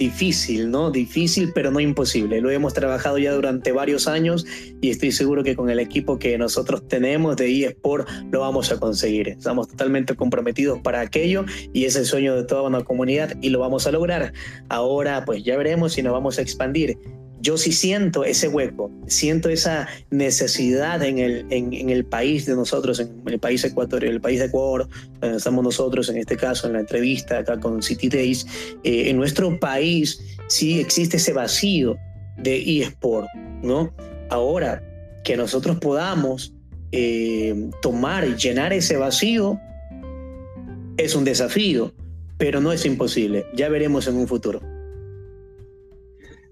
difícil, 0.00 0.70
¿no? 0.70 0.90
Difícil, 0.90 1.52
pero 1.54 1.70
no 1.70 1.78
imposible. 1.78 2.40
Lo 2.40 2.50
hemos 2.50 2.72
trabajado 2.72 3.18
ya 3.18 3.32
durante 3.32 3.70
varios 3.70 4.08
años 4.08 4.46
y 4.80 4.88
estoy 4.88 5.12
seguro 5.12 5.44
que 5.44 5.54
con 5.54 5.68
el 5.68 5.78
equipo 5.78 6.18
que 6.18 6.38
nosotros 6.38 6.88
tenemos 6.88 7.36
de 7.36 7.66
eSport 7.66 8.08
lo 8.32 8.40
vamos 8.40 8.72
a 8.72 8.80
conseguir. 8.80 9.28
Estamos 9.28 9.68
totalmente 9.68 10.16
comprometidos 10.16 10.80
para 10.80 11.00
aquello 11.00 11.44
y 11.74 11.84
es 11.84 11.96
el 11.96 12.06
sueño 12.06 12.34
de 12.34 12.44
toda 12.44 12.62
una 12.62 12.82
comunidad 12.82 13.36
y 13.42 13.50
lo 13.50 13.60
vamos 13.60 13.86
a 13.86 13.92
lograr. 13.92 14.32
Ahora, 14.70 15.26
pues 15.26 15.44
ya 15.44 15.58
veremos 15.58 15.92
si 15.92 16.02
nos 16.02 16.14
vamos 16.14 16.38
a 16.38 16.42
expandir 16.42 16.96
yo 17.40 17.56
sí 17.56 17.72
siento 17.72 18.24
ese 18.24 18.48
hueco, 18.48 18.90
siento 19.06 19.48
esa 19.48 19.88
necesidad 20.10 21.02
en 21.02 21.18
el, 21.18 21.46
en, 21.50 21.90
el 21.90 22.04
país 22.04 22.46
de 22.46 22.54
nosotros, 22.54 23.00
en 23.00 23.22
el 23.26 23.38
país 23.38 23.64
ecuatoriano, 23.64 24.14
el 24.14 24.20
país 24.20 24.40
de 24.40 24.46
Ecuador, 24.46 24.88
donde 25.20 25.38
estamos 25.38 25.64
nosotros 25.64 26.08
en 26.10 26.18
este 26.18 26.36
caso, 26.36 26.66
en 26.66 26.74
la 26.74 26.80
entrevista 26.80 27.38
acá 27.38 27.58
con 27.58 27.82
City 27.82 28.08
Days, 28.08 28.46
eh, 28.84 29.08
en 29.08 29.16
nuestro 29.16 29.58
país 29.58 30.20
sí 30.48 30.80
existe 30.80 31.16
ese 31.16 31.32
vacío 31.32 31.96
de 32.36 32.80
eSport, 32.82 33.26
¿no? 33.62 33.92
Ahora, 34.28 34.82
que 35.24 35.36
nosotros 35.36 35.78
podamos 35.78 36.54
eh, 36.92 37.70
tomar 37.80 38.26
y 38.26 38.34
llenar 38.34 38.72
ese 38.72 38.96
vacío 38.96 39.58
es 40.96 41.14
un 41.14 41.24
desafío, 41.24 41.94
pero 42.36 42.60
no 42.60 42.72
es 42.72 42.84
imposible, 42.84 43.46
ya 43.54 43.68
veremos 43.68 44.06
en 44.06 44.16
un 44.16 44.28
futuro. 44.28 44.60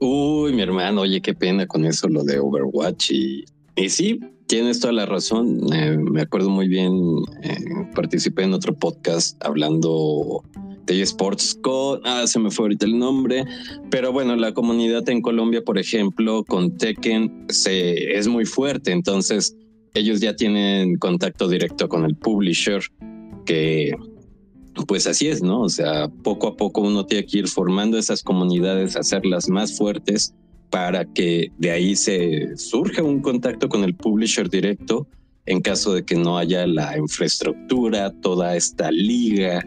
Uy, 0.01 0.53
mi 0.53 0.63
hermano, 0.63 1.03
oye, 1.03 1.21
qué 1.21 1.35
pena 1.35 1.67
con 1.67 1.85
eso, 1.85 2.09
lo 2.09 2.23
de 2.23 2.39
Overwatch. 2.39 3.11
Y, 3.11 3.45
sí, 3.89 4.21
tienes 4.47 4.81
toda 4.81 4.93
la 4.93 5.07
razón. 5.07 5.61
Eh, 5.73 5.97
me 5.99 6.23
acuerdo 6.23 6.51
muy 6.51 6.69
bien, 6.69 6.93
eh, 7.43 7.57
participé 7.95 8.45
en 8.45 8.55
otro 8.55 8.75
podcast 8.75 9.37
hablando 9.45 10.43
de 10.87 11.03
esports 11.03 11.59
con, 11.63 12.01
ah, 12.05 12.27
se 12.27 12.39
me 12.39 12.51
fue 12.51 12.65
ahorita 12.65 12.87
el 12.87 12.99
nombre, 12.99 13.45
pero 13.91 14.11
bueno, 14.11 14.37
la 14.37 14.55
comunidad 14.55 15.07
en 15.09 15.21
Colombia, 15.21 15.63
por 15.63 15.79
ejemplo, 15.79 16.45
con 16.45 16.77
Tekken 16.79 17.47
se, 17.49 18.17
es 18.17 18.27
muy 18.27 18.47
fuerte, 18.47 18.93
entonces 18.93 19.55
ellos 19.95 20.21
ya 20.21 20.35
tienen 20.35 20.97
contacto 20.97 21.47
directo 21.49 21.89
con 21.89 22.05
el 22.05 22.17
publisher 22.17 22.81
que 23.45 23.95
pues 24.87 25.07
así 25.07 25.29
es, 25.29 25.43
¿no? 25.43 25.63
O 25.63 25.69
sea, 25.69 26.09
poco 26.09 26.49
a 26.49 26.57
poco 26.57 26.83
uno 26.83 27.07
tiene 27.07 27.27
que 27.27 27.39
ir 27.39 27.49
formando 27.49 27.99
esas 27.99 28.23
comunidades, 28.23 28.97
hacerlas 28.97 29.49
más 29.49 29.77
fuertes 29.77 30.35
para 30.71 31.05
que 31.05 31.51
de 31.59 31.71
ahí 31.71 31.97
se 31.97 32.57
surja 32.57 33.03
un 33.03 33.21
contacto 33.21 33.69
con 33.69 33.85
el 33.85 33.95
publisher 33.95 34.49
directo 34.49 35.07
en 35.47 35.63
caso 35.63 35.95
de 35.95 36.05
que 36.05 36.15
no 36.15 36.37
haya 36.37 36.67
la 36.67 36.99
infraestructura, 36.99 38.13
toda 38.21 38.55
esta 38.55 38.91
liga 38.91 39.65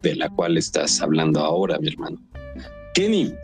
de 0.00 0.16
la 0.16 0.30
cual 0.30 0.56
estás 0.56 1.02
hablando 1.02 1.40
ahora, 1.40 1.78
mi 1.78 1.88
hermano. 1.88 2.18
Kenny, 2.94 3.34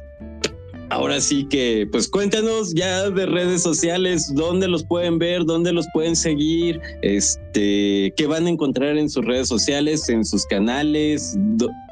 Ahora 0.99 1.21
sí 1.21 1.45
que, 1.45 1.87
pues 1.93 2.09
cuéntanos 2.09 2.75
ya 2.75 3.09
de 3.09 3.25
redes 3.25 3.63
sociales, 3.63 4.35
dónde 4.35 4.67
los 4.67 4.85
pueden 4.85 5.21
ver, 5.21 5.45
dónde 5.45 5.73
los 5.73 5.87
pueden 5.95 6.17
seguir, 6.17 6.81
este, 7.03 8.13
qué 8.17 8.27
van 8.27 8.47
a 8.47 8.51
encontrar 8.51 8.99
en 8.99 9.09
sus 9.09 9.25
redes 9.25 9.47
sociales, 9.47 10.09
en 10.09 10.25
sus 10.25 10.45
canales, 10.47 11.37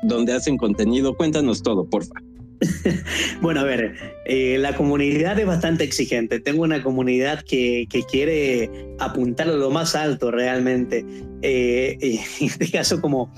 dónde 0.03 0.33
hacen 0.33 0.57
contenido. 0.57 1.17
Cuéntanos 1.17 1.63
todo, 1.63 1.89
porfa. 1.89 2.21
bueno, 3.41 3.61
a 3.61 3.63
ver, 3.63 3.95
eh, 4.25 4.59
la 4.59 4.75
comunidad 4.75 5.39
es 5.39 5.47
bastante 5.47 5.85
exigente. 5.85 6.41
Tengo 6.41 6.65
una 6.65 6.83
comunidad 6.83 7.43
que, 7.43 7.87
que 7.89 8.03
quiere 8.03 8.73
apuntar 8.99 9.49
a 9.49 9.53
lo 9.53 9.71
más 9.71 9.95
alto 9.95 10.33
realmente. 10.33 11.07
Eh, 11.43 11.97
en 12.41 12.47
este 12.49 12.69
caso, 12.73 13.01
como, 13.01 13.33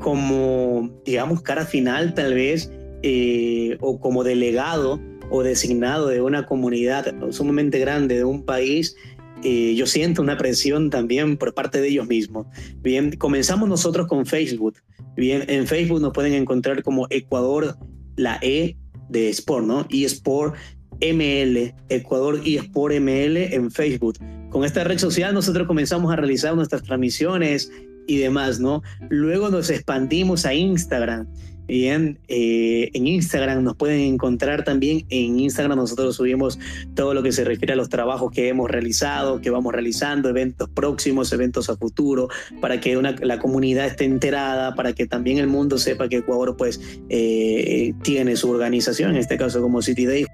como, 0.00 0.90
digamos, 1.04 1.42
cara 1.42 1.66
final, 1.66 2.14
tal 2.14 2.32
vez 2.32 2.70
eh, 3.02 3.76
o 3.80 4.00
como 4.00 4.24
delegado 4.24 4.98
o 5.30 5.42
designado 5.42 6.08
de 6.08 6.20
una 6.20 6.46
comunidad 6.46 7.14
sumamente 7.30 7.78
grande 7.78 8.16
de 8.16 8.24
un 8.24 8.44
país, 8.44 8.96
eh, 9.42 9.74
yo 9.74 9.86
siento 9.86 10.20
una 10.20 10.36
presión 10.36 10.90
también 10.90 11.36
por 11.36 11.54
parte 11.54 11.80
de 11.80 11.88
ellos 11.88 12.06
mismos. 12.06 12.46
Bien, 12.82 13.16
comenzamos 13.16 13.68
nosotros 13.68 14.06
con 14.06 14.26
Facebook. 14.26 14.76
Bien, 15.16 15.44
en 15.48 15.66
Facebook 15.66 16.00
nos 16.00 16.12
pueden 16.12 16.34
encontrar 16.34 16.82
como 16.82 17.06
Ecuador, 17.10 17.76
la 18.16 18.38
E 18.42 18.76
de 19.08 19.30
Sport, 19.30 19.66
¿no? 19.66 19.86
Y 19.88 20.04
Sport 20.04 20.54
ML, 21.00 21.74
Ecuador 21.88 22.40
y 22.44 22.56
Sport 22.56 22.94
ML 23.00 23.54
en 23.54 23.70
Facebook. 23.70 24.18
Con 24.50 24.64
esta 24.64 24.84
red 24.84 24.98
social 24.98 25.32
nosotros 25.32 25.66
comenzamos 25.66 26.12
a 26.12 26.16
realizar 26.16 26.54
nuestras 26.54 26.82
transmisiones 26.82 27.72
y 28.06 28.18
demás, 28.18 28.60
¿no? 28.60 28.82
Luego 29.08 29.48
nos 29.48 29.70
expandimos 29.70 30.44
a 30.44 30.52
Instagram. 30.52 31.26
Bien, 31.70 32.18
eh, 32.26 32.90
en 32.94 33.06
Instagram 33.06 33.62
nos 33.62 33.76
pueden 33.76 34.00
encontrar 34.00 34.64
también. 34.64 35.06
En 35.08 35.38
Instagram 35.38 35.78
nosotros 35.78 36.16
subimos 36.16 36.58
todo 36.96 37.14
lo 37.14 37.22
que 37.22 37.30
se 37.30 37.44
refiere 37.44 37.74
a 37.74 37.76
los 37.76 37.88
trabajos 37.88 38.32
que 38.32 38.48
hemos 38.48 38.68
realizado, 38.68 39.40
que 39.40 39.50
vamos 39.50 39.72
realizando, 39.72 40.28
eventos 40.28 40.68
próximos, 40.68 41.32
eventos 41.32 41.70
a 41.70 41.76
futuro, 41.76 42.28
para 42.60 42.80
que 42.80 43.00
la 43.00 43.38
comunidad 43.38 43.86
esté 43.86 44.04
enterada, 44.04 44.74
para 44.74 44.94
que 44.94 45.06
también 45.06 45.38
el 45.38 45.46
mundo 45.46 45.78
sepa 45.78 46.08
que 46.08 46.16
Ecuador 46.16 46.56
pues 46.56 46.80
eh, 47.08 47.94
tiene 48.02 48.34
su 48.34 48.50
organización, 48.50 49.12
en 49.12 49.18
este 49.18 49.38
caso 49.38 49.62
como 49.62 49.80
City 49.80 50.06
Day 50.06 50.26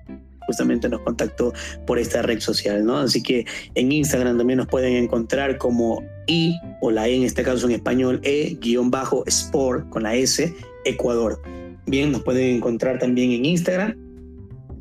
justamente 0.47 0.89
nos 0.89 1.01
contactó 1.01 1.53
por 1.87 1.99
esta 1.99 2.23
red 2.23 2.41
social, 2.41 2.85
¿no? 2.85 2.99
Así 2.99 3.23
que 3.23 3.45
en 3.75 3.93
Instagram 3.93 4.39
también 4.39 4.59
nos 4.59 4.69
pueden 4.69 4.95
encontrar 4.95 5.59
como 5.59 6.03
I, 6.29 6.55
o 6.81 6.93
la 6.93 7.09
E 7.09 7.17
en 7.17 7.25
este 7.25 7.43
caso 7.43 7.67
en 7.67 7.73
español, 7.73 8.21
E-Sport 8.23 9.89
con 9.91 10.05
la 10.05 10.15
S, 10.15 10.55
Ecuador. 10.87 11.41
Bien, 11.87 12.13
nos 12.13 12.23
pueden 12.23 12.57
encontrar 12.57 12.99
también 12.99 13.33
en 13.33 13.45
Instagram. 13.45 13.95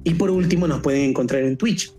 Y 0.04 0.14
por 0.14 0.32
último, 0.32 0.68
nos 0.68 0.82
pueden 0.82 1.10
encontrar 1.10 1.44
en 1.44 1.58
Twitch. 1.58 1.94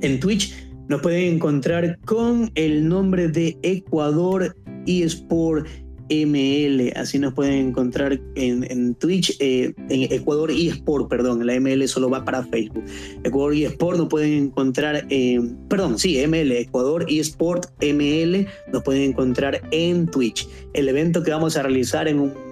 En 0.00 0.20
Twitch 0.20 0.54
nos 0.88 1.00
pueden 1.00 1.34
encontrar 1.34 1.98
con 2.04 2.50
el 2.54 2.88
nombre 2.88 3.28
de 3.28 3.56
Ecuador 3.62 4.54
eSport 4.86 5.66
ML, 6.10 6.92
así 6.96 7.18
nos 7.18 7.32
pueden 7.32 7.68
encontrar 7.68 8.20
en, 8.34 8.94
Twitch, 8.96 9.36
eh, 9.40 9.72
en 9.88 10.12
Ecuador 10.12 10.50
eSport, 10.50 11.08
perdón, 11.08 11.46
la 11.46 11.58
ML 11.58 11.86
solo 11.88 12.10
va 12.10 12.24
para 12.24 12.42
Facebook. 12.44 12.84
Ecuador 13.24 13.54
eSport 13.54 13.98
nos 13.98 14.08
pueden 14.08 14.32
encontrar, 14.44 15.06
en, 15.08 15.56
perdón, 15.68 15.98
sí, 15.98 16.18
ML, 16.26 16.52
Ecuador 16.52 17.06
eSport 17.08 17.66
ML, 17.80 18.46
nos 18.72 18.82
pueden 18.82 19.02
encontrar 19.10 19.62
en 19.70 20.06
Twitch. 20.06 20.46
El 20.74 20.88
evento 20.88 21.22
que 21.22 21.30
vamos 21.30 21.56
a 21.56 21.62
realizar 21.62 22.06
en 22.06 22.20
un 22.20 22.43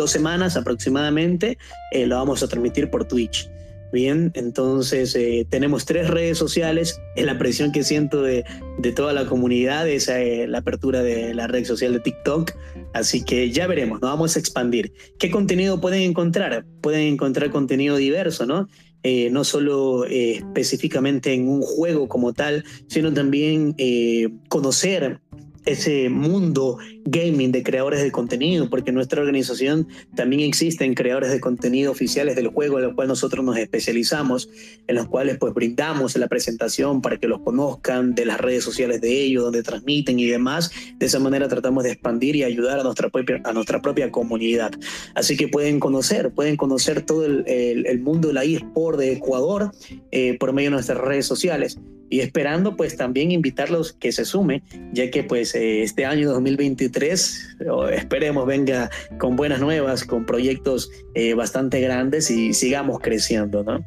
dos 0.00 0.10
semanas 0.10 0.56
aproximadamente, 0.56 1.58
eh, 1.92 2.06
lo 2.06 2.16
vamos 2.16 2.42
a 2.42 2.48
transmitir 2.48 2.90
por 2.90 3.06
Twitch. 3.06 3.48
Bien, 3.92 4.30
entonces 4.34 5.16
eh, 5.16 5.46
tenemos 5.50 5.84
tres 5.84 6.08
redes 6.08 6.38
sociales. 6.38 7.00
Es 7.16 7.26
la 7.26 7.38
presión 7.38 7.72
que 7.72 7.82
siento 7.82 8.22
de, 8.22 8.44
de 8.78 8.92
toda 8.92 9.12
la 9.12 9.26
comunidad, 9.26 9.88
es 9.88 10.08
eh, 10.08 10.46
la 10.48 10.58
apertura 10.58 11.02
de 11.02 11.34
la 11.34 11.48
red 11.48 11.64
social 11.64 11.92
de 11.92 12.00
TikTok. 12.00 12.52
Así 12.94 13.24
que 13.24 13.50
ya 13.50 13.66
veremos, 13.66 14.00
nos 14.00 14.10
vamos 14.10 14.36
a 14.36 14.38
expandir. 14.38 14.92
¿Qué 15.18 15.30
contenido 15.30 15.80
pueden 15.80 16.02
encontrar? 16.02 16.64
Pueden 16.80 17.02
encontrar 17.02 17.50
contenido 17.50 17.96
diverso, 17.96 18.46
¿no? 18.46 18.68
eh, 19.02 19.30
no 19.30 19.44
solo 19.44 20.04
eh, 20.06 20.36
específicamente 20.36 21.32
en 21.32 21.48
un 21.48 21.62
juego 21.62 22.08
como 22.08 22.32
tal, 22.32 22.64
sino 22.88 23.12
también 23.12 23.74
eh, 23.78 24.28
conocer 24.48 25.20
ese 25.64 26.08
mundo 26.08 26.78
gaming 27.04 27.52
de 27.52 27.62
creadores 27.62 28.02
de 28.02 28.10
contenido, 28.10 28.70
porque 28.70 28.90
en 28.90 28.96
nuestra 28.96 29.20
organización 29.20 29.88
también 30.14 30.42
existen 30.42 30.94
creadores 30.94 31.30
de 31.30 31.40
contenido 31.40 31.92
oficiales 31.92 32.36
del 32.36 32.48
juego, 32.48 32.78
en 32.78 32.84
los 32.84 32.94
cual 32.94 33.08
nosotros 33.08 33.44
nos 33.44 33.56
especializamos, 33.56 34.48
en 34.86 34.94
los 34.94 35.06
cuales 35.08 35.38
pues 35.38 35.54
brindamos 35.54 36.16
la 36.16 36.28
presentación 36.28 37.02
para 37.02 37.18
que 37.18 37.28
los 37.28 37.40
conozcan, 37.40 38.14
de 38.14 38.24
las 38.24 38.40
redes 38.40 38.64
sociales 38.64 39.00
de 39.00 39.22
ellos, 39.22 39.44
donde 39.44 39.62
transmiten 39.62 40.18
y 40.18 40.26
demás. 40.26 40.70
De 40.98 41.06
esa 41.06 41.18
manera 41.18 41.48
tratamos 41.48 41.84
de 41.84 41.92
expandir 41.92 42.36
y 42.36 42.44
ayudar 42.44 42.80
a 42.80 42.82
nuestra 42.82 43.08
propia, 43.08 43.40
a 43.44 43.52
nuestra 43.52 43.82
propia 43.82 44.10
comunidad. 44.10 44.72
Así 45.14 45.36
que 45.36 45.48
pueden 45.48 45.80
conocer, 45.80 46.32
pueden 46.32 46.56
conocer 46.56 47.02
todo 47.02 47.24
el, 47.24 47.44
el, 47.46 48.00
mundo 48.00 48.28
de 48.28 48.34
la 48.34 48.44
eSport 48.44 48.98
de 48.98 49.12
Ecuador 49.12 49.72
eh, 50.10 50.36
por 50.38 50.52
medio 50.52 50.70
de 50.70 50.74
nuestras 50.74 50.98
redes 50.98 51.26
sociales 51.26 51.78
y 52.10 52.20
esperando 52.20 52.76
pues 52.76 52.96
también 52.96 53.30
invitarlos 53.30 53.92
que 53.92 54.12
se 54.12 54.24
sumen, 54.24 54.62
ya 54.92 55.10
que 55.10 55.22
pues 55.22 55.54
eh, 55.54 55.82
este 55.82 56.04
año 56.04 56.28
2023 56.30 57.56
esperemos 57.92 58.46
venga 58.46 58.90
con 59.18 59.36
buenas 59.36 59.60
nuevas, 59.60 60.04
con 60.04 60.26
proyectos 60.26 60.90
eh, 61.14 61.34
bastante 61.34 61.80
grandes 61.80 62.30
y 62.30 62.52
sigamos 62.52 62.98
creciendo, 63.00 63.62
¿no? 63.62 63.84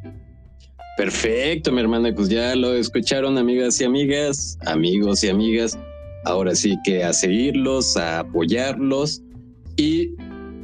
Perfecto, 0.95 1.71
mi 1.71 1.81
hermana, 1.81 2.13
pues 2.15 2.29
ya 2.29 2.55
lo 2.55 2.73
escucharon 2.75 3.37
amigas 3.37 3.81
y 3.81 3.83
amigas, 3.83 4.57
amigos 4.65 5.23
y 5.23 5.29
amigas. 5.29 5.77
Ahora 6.23 6.55
sí 6.55 6.77
que 6.85 7.03
a 7.03 7.11
seguirlos, 7.11 7.97
a 7.97 8.19
apoyarlos 8.19 9.21
y 9.75 10.15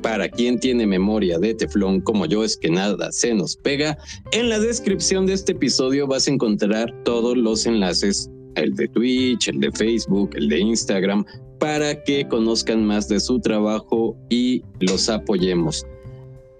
para 0.02 0.30
quien 0.30 0.60
tiene 0.60 0.88
memoria 0.88 1.38
de 1.40 1.54
teflón 1.54 2.02
como 2.02 2.26
yo 2.26 2.44
es 2.44 2.58
que 2.58 2.70
nada 2.70 3.12
se 3.12 3.34
nos 3.34 3.56
pega, 3.58 3.98
en 4.32 4.50
la 4.50 4.60
descripción 4.60 5.26
de 5.26 5.34
este 5.34 5.52
episodio 5.54 6.08
vas 6.08 6.28
a 6.28 6.32
encontrar 6.32 6.94
todos 7.04 7.38
los 7.38 7.66
enlaces, 7.66 8.30
el 8.56 8.74
de 8.76 8.88
Twitch, 8.90 9.48
el 9.48 9.60
de 9.60 9.72
Facebook, 9.72 10.32
el 10.36 10.50
de 10.50 10.60
Instagram, 10.60 11.26
para 11.60 12.04
que 12.04 12.28
conozcan 12.28 12.86
más 12.86 13.08
de 13.08 13.20
su 13.20 13.40
trabajo 13.40 14.18
y 14.30 14.64
los 14.80 15.10
apoyemos. 15.10 15.86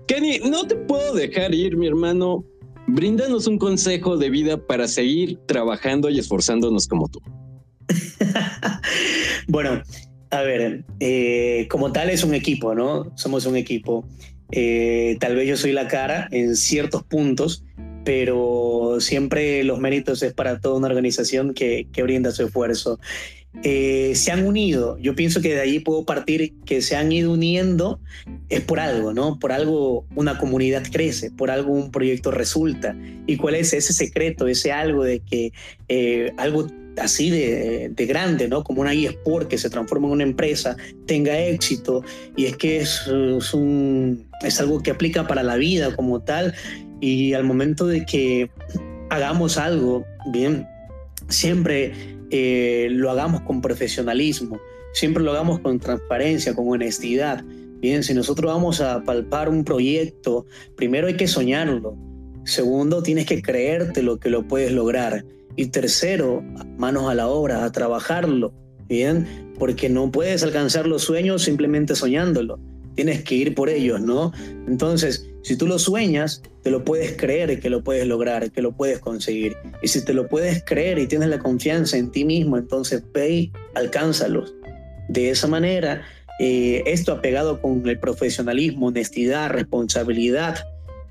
Kenny, 0.08 0.40
no 0.40 0.66
te 0.66 0.76
puedo 0.76 1.14
dejar 1.14 1.54
ir, 1.54 1.78
mi 1.78 1.88
hermano. 1.88 2.44
Bríndanos 2.88 3.46
un 3.46 3.60
consejo 3.60 4.18
de 4.18 4.30
vida 4.30 4.58
para 4.58 4.88
seguir 4.88 5.38
trabajando 5.46 6.10
y 6.10 6.18
esforzándonos 6.18 6.88
como 6.88 7.08
tú. 7.08 7.20
bueno, 9.48 9.82
a 10.32 10.42
ver, 10.44 10.84
eh, 11.00 11.68
como 11.70 11.92
tal 11.92 12.10
es 12.10 12.24
un 12.24 12.34
equipo, 12.34 12.76
¿no? 12.76 13.12
Somos 13.16 13.46
un 13.46 13.56
equipo. 13.56 14.06
Eh, 14.52 15.18
tal 15.20 15.36
vez 15.36 15.48
yo 15.48 15.58
soy 15.58 15.72
la 15.72 15.88
cara 15.88 16.28
en 16.32 16.56
ciertos 16.56 17.04
puntos, 17.04 17.64
pero 18.04 18.98
siempre 19.00 19.64
los 19.64 19.80
méritos 19.80 20.22
es 20.24 20.34
para 20.34 20.60
toda 20.60 20.78
una 20.78 20.88
organización 20.88 21.54
que, 21.54 21.88
que 21.92 22.04
brinda 22.04 22.32
su 22.32 22.46
esfuerzo. 22.46 23.00
Eh, 23.64 24.14
se 24.14 24.32
han 24.32 24.46
unido, 24.46 25.00
yo 25.00 25.16
pienso 25.16 25.42
que 25.42 25.56
de 25.56 25.62
ahí 25.62 25.80
puedo 25.80 26.06
partir 26.06 26.54
que 26.66 26.84
se 26.84 26.96
han 26.96 27.12
ido 27.12 27.32
uniendo, 27.32 28.00
es 28.50 28.62
por 28.62 28.80
algo, 28.80 29.12
¿no? 29.12 29.40
Por 29.40 29.52
algo 29.52 30.06
una 30.16 30.38
comunidad 30.38 30.84
crece, 30.92 31.32
por 31.32 31.50
algo 31.50 31.74
un 31.74 31.90
proyecto 31.90 32.30
resulta. 32.30 32.96
¿Y 33.26 33.38
cuál 33.38 33.56
es 33.56 33.74
ese 33.74 33.94
secreto, 33.94 34.48
ese 34.48 34.72
algo 34.72 35.04
de 35.04 35.22
que 35.22 35.52
algo 36.38 36.68
así 37.02 37.30
de, 37.30 38.06
grande, 38.08 38.48
¿no? 38.48 38.64
Como 38.64 38.82
una 38.82 38.94
eSport 38.94 39.48
que 39.48 39.58
se 39.58 39.70
transforma 39.70 40.08
en 40.08 40.14
una 40.14 40.24
empresa, 40.24 40.78
tenga 41.06 41.40
éxito. 41.40 42.04
Y 42.36 42.46
es 42.46 42.58
que 42.58 42.80
es, 42.80 43.08
un, 43.08 44.28
es 44.42 44.60
algo 44.60 44.82
que 44.82 44.92
aplica 44.92 45.28
para 45.28 45.44
la 45.44 45.56
vida 45.56 45.96
como 45.96 46.22
tal. 46.22 46.54
Y 47.02 47.34
al 47.34 47.44
momento 47.44 47.88
de 47.88 48.06
que 48.06 48.50
hagamos 49.10 49.58
algo, 49.58 50.06
bien, 50.32 50.68
siempre 51.28 51.94
eh, 52.32 52.88
lo 52.92 53.10
hagamos 53.10 53.42
con 53.42 53.62
profesionalismo, 53.62 54.60
siempre 54.94 55.24
lo 55.24 55.32
hagamos 55.32 55.60
con 55.60 55.80
transparencia, 55.80 56.54
con 56.54 56.70
honestidad. 56.70 57.44
Bien, 57.82 58.04
si 58.04 58.14
nosotros 58.14 58.52
vamos 58.52 58.82
a 58.82 59.04
palpar 59.04 59.48
un 59.48 59.64
proyecto, 59.64 60.46
primero 60.76 61.08
hay 61.08 61.16
que 61.16 61.28
soñarlo. 61.28 61.98
Segundo, 62.44 63.04
tienes 63.04 63.26
que 63.26 63.42
creerte 63.42 64.04
lo 64.04 64.20
que 64.20 64.30
lo 64.30 64.48
puedes 64.48 64.72
lograr. 64.72 65.24
Y 65.60 65.66
tercero, 65.66 66.42
manos 66.78 67.10
a 67.10 67.16
la 67.16 67.28
obra, 67.28 67.66
a 67.66 67.72
trabajarlo, 67.74 68.54
¿bien? 68.88 69.28
Porque 69.60 69.90
no 69.90 70.10
puedes 70.10 70.42
alcanzar 70.42 70.88
los 70.88 71.02
sueños 71.04 71.44
simplemente 71.44 71.96
soñándolo. 71.96 72.58
Tienes 72.96 73.26
que 73.26 73.36
ir 73.36 73.56
por 73.56 73.68
ellos, 73.68 74.00
¿no? 74.00 74.32
Entonces, 74.70 75.30
si 75.44 75.58
tú 75.58 75.68
lo 75.68 75.78
sueñas, 75.78 76.42
te 76.64 76.72
lo 76.72 76.86
puedes 76.86 77.18
creer 77.18 77.60
que 77.60 77.70
lo 77.70 77.84
puedes 77.84 78.08
lograr, 78.08 78.52
que 78.52 78.62
lo 78.62 78.72
puedes 78.72 79.00
conseguir. 79.00 79.58
Y 79.82 79.90
si 79.90 80.06
te 80.06 80.14
lo 80.14 80.30
puedes 80.30 80.64
creer 80.64 80.98
y 80.98 81.08
tienes 81.08 81.28
la 81.28 81.40
confianza 81.40 81.98
en 81.98 82.10
ti 82.10 82.24
mismo, 82.24 82.58
entonces 82.58 83.04
ve 83.14 83.30
y 83.30 83.52
alcánzalos. 83.76 84.54
De 85.10 85.30
esa 85.30 85.48
manera, 85.48 86.04
eh, 86.40 86.84
esto 86.86 87.12
apegado 87.12 87.62
con 87.62 87.86
el 87.86 88.00
profesionalismo, 88.00 88.88
honestidad, 88.88 89.50
responsabilidad, 89.50 90.56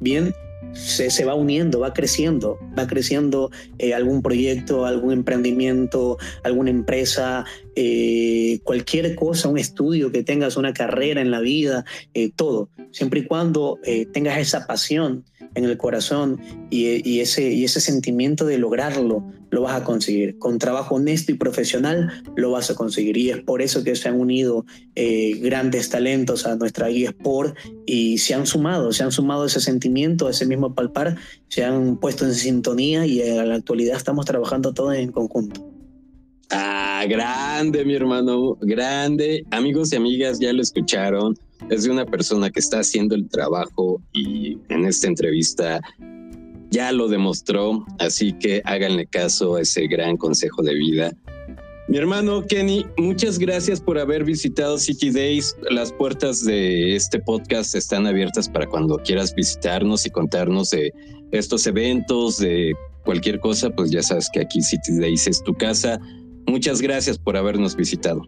bien, 0.01 0.33
se, 0.73 1.25
va 1.25 1.35
uniendo, 1.35 1.81
va 1.81 1.93
creciendo, 1.93 2.59
va 2.79 2.87
creciendo 2.87 3.51
eh, 3.79 3.95
algún 3.95 4.23
proyecto, 4.23 4.87
algún 4.87 5.13
emprendimiento, 5.13 6.19
alguna 6.43 6.71
empresa, 6.71 7.45
eh, 7.75 8.61
cualquier 8.65 9.15
cosa, 9.15 9.49
un 9.49 9.59
estudio 9.59 10.13
que 10.13 10.23
tengas, 10.23 10.57
una 10.57 10.73
carrera 10.73 11.21
en 11.21 11.31
la 11.31 11.41
vida, 11.41 11.85
eh, 12.15 12.31
todo, 12.35 12.71
siempre 12.91 13.21
y 13.21 13.25
cuando 13.27 13.79
tengas 14.13 14.39
esa 14.39 14.67
pasión 14.67 15.25
en 15.59 15.65
el 15.65 15.77
corazón 15.77 16.41
y, 16.71 17.21
ese, 17.21 17.51
y 17.53 17.65
ese 17.65 17.81
sentimiento 17.81 18.47
de 18.47 18.59
lograrlo, 18.59 19.25
lo 19.51 19.63
vas 19.63 19.81
a 19.81 19.85
conseguir. 19.85 20.39
Con 20.39 20.59
trabajo 20.59 20.97
honesto 20.97 21.33
y 21.33 21.35
profesional 21.35 22.23
lo 22.37 22.51
vas 22.51 22.71
a 22.71 22.75
conseguir. 22.75 23.17
Y 23.17 23.31
es 23.31 23.39
por 23.39 23.63
eso 23.63 23.83
que 23.83 23.97
se 23.97 24.09
han 24.09 24.21
unido 24.21 24.65
eh, 24.95 25.39
grandes 25.41 25.89
talentos 25.89 26.47
a 26.47 26.57
nuestra 26.57 26.89
guía 26.89 27.15
y 27.87 28.19
se 28.19 28.35
han 28.35 28.47
sumado, 28.47 28.93
se 28.93 29.03
han 29.03 29.13
sumado 29.13 29.47
ese 29.47 29.61
sentimiento, 29.61 30.29
ese 30.29 30.47
mismo 30.47 30.75
palpar, 30.75 31.17
se 31.49 31.65
han 31.65 31.97
puesto 31.97 32.25
en 32.25 32.35
sintonía 32.35 33.07
y 33.07 33.21
en 33.21 33.49
la 33.49 33.55
actualidad 33.55 33.97
estamos 33.97 34.27
trabajando 34.27 34.73
todos 34.73 34.95
en 34.95 35.11
conjunto. 35.11 35.73
Ah, 36.51 37.05
grande, 37.09 37.85
mi 37.85 37.95
hermano, 37.95 38.57
grande. 38.61 39.45
Amigos 39.51 39.93
y 39.93 39.97
amigas, 39.97 40.39
ya 40.39 40.53
lo 40.53 40.63
escucharon 40.63 41.37
es 41.71 41.85
de 41.85 41.91
una 41.91 42.07
persona 42.07 42.51
que 42.51 42.61
está 42.61 42.81
haciendo 42.81 43.15
el 43.15 43.29
trabajo 43.29 44.01
y 44.13 44.59
en 44.69 44.85
esta 44.85 45.07
entrevista 45.07 45.81
ya 46.71 46.93
lo 46.93 47.09
demostró, 47.09 47.85
así 47.99 48.33
que 48.33 48.63
háganle 48.65 49.07
caso 49.07 49.57
a 49.57 49.63
ese 49.63 49.87
gran 49.87 50.17
consejo 50.17 50.63
de 50.63 50.75
vida. 50.75 51.13
Mi 51.89 51.97
hermano 51.97 52.45
Kenny, 52.47 52.85
muchas 52.99 53.39
gracias 53.39 53.81
por 53.81 53.99
haber 53.99 54.23
visitado 54.23 54.77
City 54.77 55.11
Days. 55.11 55.57
Las 55.71 55.91
puertas 55.91 56.45
de 56.45 56.95
este 56.95 57.19
podcast 57.19 57.75
están 57.75 58.07
abiertas 58.07 58.47
para 58.47 58.67
cuando 58.67 58.99
quieras 58.99 59.35
visitarnos 59.35 60.05
y 60.05 60.11
contarnos 60.11 60.69
de 60.69 60.93
estos 61.33 61.67
eventos, 61.67 62.37
de 62.37 62.75
cualquier 63.07 63.41
cosa, 63.41 63.71
pues 63.71 63.91
ya 63.91 64.03
sabes 64.03 64.29
que 64.31 64.41
aquí 64.41 64.61
City 64.61 64.99
Days 64.99 65.27
es 65.27 65.43
tu 65.43 65.55
casa. 65.55 65.99
Muchas 66.47 66.83
gracias 66.83 67.19
por 67.19 67.39
habernos 67.39 67.75
visitado. 67.75 68.21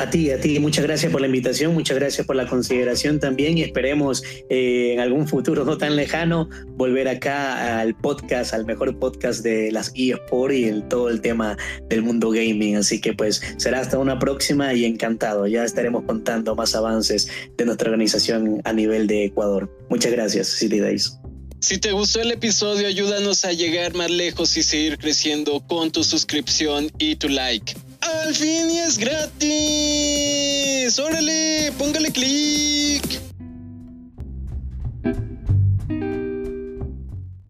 A 0.00 0.08
ti, 0.08 0.30
a 0.30 0.40
ti, 0.40 0.58
muchas 0.60 0.86
gracias 0.86 1.12
por 1.12 1.20
la 1.20 1.26
invitación, 1.26 1.74
muchas 1.74 1.98
gracias 1.98 2.26
por 2.26 2.34
la 2.34 2.46
consideración 2.46 3.20
también 3.20 3.58
y 3.58 3.62
esperemos 3.62 4.24
eh, 4.48 4.94
en 4.94 5.00
algún 5.00 5.28
futuro 5.28 5.66
no 5.66 5.76
tan 5.76 5.94
lejano 5.94 6.48
volver 6.68 7.06
acá 7.06 7.78
al 7.78 7.94
podcast, 7.94 8.54
al 8.54 8.64
mejor 8.64 8.98
podcast 8.98 9.42
de 9.42 9.70
las 9.70 9.92
eSport 9.94 10.54
y 10.54 10.64
el, 10.64 10.88
todo 10.88 11.10
el 11.10 11.20
tema 11.20 11.58
del 11.90 12.00
mundo 12.00 12.30
gaming. 12.30 12.76
Así 12.76 12.98
que 12.98 13.12
pues 13.12 13.42
será 13.58 13.80
hasta 13.80 13.98
una 13.98 14.18
próxima 14.18 14.72
y 14.72 14.86
encantado. 14.86 15.46
Ya 15.46 15.64
estaremos 15.64 16.04
contando 16.04 16.54
más 16.54 16.74
avances 16.74 17.30
de 17.58 17.66
nuestra 17.66 17.90
organización 17.90 18.62
a 18.64 18.72
nivel 18.72 19.06
de 19.06 19.26
Ecuador. 19.26 19.70
Muchas 19.90 20.12
gracias, 20.12 20.48
City 20.48 20.78
Days. 20.78 21.14
Si 21.60 21.76
te 21.76 21.92
gustó 21.92 22.22
el 22.22 22.32
episodio, 22.32 22.86
ayúdanos 22.86 23.44
a 23.44 23.52
llegar 23.52 23.92
más 23.92 24.10
lejos 24.10 24.56
y 24.56 24.62
seguir 24.62 24.96
creciendo 24.96 25.60
con 25.66 25.90
tu 25.92 26.04
suscripción 26.04 26.90
y 26.98 27.16
tu 27.16 27.28
like. 27.28 27.74
Al 28.00 28.34
fin 28.34 28.70
y 28.70 28.78
es 28.78 28.98
gratis. 28.98 30.98
Órale, 30.98 31.72
póngale 31.78 32.10
clic. 32.10 33.29